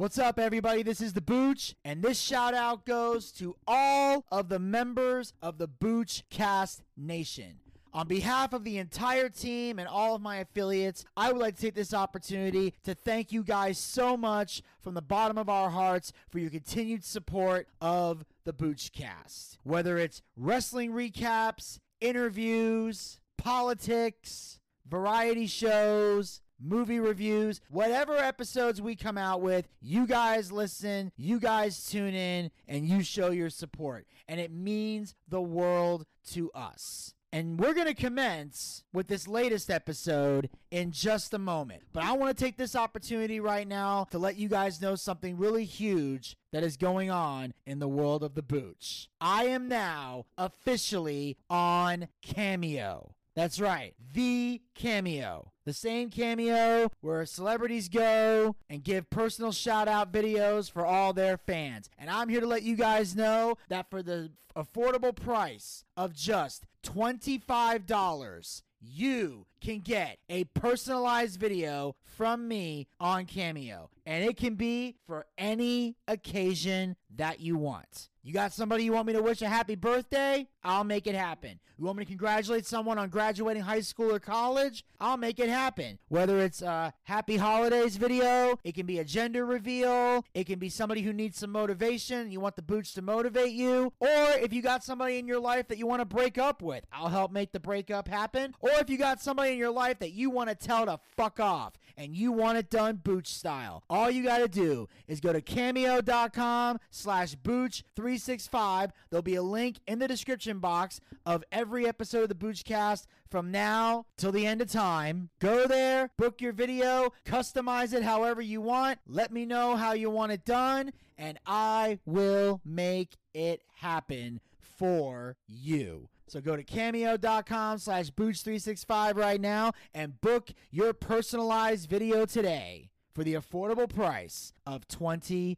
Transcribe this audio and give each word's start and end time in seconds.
What's 0.00 0.18
up, 0.18 0.38
everybody? 0.38 0.82
This 0.82 1.02
is 1.02 1.12
the 1.12 1.20
Booch, 1.20 1.74
and 1.84 2.02
this 2.02 2.18
shout 2.18 2.54
out 2.54 2.86
goes 2.86 3.30
to 3.32 3.54
all 3.66 4.24
of 4.32 4.48
the 4.48 4.58
members 4.58 5.34
of 5.42 5.58
the 5.58 5.66
Booch 5.66 6.22
Cast 6.30 6.80
Nation. 6.96 7.58
On 7.92 8.08
behalf 8.08 8.54
of 8.54 8.64
the 8.64 8.78
entire 8.78 9.28
team 9.28 9.78
and 9.78 9.86
all 9.86 10.14
of 10.14 10.22
my 10.22 10.38
affiliates, 10.38 11.04
I 11.18 11.30
would 11.30 11.38
like 11.38 11.56
to 11.56 11.60
take 11.60 11.74
this 11.74 11.92
opportunity 11.92 12.72
to 12.84 12.94
thank 12.94 13.30
you 13.30 13.44
guys 13.44 13.76
so 13.76 14.16
much 14.16 14.62
from 14.80 14.94
the 14.94 15.02
bottom 15.02 15.36
of 15.36 15.50
our 15.50 15.68
hearts 15.68 16.14
for 16.30 16.38
your 16.38 16.48
continued 16.48 17.04
support 17.04 17.68
of 17.82 18.24
the 18.44 18.54
Boochcast. 18.54 19.58
Whether 19.64 19.98
it's 19.98 20.22
wrestling 20.34 20.92
recaps, 20.92 21.78
interviews, 22.00 23.20
politics, 23.36 24.60
variety 24.88 25.46
shows, 25.46 26.40
movie 26.60 27.00
reviews, 27.00 27.60
whatever 27.70 28.16
episodes 28.16 28.80
we 28.80 28.96
come 28.96 29.18
out 29.18 29.40
with, 29.40 29.68
you 29.80 30.06
guys 30.06 30.52
listen, 30.52 31.12
you 31.16 31.40
guys 31.40 31.86
tune 31.86 32.14
in, 32.14 32.50
and 32.68 32.86
you 32.86 33.02
show 33.02 33.30
your 33.30 33.50
support. 33.50 34.06
And 34.28 34.38
it 34.40 34.52
means 34.52 35.14
the 35.28 35.42
world 35.42 36.06
to 36.32 36.50
us. 36.52 37.14
And 37.32 37.60
we're 37.60 37.74
going 37.74 37.86
to 37.86 37.94
commence 37.94 38.82
with 38.92 39.06
this 39.06 39.28
latest 39.28 39.70
episode 39.70 40.50
in 40.72 40.90
just 40.90 41.32
a 41.32 41.38
moment. 41.38 41.82
But 41.92 42.02
I 42.02 42.12
want 42.12 42.36
to 42.36 42.44
take 42.44 42.56
this 42.56 42.74
opportunity 42.74 43.38
right 43.38 43.68
now 43.68 44.08
to 44.10 44.18
let 44.18 44.36
you 44.36 44.48
guys 44.48 44.82
know 44.82 44.96
something 44.96 45.36
really 45.36 45.64
huge 45.64 46.36
that 46.52 46.64
is 46.64 46.76
going 46.76 47.08
on 47.08 47.54
in 47.66 47.78
the 47.78 47.86
world 47.86 48.24
of 48.24 48.34
the 48.34 48.42
Booch. 48.42 49.08
I 49.20 49.44
am 49.44 49.68
now 49.68 50.26
officially 50.36 51.36
on 51.48 52.08
Cameo. 52.20 53.14
That's 53.36 53.60
right, 53.60 53.94
the 54.12 54.60
Cameo. 54.74 55.52
The 55.64 55.72
same 55.72 56.10
Cameo 56.10 56.90
where 57.00 57.24
celebrities 57.26 57.88
go 57.88 58.56
and 58.68 58.82
give 58.82 59.08
personal 59.08 59.52
shout 59.52 59.86
out 59.86 60.12
videos 60.12 60.70
for 60.70 60.84
all 60.84 61.12
their 61.12 61.36
fans. 61.36 61.88
And 61.96 62.10
I'm 62.10 62.28
here 62.28 62.40
to 62.40 62.46
let 62.46 62.64
you 62.64 62.74
guys 62.74 63.14
know 63.14 63.56
that 63.68 63.88
for 63.88 64.02
the 64.02 64.32
affordable 64.56 65.14
price 65.14 65.84
of 65.96 66.12
just 66.12 66.66
$25, 66.84 68.62
you 68.80 69.46
can 69.60 69.80
get 69.80 70.18
a 70.28 70.44
personalized 70.44 71.38
video 71.38 71.96
from 72.04 72.48
me 72.48 72.88
on 72.98 73.26
Cameo. 73.26 73.90
And 74.06 74.24
it 74.24 74.36
can 74.36 74.54
be 74.54 74.96
for 75.06 75.26
any 75.38 75.96
occasion 76.08 76.96
that 77.16 77.40
you 77.40 77.56
want. 77.56 78.08
You 78.22 78.34
got 78.34 78.52
somebody 78.52 78.84
you 78.84 78.92
want 78.92 79.06
me 79.06 79.14
to 79.14 79.22
wish 79.22 79.40
a 79.40 79.48
happy 79.48 79.76
birthday? 79.76 80.46
I'll 80.62 80.84
make 80.84 81.06
it 81.06 81.14
happen. 81.14 81.58
You 81.78 81.86
want 81.86 81.96
me 81.96 82.04
to 82.04 82.08
congratulate 82.08 82.66
someone 82.66 82.98
on 82.98 83.08
graduating 83.08 83.62
high 83.62 83.80
school 83.80 84.14
or 84.14 84.18
college? 84.18 84.84
I'll 85.00 85.16
make 85.16 85.38
it 85.38 85.48
happen. 85.48 85.98
Whether 86.08 86.40
it's 86.40 86.60
a 86.60 86.92
happy 87.04 87.38
holidays 87.38 87.96
video, 87.96 88.58
it 88.62 88.74
can 88.74 88.84
be 88.84 88.98
a 88.98 89.04
gender 89.04 89.46
reveal, 89.46 90.26
it 90.34 90.44
can 90.44 90.58
be 90.58 90.68
somebody 90.68 91.00
who 91.00 91.14
needs 91.14 91.38
some 91.38 91.50
motivation, 91.50 92.30
you 92.30 92.40
want 92.40 92.56
the 92.56 92.62
boots 92.62 92.92
to 92.94 93.02
motivate 93.02 93.52
you, 93.52 93.94
or 93.98 94.08
if 94.42 94.52
you 94.52 94.60
got 94.60 94.84
somebody 94.84 95.18
in 95.18 95.26
your 95.26 95.40
life 95.40 95.68
that 95.68 95.78
you 95.78 95.86
want 95.86 96.00
to 96.00 96.04
break 96.04 96.36
up 96.36 96.60
with, 96.60 96.84
I'll 96.92 97.08
help 97.08 97.32
make 97.32 97.52
the 97.52 97.60
breakup 97.60 98.06
happen. 98.06 98.54
Or 98.60 98.70
if 98.72 98.90
you 98.90 98.98
got 98.98 99.22
somebody 99.22 99.49
in 99.50 99.58
your 99.58 99.70
life 99.70 99.98
that 99.98 100.12
you 100.12 100.30
want 100.30 100.48
to 100.48 100.54
tell 100.54 100.86
to 100.86 100.98
fuck 101.16 101.40
off 101.40 101.74
and 101.96 102.16
you 102.16 102.32
want 102.32 102.56
it 102.56 102.70
done 102.70 102.96
booch 102.96 103.26
style, 103.26 103.82
all 103.90 104.10
you 104.10 104.22
got 104.22 104.38
to 104.38 104.48
do 104.48 104.88
is 105.06 105.20
go 105.20 105.32
to 105.32 105.40
cameo.com 105.40 106.78
slash 106.90 107.34
booch365. 107.36 108.90
There'll 109.10 109.22
be 109.22 109.34
a 109.34 109.42
link 109.42 109.78
in 109.86 109.98
the 109.98 110.08
description 110.08 110.58
box 110.58 111.00
of 111.26 111.44
every 111.52 111.86
episode 111.86 112.22
of 112.22 112.28
the 112.28 112.34
Boochcast 112.34 113.06
from 113.30 113.50
now 113.50 114.06
till 114.16 114.32
the 114.32 114.46
end 114.46 114.62
of 114.62 114.70
time. 114.70 115.30
Go 115.40 115.66
there, 115.66 116.10
book 116.16 116.40
your 116.40 116.52
video, 116.52 117.12
customize 117.24 117.92
it 117.92 118.02
however 118.02 118.40
you 118.40 118.60
want. 118.60 118.98
Let 119.06 119.32
me 119.32 119.46
know 119.46 119.76
how 119.76 119.92
you 119.92 120.10
want 120.10 120.32
it 120.32 120.44
done, 120.44 120.92
and 121.18 121.38
I 121.46 121.98
will 122.06 122.60
make 122.64 123.16
it 123.34 123.62
happen 123.74 124.40
for 124.58 125.36
you. 125.46 126.08
So 126.30 126.40
go 126.40 126.54
to 126.54 126.62
cameo.com 126.62 127.78
slash 127.78 128.10
booch365 128.10 129.16
right 129.16 129.40
now 129.40 129.72
and 129.92 130.20
book 130.20 130.50
your 130.70 130.92
personalized 130.92 131.90
video 131.90 132.24
today 132.24 132.90
for 133.12 133.24
the 133.24 133.34
affordable 133.34 133.92
price 133.92 134.52
of 134.64 134.86
$25. 134.86 135.56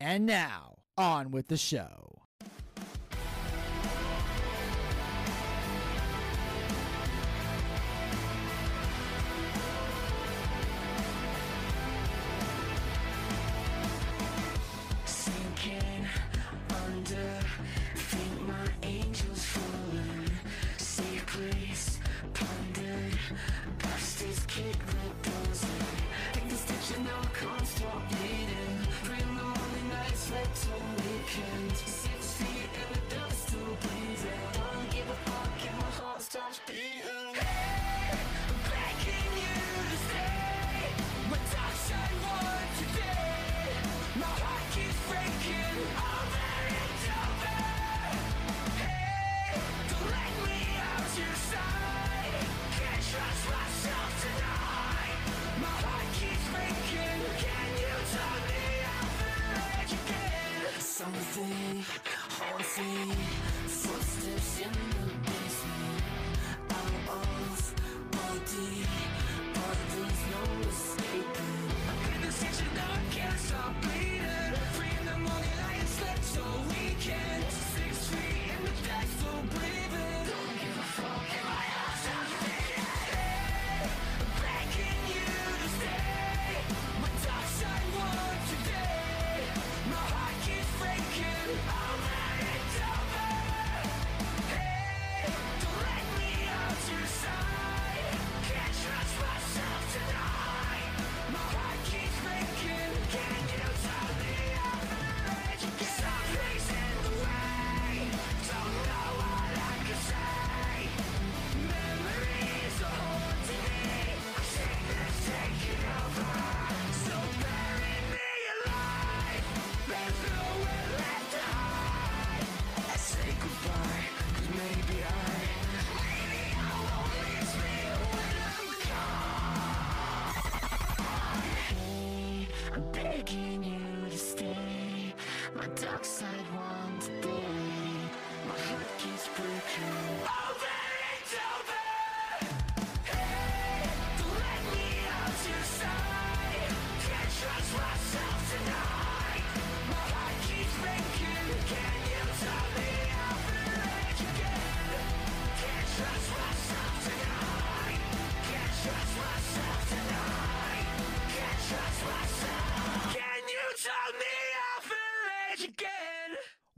And 0.00 0.24
now, 0.24 0.76
on 0.96 1.30
with 1.32 1.48
the 1.48 1.58
show. 1.58 2.25
Six 31.36 32.32
feet 32.38 32.70
in 32.80 32.88
the 32.94 33.14
dust, 33.14 33.48
still 33.48 33.76
breathing. 33.82 34.40
Don't 34.54 34.90
give 34.90 35.08
a 35.10 35.14
fuck 35.28 35.52
if 35.58 35.72
my 35.76 35.90
heart 36.00 36.22
stops 36.22 36.60
Something 61.36 61.84
haunting, 62.30 63.16
footsteps 63.66 64.60
in 64.62 64.95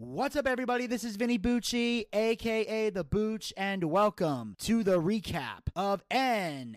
What's 0.01 0.37
up, 0.37 0.47
everybody? 0.47 0.87
This 0.87 1.03
is 1.03 1.17
Vinny 1.17 1.41
Bucci, 1.41 2.05
aka 2.13 2.89
The 2.91 3.03
Booch, 3.03 3.53
and 3.57 3.83
welcome 3.83 4.55
to 4.61 4.85
the 4.85 5.01
recap 5.01 5.63
of 5.75 6.09
NXT 6.09 6.77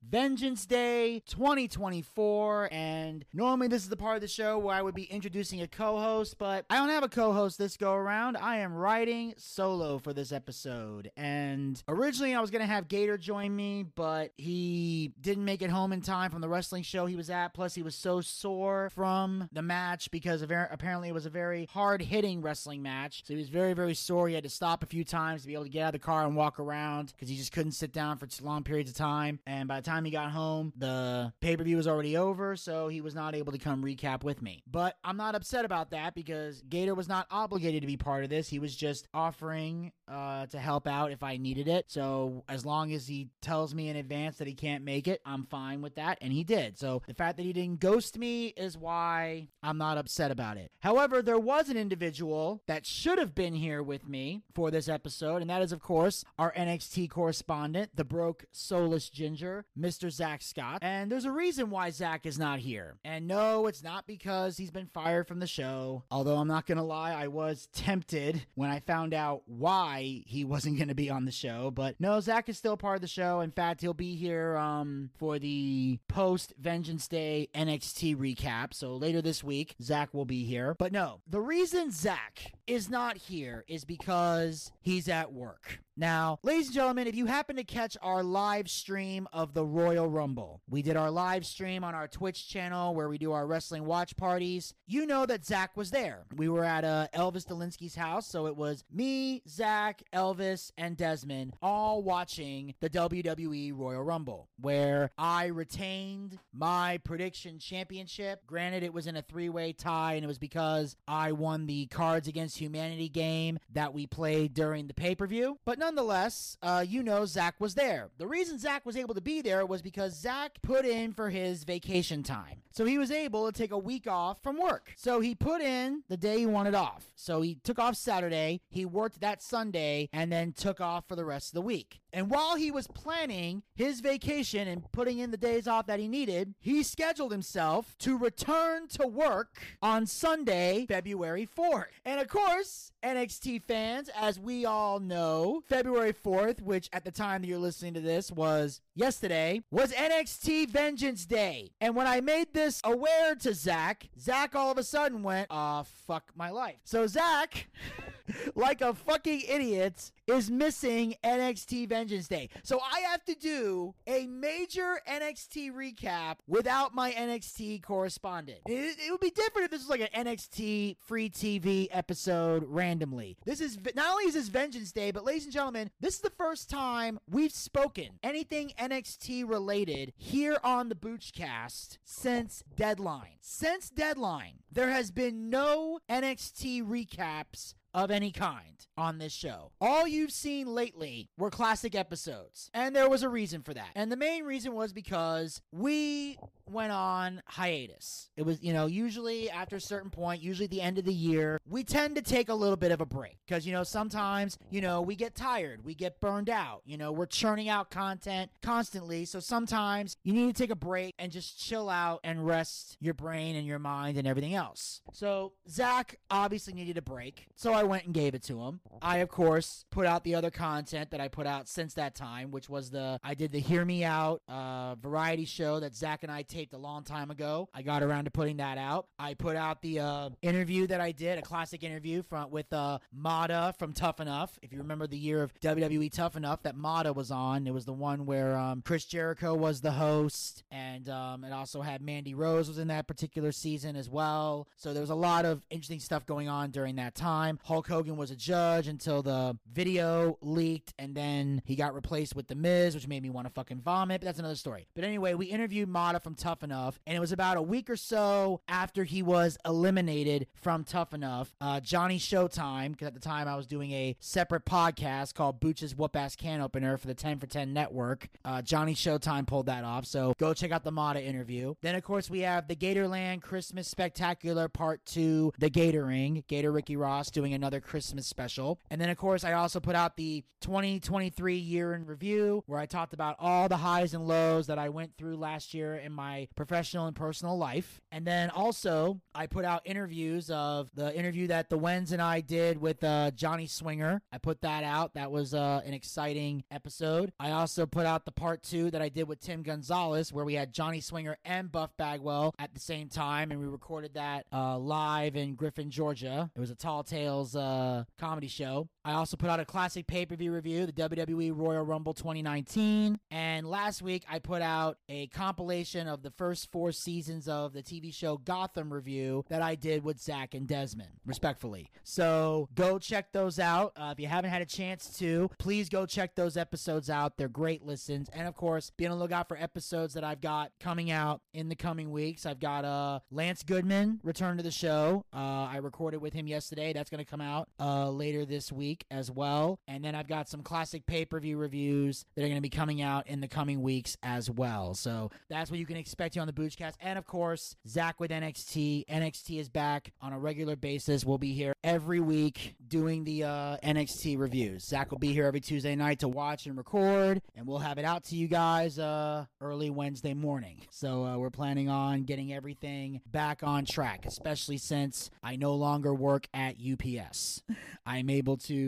Vengeance 0.00 0.64
Day 0.64 1.24
2024. 1.26 2.68
And 2.70 3.24
normally, 3.34 3.66
this 3.66 3.82
is 3.82 3.88
the 3.88 3.96
part 3.96 4.14
of 4.14 4.20
the 4.20 4.28
show 4.28 4.60
where 4.60 4.76
I 4.76 4.82
would 4.82 4.94
be 4.94 5.02
introducing 5.02 5.60
a 5.60 5.66
co 5.66 5.98
host, 5.98 6.38
but 6.38 6.66
I 6.70 6.76
don't 6.76 6.90
have 6.90 7.02
a 7.02 7.08
co 7.08 7.32
host 7.32 7.58
this 7.58 7.76
go 7.76 7.94
around. 7.94 8.36
I 8.36 8.58
am 8.58 8.72
writing 8.72 9.34
solo 9.36 9.98
for 9.98 10.12
this 10.12 10.30
episode. 10.30 11.10
And 11.16 11.82
originally, 11.88 12.32
I 12.32 12.40
was 12.40 12.52
going 12.52 12.62
to 12.62 12.66
have 12.72 12.86
Gator 12.86 13.18
join 13.18 13.56
me, 13.56 13.82
but 13.96 14.32
he 14.38 15.14
didn't 15.20 15.44
make 15.44 15.62
it 15.62 15.70
home 15.70 15.92
in 15.92 16.00
time 16.00 16.30
from 16.30 16.42
the 16.42 16.48
wrestling 16.48 16.84
show 16.84 17.06
he 17.06 17.16
was 17.16 17.28
at. 17.28 17.54
Plus, 17.54 17.74
he 17.74 17.82
was 17.82 17.96
so 17.96 18.20
sore 18.20 18.88
from 18.90 19.48
the 19.50 19.62
match 19.62 20.12
because 20.12 20.42
apparently 20.42 21.08
it 21.08 21.12
was 21.12 21.26
a 21.26 21.30
very 21.30 21.39
hard 21.70 22.02
hitting 22.02 22.42
wrestling 22.42 22.82
match. 22.82 23.22
So 23.26 23.34
he 23.34 23.38
was 23.38 23.48
very, 23.48 23.72
very 23.72 23.94
sore. 23.94 24.28
He 24.28 24.34
had 24.34 24.44
to 24.44 24.50
stop 24.50 24.82
a 24.82 24.86
few 24.86 25.04
times 25.04 25.42
to 25.42 25.46
be 25.46 25.54
able 25.54 25.64
to 25.64 25.70
get 25.70 25.82
out 25.82 25.94
of 25.94 26.00
the 26.00 26.04
car 26.04 26.24
and 26.24 26.36
walk 26.36 26.58
around 26.58 27.12
because 27.14 27.28
he 27.28 27.36
just 27.36 27.52
couldn't 27.52 27.72
sit 27.72 27.92
down 27.92 28.18
for 28.18 28.28
long 28.42 28.62
periods 28.62 28.90
of 28.90 28.96
time. 28.96 29.40
And 29.46 29.68
by 29.68 29.80
the 29.80 29.88
time 29.88 30.04
he 30.04 30.10
got 30.10 30.30
home, 30.30 30.72
the 30.76 31.32
pay 31.40 31.56
per 31.56 31.64
view 31.64 31.76
was 31.76 31.88
already 31.88 32.16
over. 32.16 32.56
So 32.56 32.88
he 32.88 33.00
was 33.00 33.14
not 33.14 33.34
able 33.34 33.52
to 33.52 33.58
come 33.58 33.82
recap 33.82 34.22
with 34.22 34.42
me. 34.42 34.62
But 34.70 34.96
I'm 35.04 35.16
not 35.16 35.34
upset 35.34 35.64
about 35.64 35.90
that 35.90 36.14
because 36.14 36.62
Gator 36.62 36.94
was 36.94 37.08
not 37.08 37.26
obligated 37.30 37.82
to 37.82 37.86
be 37.86 37.96
part 37.96 38.24
of 38.24 38.30
this. 38.30 38.48
He 38.48 38.58
was 38.58 38.74
just 38.74 39.08
offering 39.14 39.92
uh, 40.08 40.46
to 40.46 40.58
help 40.58 40.86
out 40.86 41.12
if 41.12 41.22
I 41.22 41.36
needed 41.36 41.68
it. 41.68 41.86
So 41.88 42.44
as 42.48 42.64
long 42.64 42.92
as 42.92 43.06
he 43.06 43.28
tells 43.40 43.74
me 43.74 43.88
in 43.88 43.96
advance 43.96 44.38
that 44.38 44.48
he 44.48 44.54
can't 44.54 44.84
make 44.84 45.08
it, 45.08 45.20
I'm 45.24 45.46
fine 45.46 45.82
with 45.82 45.94
that. 45.96 46.18
And 46.20 46.32
he 46.32 46.44
did. 46.44 46.78
So 46.78 47.02
the 47.06 47.14
fact 47.14 47.36
that 47.36 47.44
he 47.44 47.52
didn't 47.52 47.80
ghost 47.80 48.18
me 48.18 48.48
is 48.48 48.76
why 48.76 49.48
I'm 49.62 49.78
not 49.78 49.98
upset 49.98 50.30
about 50.30 50.56
it. 50.56 50.70
However, 50.80 51.22
there 51.30 51.38
was 51.38 51.68
an 51.68 51.76
individual 51.76 52.60
that 52.66 52.84
should 52.84 53.16
have 53.16 53.36
been 53.36 53.54
here 53.54 53.84
with 53.84 54.08
me 54.08 54.42
for 54.52 54.72
this 54.72 54.88
episode, 54.88 55.40
and 55.40 55.48
that 55.48 55.62
is, 55.62 55.70
of 55.70 55.80
course, 55.80 56.24
our 56.40 56.52
NXT 56.54 57.08
correspondent, 57.08 57.94
the 57.94 58.02
broke 58.02 58.46
soulless 58.50 59.08
ginger, 59.08 59.64
Mr. 59.78 60.10
Zach 60.10 60.42
Scott. 60.42 60.80
And 60.82 61.08
there's 61.08 61.26
a 61.26 61.30
reason 61.30 61.70
why 61.70 61.90
Zach 61.90 62.26
is 62.26 62.36
not 62.36 62.58
here. 62.58 62.96
And 63.04 63.28
no, 63.28 63.68
it's 63.68 63.84
not 63.84 64.08
because 64.08 64.56
he's 64.56 64.72
been 64.72 64.88
fired 64.92 65.28
from 65.28 65.38
the 65.38 65.46
show. 65.46 66.02
Although 66.10 66.34
I'm 66.34 66.48
not 66.48 66.66
going 66.66 66.78
to 66.78 66.82
lie, 66.82 67.12
I 67.12 67.28
was 67.28 67.68
tempted 67.72 68.44
when 68.56 68.70
I 68.70 68.80
found 68.80 69.14
out 69.14 69.42
why 69.46 70.24
he 70.26 70.44
wasn't 70.44 70.78
going 70.78 70.88
to 70.88 70.96
be 70.96 71.10
on 71.10 71.26
the 71.26 71.30
show. 71.30 71.70
But 71.70 71.94
no, 72.00 72.18
Zach 72.18 72.48
is 72.48 72.58
still 72.58 72.76
part 72.76 72.96
of 72.96 73.02
the 73.02 73.06
show. 73.06 73.38
In 73.38 73.52
fact, 73.52 73.82
he'll 73.82 73.94
be 73.94 74.16
here 74.16 74.56
um, 74.56 75.10
for 75.16 75.38
the 75.38 76.00
post 76.08 76.54
Vengeance 76.58 77.06
Day 77.06 77.48
NXT 77.54 78.16
recap. 78.16 78.74
So 78.74 78.96
later 78.96 79.22
this 79.22 79.44
week, 79.44 79.76
Zach 79.80 80.12
will 80.12 80.24
be 80.24 80.42
here. 80.42 80.74
But 80.76 80.90
no, 80.90 81.19
the 81.26 81.40
reason 81.40 81.90
Zach 81.90 82.52
is 82.66 82.88
not 82.88 83.16
here 83.16 83.64
is 83.68 83.84
because 83.84 84.70
he's 84.80 85.08
at 85.08 85.32
work. 85.32 85.80
Now, 85.96 86.38
ladies 86.42 86.68
and 86.68 86.74
gentlemen, 86.76 87.08
if 87.08 87.14
you 87.14 87.26
happen 87.26 87.56
to 87.56 87.64
catch 87.64 87.94
our 88.00 88.22
live 88.22 88.70
stream 88.70 89.28
of 89.34 89.52
the 89.52 89.66
Royal 89.66 90.08
Rumble, 90.08 90.62
we 90.66 90.80
did 90.80 90.96
our 90.96 91.10
live 91.10 91.44
stream 91.44 91.84
on 91.84 91.94
our 91.94 92.08
Twitch 92.08 92.48
channel 92.48 92.94
where 92.94 93.10
we 93.10 93.18
do 93.18 93.32
our 93.32 93.46
wrestling 93.46 93.84
watch 93.84 94.16
parties. 94.16 94.72
You 94.86 95.04
know 95.04 95.26
that 95.26 95.44
Zach 95.44 95.76
was 95.76 95.90
there. 95.90 96.24
We 96.34 96.48
were 96.48 96.64
at 96.64 96.84
uh, 96.84 97.08
Elvis 97.14 97.44
Delinsky's 97.44 97.96
house, 97.96 98.26
so 98.26 98.46
it 98.46 98.56
was 98.56 98.82
me, 98.90 99.42
Zach, 99.46 100.02
Elvis, 100.14 100.72
and 100.78 100.96
Desmond 100.96 101.54
all 101.60 102.02
watching 102.02 102.74
the 102.80 102.88
WWE 102.88 103.76
Royal 103.76 104.02
Rumble, 104.02 104.48
where 104.58 105.10
I 105.18 105.46
retained 105.46 106.38
my 106.54 106.98
prediction 107.04 107.58
championship. 107.58 108.46
Granted, 108.46 108.84
it 108.84 108.94
was 108.94 109.06
in 109.06 109.16
a 109.16 109.22
three 109.22 109.50
way 109.50 109.74
tie, 109.74 110.14
and 110.14 110.24
it 110.24 110.28
was 110.28 110.38
because 110.38 110.96
I 111.10 111.32
won 111.32 111.66
the 111.66 111.86
Cards 111.86 112.28
Against 112.28 112.58
Humanity 112.58 113.08
game 113.08 113.58
that 113.72 113.92
we 113.92 114.06
played 114.06 114.54
during 114.54 114.86
the 114.86 114.94
pay 114.94 115.16
per 115.16 115.26
view. 115.26 115.58
But 115.64 115.78
nonetheless, 115.78 116.56
uh, 116.62 116.84
you 116.86 117.02
know 117.02 117.26
Zach 117.26 117.56
was 117.58 117.74
there. 117.74 118.10
The 118.18 118.28
reason 118.28 118.60
Zach 118.60 118.86
was 118.86 118.96
able 118.96 119.14
to 119.14 119.20
be 119.20 119.42
there 119.42 119.66
was 119.66 119.82
because 119.82 120.16
Zach 120.16 120.62
put 120.62 120.84
in 120.84 121.12
for 121.12 121.28
his 121.28 121.64
vacation 121.64 122.22
time. 122.22 122.62
So 122.70 122.84
he 122.84 122.96
was 122.96 123.10
able 123.10 123.50
to 123.50 123.58
take 123.58 123.72
a 123.72 123.78
week 123.78 124.06
off 124.06 124.40
from 124.40 124.56
work. 124.56 124.92
So 124.96 125.18
he 125.18 125.34
put 125.34 125.60
in 125.60 126.04
the 126.08 126.16
day 126.16 126.38
he 126.38 126.46
wanted 126.46 126.76
off. 126.76 127.12
So 127.16 127.42
he 127.42 127.56
took 127.56 127.80
off 127.80 127.96
Saturday, 127.96 128.60
he 128.68 128.84
worked 128.84 129.20
that 129.20 129.42
Sunday, 129.42 130.08
and 130.12 130.30
then 130.30 130.52
took 130.52 130.80
off 130.80 131.08
for 131.08 131.16
the 131.16 131.24
rest 131.24 131.48
of 131.48 131.54
the 131.54 131.62
week. 131.62 131.99
And 132.12 132.30
while 132.30 132.56
he 132.56 132.70
was 132.70 132.86
planning 132.86 133.62
his 133.74 134.00
vacation 134.00 134.68
and 134.68 134.90
putting 134.92 135.18
in 135.18 135.30
the 135.30 135.36
days 135.36 135.66
off 135.66 135.86
that 135.86 136.00
he 136.00 136.08
needed, 136.08 136.54
he 136.58 136.82
scheduled 136.82 137.32
himself 137.32 137.96
to 138.00 138.16
return 138.18 138.88
to 138.88 139.06
work 139.06 139.60
on 139.82 140.06
Sunday, 140.06 140.86
February 140.88 141.48
4th. 141.56 141.86
And 142.04 142.20
of 142.20 142.28
course, 142.28 142.92
NXT 143.02 143.62
fans, 143.62 144.10
as 144.14 144.38
we 144.38 144.64
all 144.64 145.00
know, 145.00 145.62
February 145.68 146.12
4th, 146.12 146.60
which 146.60 146.88
at 146.92 147.04
the 147.04 147.10
time 147.10 147.42
that 147.42 147.48
you're 147.48 147.58
listening 147.58 147.94
to 147.94 148.00
this 148.00 148.30
was 148.30 148.80
yesterday, 148.94 149.62
was 149.70 149.92
NXT 149.92 150.68
Vengeance 150.68 151.24
Day. 151.26 151.70
And 151.80 151.94
when 151.94 152.06
I 152.06 152.20
made 152.20 152.52
this 152.52 152.80
aware 152.84 153.34
to 153.36 153.54
Zach, 153.54 154.08
Zach 154.18 154.54
all 154.54 154.70
of 154.70 154.78
a 154.78 154.82
sudden 154.82 155.22
went, 155.22 155.46
uh, 155.50 155.84
fuck 156.06 156.32
my 156.34 156.50
life. 156.50 156.76
So 156.84 157.06
Zach, 157.06 157.68
like 158.54 158.80
a 158.80 158.94
fucking 158.94 159.42
idiot, 159.48 160.12
is 160.26 160.50
missing 160.50 161.14
NXT 161.24 161.88
Vengeance 161.88 162.28
Day. 162.28 162.48
So 162.62 162.80
I 162.80 163.00
have 163.00 163.24
to 163.24 163.34
do 163.34 163.94
a 164.06 164.26
major 164.26 165.00
NXT 165.08 165.72
recap 165.72 166.36
without 166.46 166.94
my 166.94 167.12
NXT 167.12 167.82
correspondent. 167.82 168.60
It, 168.66 168.96
it 168.98 169.10
would 169.10 169.20
be 169.20 169.30
different 169.30 169.66
if 169.66 169.70
this 169.70 169.80
was 169.80 169.90
like 169.90 170.08
an 170.12 170.26
NXT 170.26 170.96
free 170.98 171.30
TV 171.30 171.88
episode 171.90 172.64
randomly. 172.66 173.36
This 173.44 173.60
is 173.60 173.78
not 173.94 174.12
only 174.12 174.24
is 174.24 174.34
this 174.34 174.48
Vengeance 174.48 174.92
Day, 174.92 175.10
but 175.10 175.24
ladies 175.24 175.44
and 175.44 175.52
gentlemen, 175.52 175.90
this 176.00 176.14
is 176.14 176.20
the 176.20 176.30
first 176.30 176.70
time 176.70 177.18
we've 177.28 177.52
spoken 177.52 178.10
anything 178.22 178.72
NXT 178.78 179.48
related 179.48 180.12
here 180.16 180.58
on 180.62 180.88
the 180.88 180.94
Boochcast 180.94 181.98
since 182.04 182.62
Deadline. 182.76 183.38
Since 183.40 183.90
Deadline, 183.90 184.60
there 184.70 184.90
has 184.90 185.10
been 185.10 185.50
no 185.50 185.98
NXT 186.08 186.86
recaps 186.86 187.74
of 187.94 188.10
any 188.10 188.30
kind 188.30 188.86
on 188.96 189.18
this 189.18 189.32
show. 189.32 189.72
All 189.80 190.06
you've 190.06 190.32
seen 190.32 190.66
lately 190.66 191.30
were 191.38 191.50
classic 191.50 191.94
episodes, 191.94 192.70
and 192.74 192.94
there 192.94 193.08
was 193.08 193.22
a 193.22 193.28
reason 193.28 193.62
for 193.62 193.74
that. 193.74 193.88
And 193.94 194.12
the 194.12 194.16
main 194.16 194.44
reason 194.44 194.74
was 194.74 194.92
because 194.92 195.60
we 195.72 196.38
went 196.68 196.92
on 196.92 197.42
hiatus. 197.46 198.30
It 198.36 198.42
was, 198.42 198.62
you 198.62 198.72
know, 198.72 198.86
usually 198.86 199.50
after 199.50 199.76
a 199.76 199.80
certain 199.80 200.10
point, 200.10 200.42
usually 200.42 200.68
the 200.68 200.80
end 200.80 200.98
of 200.98 201.04
the 201.04 201.12
year, 201.12 201.58
we 201.68 201.82
tend 201.82 202.16
to 202.16 202.22
take 202.22 202.48
a 202.48 202.54
little 202.54 202.76
bit 202.76 202.92
of 202.92 203.00
a 203.00 203.06
break 203.06 203.38
because, 203.46 203.66
you 203.66 203.72
know, 203.72 203.82
sometimes, 203.82 204.56
you 204.70 204.80
know, 204.80 205.00
we 205.00 205.16
get 205.16 205.34
tired, 205.34 205.84
we 205.84 205.94
get 205.94 206.20
burned 206.20 206.48
out, 206.48 206.82
you 206.84 206.96
know, 206.96 207.10
we're 207.10 207.26
churning 207.26 207.68
out 207.68 207.90
content 207.90 208.50
constantly. 208.62 209.24
So 209.24 209.40
sometimes 209.40 210.16
you 210.22 210.32
need 210.32 210.54
to 210.54 210.62
take 210.62 210.70
a 210.70 210.76
break 210.76 211.14
and 211.18 211.32
just 211.32 211.58
chill 211.58 211.88
out 211.88 212.20
and 212.22 212.46
rest 212.46 212.96
your 213.00 213.14
brain 213.14 213.56
and 213.56 213.66
your 213.66 213.78
mind 213.78 214.16
and 214.16 214.26
everything 214.26 214.54
else. 214.54 215.02
So 215.12 215.54
Zach 215.68 216.16
obviously 216.30 216.72
needed 216.72 216.98
a 216.98 217.02
break. 217.02 217.46
So 217.56 217.72
I 217.72 217.79
went 217.82 218.04
and 218.04 218.14
gave 218.14 218.34
it 218.34 218.42
to 218.44 218.60
him. 218.60 218.80
I, 219.02 219.18
of 219.18 219.28
course, 219.28 219.84
put 219.90 220.06
out 220.06 220.24
the 220.24 220.34
other 220.34 220.50
content 220.50 221.10
that 221.10 221.20
I 221.20 221.28
put 221.28 221.46
out 221.46 221.68
since 221.68 221.94
that 221.94 222.14
time, 222.14 222.50
which 222.50 222.68
was 222.68 222.90
the, 222.90 223.18
I 223.22 223.34
did 223.34 223.52
the 223.52 223.60
Hear 223.60 223.84
Me 223.84 224.04
Out 224.04 224.42
uh, 224.48 224.94
variety 224.96 225.44
show 225.44 225.80
that 225.80 225.94
Zach 225.94 226.22
and 226.22 226.30
I 226.30 226.42
taped 226.42 226.74
a 226.74 226.78
long 226.78 227.04
time 227.04 227.30
ago. 227.30 227.68
I 227.74 227.82
got 227.82 228.02
around 228.02 228.24
to 228.24 228.30
putting 228.30 228.58
that 228.58 228.78
out. 228.78 229.06
I 229.18 229.34
put 229.34 229.56
out 229.56 229.82
the 229.82 230.00
uh, 230.00 230.30
interview 230.42 230.86
that 230.88 231.00
I 231.00 231.12
did, 231.12 231.38
a 231.38 231.42
classic 231.42 231.82
interview 231.82 232.22
from 232.22 232.50
with 232.50 232.72
uh, 232.72 232.98
Mada 233.12 233.74
from 233.78 233.92
Tough 233.92 234.20
Enough. 234.20 234.58
If 234.62 234.72
you 234.72 234.78
remember 234.78 235.06
the 235.06 235.18
year 235.18 235.42
of 235.42 235.52
WWE 235.60 236.12
Tough 236.12 236.36
Enough 236.36 236.62
that 236.62 236.76
Mada 236.76 237.12
was 237.12 237.30
on, 237.30 237.66
it 237.66 237.74
was 237.74 237.84
the 237.84 237.92
one 237.92 238.26
where 238.26 238.56
um, 238.56 238.82
Chris 238.84 239.04
Jericho 239.04 239.54
was 239.54 239.80
the 239.80 239.92
host, 239.92 240.62
and 240.70 241.08
um, 241.08 241.44
it 241.44 241.52
also 241.52 241.82
had 241.82 242.02
Mandy 242.02 242.34
Rose 242.34 242.68
was 242.68 242.78
in 242.78 242.88
that 242.88 243.06
particular 243.06 243.52
season 243.52 243.96
as 243.96 244.08
well. 244.08 244.68
So 244.76 244.92
there 244.92 245.00
was 245.00 245.10
a 245.10 245.14
lot 245.14 245.44
of 245.44 245.64
interesting 245.70 246.00
stuff 246.00 246.26
going 246.26 246.48
on 246.48 246.70
during 246.70 246.96
that 246.96 247.14
time. 247.14 247.58
Hulk 247.70 247.86
Hogan 247.86 248.16
was 248.16 248.32
a 248.32 248.36
judge 248.36 248.88
until 248.88 249.22
the 249.22 249.56
video 249.72 250.36
leaked, 250.42 250.92
and 250.98 251.14
then 251.14 251.62
he 251.64 251.76
got 251.76 251.94
replaced 251.94 252.34
with 252.34 252.48
The 252.48 252.56
Miz, 252.56 252.96
which 252.96 253.06
made 253.06 253.22
me 253.22 253.30
want 253.30 253.46
to 253.46 253.52
fucking 253.52 253.80
vomit. 253.80 254.20
But 254.20 254.24
that's 254.24 254.40
another 254.40 254.56
story. 254.56 254.88
But 254.92 255.04
anyway, 255.04 255.34
we 255.34 255.46
interviewed 255.46 255.88
Mada 255.88 256.18
from 256.18 256.34
Tough 256.34 256.64
Enough, 256.64 256.98
and 257.06 257.16
it 257.16 257.20
was 257.20 257.30
about 257.30 257.58
a 257.58 257.62
week 257.62 257.88
or 257.88 257.94
so 257.94 258.60
after 258.66 259.04
he 259.04 259.22
was 259.22 259.56
eliminated 259.64 260.48
from 260.60 260.82
Tough 260.82 261.14
Enough. 261.14 261.54
Uh, 261.60 261.78
Johnny 261.78 262.18
Showtime, 262.18 262.90
because 262.90 263.06
at 263.06 263.14
the 263.14 263.20
time 263.20 263.46
I 263.46 263.54
was 263.54 263.68
doing 263.68 263.92
a 263.92 264.16
separate 264.18 264.64
podcast 264.64 265.34
called 265.34 265.60
Booch's 265.60 265.94
Whoop 265.94 266.16
Ass 266.16 266.34
Can 266.34 266.60
Opener 266.60 266.96
for 266.96 267.06
the 267.06 267.14
10 267.14 267.38
for 267.38 267.46
10 267.46 267.72
network. 267.72 268.26
Uh, 268.44 268.62
Johnny 268.62 268.96
Showtime 268.96 269.46
pulled 269.46 269.66
that 269.66 269.84
off, 269.84 270.06
so 270.06 270.34
go 270.40 270.52
check 270.54 270.72
out 270.72 270.82
the 270.82 270.90
Mada 270.90 271.22
interview. 271.22 271.74
Then, 271.82 271.94
of 271.94 272.02
course, 272.02 272.28
we 272.28 272.40
have 272.40 272.66
the 272.66 272.74
Gatorland 272.74 273.42
Christmas 273.42 273.86
Spectacular 273.86 274.66
Part 274.66 275.06
2, 275.06 275.52
The 275.60 275.70
Gatoring. 275.70 276.44
Gator 276.48 276.72
Ricky 276.72 276.96
Ross 276.96 277.30
doing 277.30 277.54
a 277.54 277.59
another 277.60 277.80
Christmas 277.80 278.26
special. 278.26 278.80
And 278.90 278.98
then, 278.98 279.10
of 279.10 279.18
course, 279.18 279.44
I 279.44 279.52
also 279.52 279.80
put 279.80 279.94
out 279.94 280.16
the 280.16 280.44
2023 280.62 281.56
year 281.56 281.94
in 281.94 282.06
review 282.06 282.62
where 282.66 282.78
I 282.78 282.86
talked 282.86 283.12
about 283.12 283.36
all 283.38 283.68
the 283.68 283.76
highs 283.76 284.14
and 284.14 284.26
lows 284.26 284.66
that 284.66 284.78
I 284.78 284.88
went 284.88 285.16
through 285.16 285.36
last 285.36 285.74
year 285.74 285.96
in 285.96 286.12
my 286.12 286.48
professional 286.54 287.06
and 287.06 287.16
personal 287.16 287.56
life. 287.58 288.00
And 288.12 288.26
then 288.26 288.50
also, 288.50 289.20
I 289.34 289.46
put 289.46 289.64
out 289.64 289.82
interviews 289.84 290.50
of 290.50 290.90
the 290.94 291.14
interview 291.16 291.48
that 291.48 291.70
the 291.70 291.78
Wens 291.78 292.12
and 292.12 292.20
I 292.22 292.40
did 292.40 292.80
with 292.80 293.02
uh, 293.04 293.30
Johnny 293.32 293.66
Swinger. 293.66 294.22
I 294.32 294.38
put 294.38 294.62
that 294.62 294.84
out. 294.84 295.14
That 295.14 295.30
was 295.30 295.54
uh, 295.54 295.82
an 295.84 295.94
exciting 295.94 296.64
episode. 296.70 297.32
I 297.38 297.52
also 297.52 297.86
put 297.86 298.06
out 298.06 298.24
the 298.24 298.32
part 298.32 298.62
two 298.62 298.90
that 298.90 299.02
I 299.02 299.08
did 299.08 299.28
with 299.28 299.40
Tim 299.40 299.62
Gonzalez 299.62 300.32
where 300.32 300.44
we 300.44 300.54
had 300.54 300.72
Johnny 300.72 301.00
Swinger 301.00 301.36
and 301.44 301.70
Buff 301.70 301.96
Bagwell 301.96 302.54
at 302.58 302.74
the 302.74 302.80
same 302.80 303.08
time, 303.08 303.50
and 303.50 303.60
we 303.60 303.66
recorded 303.66 304.14
that 304.14 304.46
uh, 304.52 304.78
live 304.78 305.36
in 305.36 305.54
Griffin, 305.54 305.90
Georgia. 305.90 306.50
It 306.54 306.60
was 306.60 306.70
a 306.70 306.74
Tall 306.74 307.02
Tales 307.02 307.49
uh, 307.56 308.04
comedy 308.18 308.48
show. 308.48 308.88
I 309.02 309.12
also 309.12 309.36
put 309.36 309.48
out 309.48 309.60
a 309.60 309.64
classic 309.64 310.06
pay 310.06 310.26
per 310.26 310.36
view 310.36 310.52
review, 310.52 310.84
the 310.84 310.92
WWE 310.92 311.56
Royal 311.56 311.82
Rumble 311.82 312.12
2019. 312.12 313.18
And 313.30 313.66
last 313.66 314.02
week, 314.02 314.24
I 314.28 314.38
put 314.40 314.60
out 314.60 314.98
a 315.08 315.26
compilation 315.28 316.06
of 316.06 316.22
the 316.22 316.30
first 316.30 316.70
four 316.70 316.92
seasons 316.92 317.48
of 317.48 317.72
the 317.72 317.82
TV 317.82 318.12
show 318.12 318.36
Gotham 318.36 318.92
review 318.92 319.44
that 319.48 319.62
I 319.62 319.74
did 319.74 320.04
with 320.04 320.20
Zach 320.20 320.54
and 320.54 320.66
Desmond, 320.66 321.10
respectfully. 321.24 321.90
So 322.04 322.68
go 322.74 322.98
check 322.98 323.32
those 323.32 323.58
out. 323.58 323.92
Uh, 323.96 324.10
if 324.12 324.20
you 324.20 324.26
haven't 324.26 324.50
had 324.50 324.60
a 324.60 324.66
chance 324.66 325.16
to, 325.18 325.50
please 325.58 325.88
go 325.88 326.04
check 326.04 326.34
those 326.34 326.58
episodes 326.58 327.08
out. 327.08 327.38
They're 327.38 327.48
great 327.48 327.82
listens. 327.82 328.28
And 328.34 328.46
of 328.46 328.54
course, 328.54 328.90
be 328.98 329.06
on 329.06 329.12
the 329.12 329.22
lookout 329.22 329.48
for 329.48 329.56
episodes 329.56 330.12
that 330.14 330.24
I've 330.24 330.42
got 330.42 330.72
coming 330.78 331.10
out 331.10 331.40
in 331.54 331.70
the 331.70 331.76
coming 331.76 332.10
weeks. 332.10 332.44
I've 332.44 332.60
got 332.60 332.84
uh, 332.84 333.20
Lance 333.30 333.62
Goodman 333.62 334.20
return 334.22 334.58
to 334.58 334.62
the 334.62 334.70
show. 334.70 335.24
Uh, 335.32 335.68
I 335.70 335.78
recorded 335.78 336.18
with 336.18 336.34
him 336.34 336.46
yesterday. 336.46 336.92
That's 336.92 337.08
going 337.08 337.24
to 337.24 337.30
come 337.30 337.40
out 337.40 337.68
uh, 337.78 338.10
later 338.10 338.44
this 338.44 338.70
week 338.70 338.89
as 339.10 339.30
well. 339.30 339.78
And 339.88 340.04
then 340.04 340.14
I've 340.14 340.28
got 340.28 340.48
some 340.48 340.62
classic 340.62 341.06
pay 341.06 341.24
per 341.24 341.40
view 341.40 341.56
reviews 341.56 342.24
that 342.34 342.42
are 342.42 342.48
going 342.48 342.56
to 342.56 342.62
be 342.62 342.68
coming 342.68 343.02
out 343.02 343.26
in 343.26 343.40
the 343.40 343.48
coming 343.48 343.82
weeks 343.82 344.16
as 344.22 344.50
well. 344.50 344.94
So 344.94 345.30
that's 345.48 345.70
what 345.70 345.78
you 345.78 345.86
can 345.86 345.96
expect 345.96 346.34
here 346.34 346.40
on 346.40 346.46
the 346.46 346.52
Boochcast. 346.52 346.94
And 347.00 347.18
of 347.18 347.26
course, 347.26 347.76
Zach 347.86 348.20
with 348.20 348.30
NXT. 348.30 349.06
NXT 349.06 349.58
is 349.58 349.68
back 349.68 350.12
on 350.20 350.32
a 350.32 350.38
regular 350.38 350.76
basis. 350.76 351.24
We'll 351.24 351.38
be 351.38 351.52
here 351.52 351.74
every 351.84 352.20
week 352.20 352.74
doing 352.86 353.24
the 353.24 353.44
uh, 353.44 353.76
NXT 353.84 354.38
reviews. 354.38 354.84
Zach 354.84 355.10
will 355.10 355.18
be 355.18 355.32
here 355.32 355.46
every 355.46 355.60
Tuesday 355.60 355.94
night 355.94 356.20
to 356.20 356.28
watch 356.28 356.66
and 356.66 356.76
record, 356.76 357.40
and 357.56 357.66
we'll 357.66 357.78
have 357.78 357.98
it 357.98 358.04
out 358.04 358.24
to 358.24 358.36
you 358.36 358.48
guys 358.48 358.98
uh, 358.98 359.44
early 359.60 359.90
Wednesday 359.90 360.34
morning. 360.34 360.82
So 360.90 361.24
uh, 361.24 361.36
we're 361.38 361.50
planning 361.50 361.88
on 361.88 362.24
getting 362.24 362.52
everything 362.52 363.20
back 363.26 363.62
on 363.62 363.84
track, 363.84 364.26
especially 364.26 364.78
since 364.78 365.30
I 365.42 365.56
no 365.56 365.74
longer 365.74 366.14
work 366.14 366.46
at 366.52 366.76
UPS. 366.80 367.62
I'm 368.06 368.30
able 368.30 368.56
to 368.58 368.79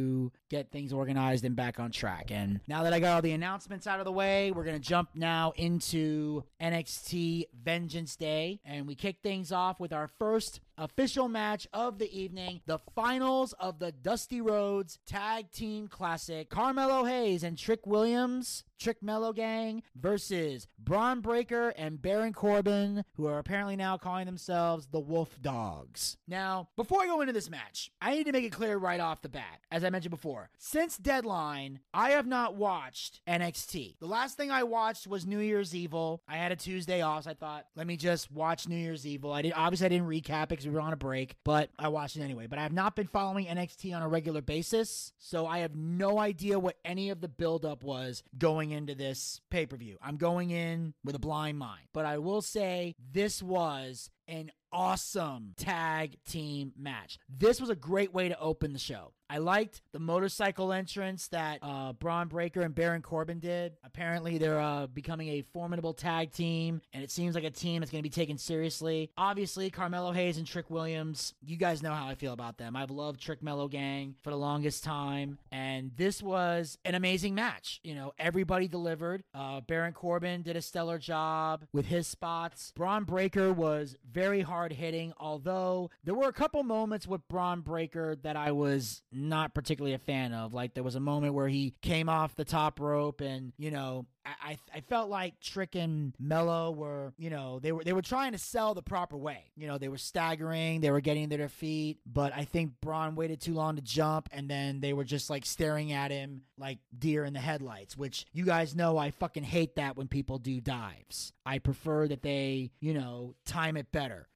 get 0.51 0.71
things 0.71 0.93
organized 0.93 1.45
and 1.45 1.57
back 1.57 1.81
on 1.81 1.91
track. 1.91 2.31
And 2.31 2.61
now 2.67 2.83
that 2.83 2.93
I 2.93 3.01
got 3.01 3.15
all 3.15 3.23
the 3.23 3.33
announcements 3.33 3.87
out 3.87 3.99
of 3.99 4.05
the 4.05 4.13
way, 4.13 4.53
we're 4.53 4.65
going 4.65 4.81
to 4.81 4.89
jump 4.89 5.11
now 5.15 5.53
into 5.57 6.45
NXT 6.61 7.47
Vengeance 7.63 8.17
Day. 8.17 8.61
And 8.65 8.87
we 8.87 8.95
kick 8.95 9.19
things 9.23 9.53
off 9.53 9.81
with 9.81 9.93
our 9.93 10.09
first 10.09 10.61
official 10.79 11.29
match 11.29 11.67
of 11.73 11.99
the 11.99 12.19
evening, 12.19 12.61
the 12.67 12.79
finals 12.95 13.53
of 13.55 13.79
the 13.79 13.93
Dusty 13.93 14.41
Rhodes 14.41 14.99
Tag 15.07 15.51
Team 15.51 15.89
Classic. 15.89 16.49
Carmelo 16.49 17.05
Hayes 17.05 17.43
and 17.43 17.59
Trick 17.59 17.87
Williams, 17.87 18.65
Trick 18.79 19.03
Melo 19.03 19.33
Gang 19.33 19.83
versus 19.95 20.67
Bron 20.79 21.21
Breakker 21.21 21.71
and 21.71 22.03
Baron 22.03 22.33
Corbin, 22.33 23.05
who 23.15 23.27
are 23.27 23.39
apparently 23.39 23.77
now 23.77 23.97
calling 23.97 24.27
themselves 24.27 24.89
the 24.89 25.01
Wolf 25.01 25.41
Dogs. 25.41 26.17
Now, 26.27 26.69
before 26.77 27.03
I 27.03 27.07
go 27.07 27.21
into 27.21 27.33
this 27.33 27.51
match, 27.51 27.91
I 28.01 28.15
need 28.15 28.27
to 28.27 28.33
make 28.33 28.45
it 28.45 28.53
clear 28.53 28.77
right 28.77 28.99
off 29.01 29.23
the 29.23 29.29
bat, 29.29 29.61
as 29.71 29.85
I 29.85 29.91
mentioned 29.91 30.11
before, 30.11 30.51
since 30.59 30.97
Deadline, 30.97 31.81
I 31.95 32.11
have 32.11 32.27
not 32.27 32.57
watched 32.57 33.21
NXT. 33.29 33.99
The 34.01 34.07
last 34.07 34.37
thing 34.37 34.51
I 34.51 34.65
watched 34.65 35.07
was 35.07 35.27
New 35.27 35.39
Year's 35.39 35.75
Evil. 35.75 36.23
I 36.27 36.37
had 36.37 36.51
a 36.51 36.57
Tuesday 36.57 37.03
off, 37.03 37.25
so 37.25 37.31
I 37.31 37.35
thought, 37.35 37.67
let 37.77 37.87
me 37.87 37.97
just 37.97 38.33
watch 38.33 38.67
New 38.67 38.77
Year's 38.77 39.07
Evil. 39.07 39.33
I 39.33 39.43
did 39.43 39.53
obviously 39.55 39.87
I 39.87 39.91
didn't 39.91 40.09
recap 40.09 40.51
it 40.51 40.62
because 40.63 40.73
we 40.73 40.75
were 40.77 40.81
on 40.87 40.93
a 40.93 40.97
break, 40.97 41.35
but 41.45 41.71
I 41.79 41.89
watched 41.89 42.17
it 42.17 42.23
anyway. 42.23 42.47
But 42.47 42.59
I 42.59 42.63
have 42.63 42.73
not 42.73 42.95
been 42.95 43.07
following 43.07 43.47
NXT 43.47 43.95
on 43.95 44.03
a 44.03 44.09
regular 44.09 44.43
basis, 44.43 45.13
so 45.19 45.47
I 45.47 45.59
have 45.59 45.75
no 45.75 46.19
idea 46.19 46.59
what 46.59 46.77
any 46.85 47.11
of 47.11 47.21
the 47.21 47.29
buildup 47.29 47.83
was 47.83 48.23
going 48.39 48.71
into 48.71 48.95
this 48.95 49.41
pay 49.51 49.67
per 49.67 49.77
view. 49.77 49.99
I'm 50.03 50.17
going 50.17 50.51
in 50.51 50.95
with 51.05 51.17
a 51.17 51.19
blind 51.19 51.59
mind, 51.59 51.89
but 51.93 52.05
I 52.05 52.19
will 52.19 52.43
say 52.43 52.95
this 53.13 53.43
was 53.43 54.11
an 54.29 54.51
awesome 54.73 55.55
tag 55.57 56.17
team 56.29 56.73
match. 56.79 57.19
This 57.29 57.61
was 57.61 57.71
a 57.71 57.77
great 57.77 58.13
way 58.13 58.29
to 58.29 58.39
open 58.39 58.73
the 58.73 58.79
show. 58.79 59.13
I 59.33 59.39
liked 59.39 59.81
the 59.93 59.99
motorcycle 59.99 60.75
entrance 60.75 61.29
that 61.29 61.61
uh, 61.63 61.95
Bron 61.95 62.29
Breakker 62.29 62.61
and 62.61 62.75
Baron 62.75 63.01
Corbin 63.01 63.39
did. 63.39 63.73
Apparently, 63.83 64.37
they're 64.37 64.61
uh, 64.61 64.89
becoming 64.89 65.29
a 65.29 65.41
formidable 65.55 65.95
tag 65.95 66.33
team, 66.33 66.83
and 66.93 67.03
it 67.03 67.11
seems 67.11 67.35
like 67.35 67.45
a 67.45 67.51
team 67.51 67.81
that's 67.81 67.91
going 67.91 68.03
to 68.03 68.07
be 68.07 68.13
taken 68.13 68.37
seriously. 68.37 69.11
Obviously, 69.17 69.71
Carmelo 69.71 70.13
Hayes 70.13 70.37
and 70.37 70.47
Trick 70.47 70.69
Williams, 70.69 71.33
you 71.43 71.57
guys 71.57 71.83
know 71.83 71.95
how 71.95 72.09
I 72.09 72.15
feel 72.15 72.35
about 72.35 72.59
them. 72.59 72.77
I've 72.77 72.91
loved 72.91 73.21
Trick 73.21 73.43
Melo 73.43 73.69
Gang 73.69 74.17
for 74.23 74.29
the 74.29 74.37
longest 74.37 74.85
time, 74.85 75.39
and 75.51 75.93
this 75.97 76.23
was 76.23 76.77
an 76.85 76.95
amazing 76.95 77.35
match. 77.35 77.81
You 77.83 77.95
know, 77.95 78.13
everybody 78.19 78.69
delivered. 78.69 79.25
Uh, 79.35 79.63
Baron 79.63 79.95
Corbin 79.95 80.43
did 80.43 80.57
a 80.57 80.63
stellar 80.63 80.99
job 80.99 81.65
with 81.73 81.87
his 81.87 82.07
spots. 82.07 82.75
Bron 82.77 83.05
Breakker 83.05 83.51
was 83.51 83.97
very 84.13 84.43
hard 84.43 84.62
hitting, 84.71 85.13
although 85.19 85.91
there 86.05 86.15
were 86.15 86.29
a 86.29 86.33
couple 86.33 86.63
moments 86.63 87.09
with 87.09 87.27
Bron 87.27 87.63
Breakker 87.63 88.17
that 88.23 88.37
I 88.37 88.53
was 88.53 89.03
not 89.11 89.55
particularly 89.55 89.95
a 89.95 89.99
fan 89.99 90.35
of. 90.35 90.53
Like 90.53 90.75
there 90.75 90.85
was 90.85 90.95
a 90.95 91.01
moment 91.01 91.33
where 91.35 91.49
he 91.49 91.75
came 91.81 92.09
off 92.09 92.37
the 92.37 92.45
top 92.45 92.79
rope 92.79 93.23
and, 93.23 93.53
you 93.57 93.71
know, 93.71 94.07
I, 94.25 94.57
I 94.73 94.81
felt 94.81 95.11
like 95.11 95.41
Trick 95.41 95.75
and 95.75 96.15
Melo 96.19 96.71
were, 96.71 97.13
you 97.19 97.31
know, 97.31 97.59
they 97.59 97.73
were 97.73 97.83
they 97.83 97.93
were 97.93 98.03
trying 98.03 98.33
to 98.33 98.39
sell 98.39 98.75
the 98.75 98.83
proper 98.83 99.17
way. 99.17 99.51
You 99.57 99.67
know, 99.67 99.79
they 99.79 99.89
were 99.89 99.99
staggering, 99.99 100.81
they 100.81 100.91
were 100.91 101.01
getting 101.01 101.31
to 101.31 101.37
their 101.37 101.49
feet, 101.49 101.99
but 102.07 102.33
I 102.35 102.45
think 102.45 102.81
Bron 102.81 103.15
waited 103.15 103.41
too 103.41 103.55
long 103.55 103.77
to 103.77 103.83
jump, 103.83 104.29
and 104.33 104.49
then 104.49 104.81
they 104.81 104.93
were 104.93 105.05
just 105.05 105.29
like 105.29 105.45
staring 105.45 105.93
at 105.93 106.11
him 106.11 106.43
like 106.57 106.79
deer 106.97 107.25
in 107.25 107.33
the 107.33 107.41
headlights. 107.41 107.97
Which 107.97 108.27
you 108.33 108.45
guys 108.45 108.77
know 108.77 108.97
I 108.97 109.11
fucking 109.11 109.45
hate 109.45 109.77
that 109.77 109.97
when 109.97 110.09
people 110.09 110.39
do 110.39 110.61
dives. 110.61 111.33
I 111.45 111.59
prefer 111.59 112.07
that 112.09 112.23
they, 112.23 112.71
you 112.81 112.95
know, 112.95 113.35
time 113.45 113.77
it 113.77 113.91
better. 113.91 114.29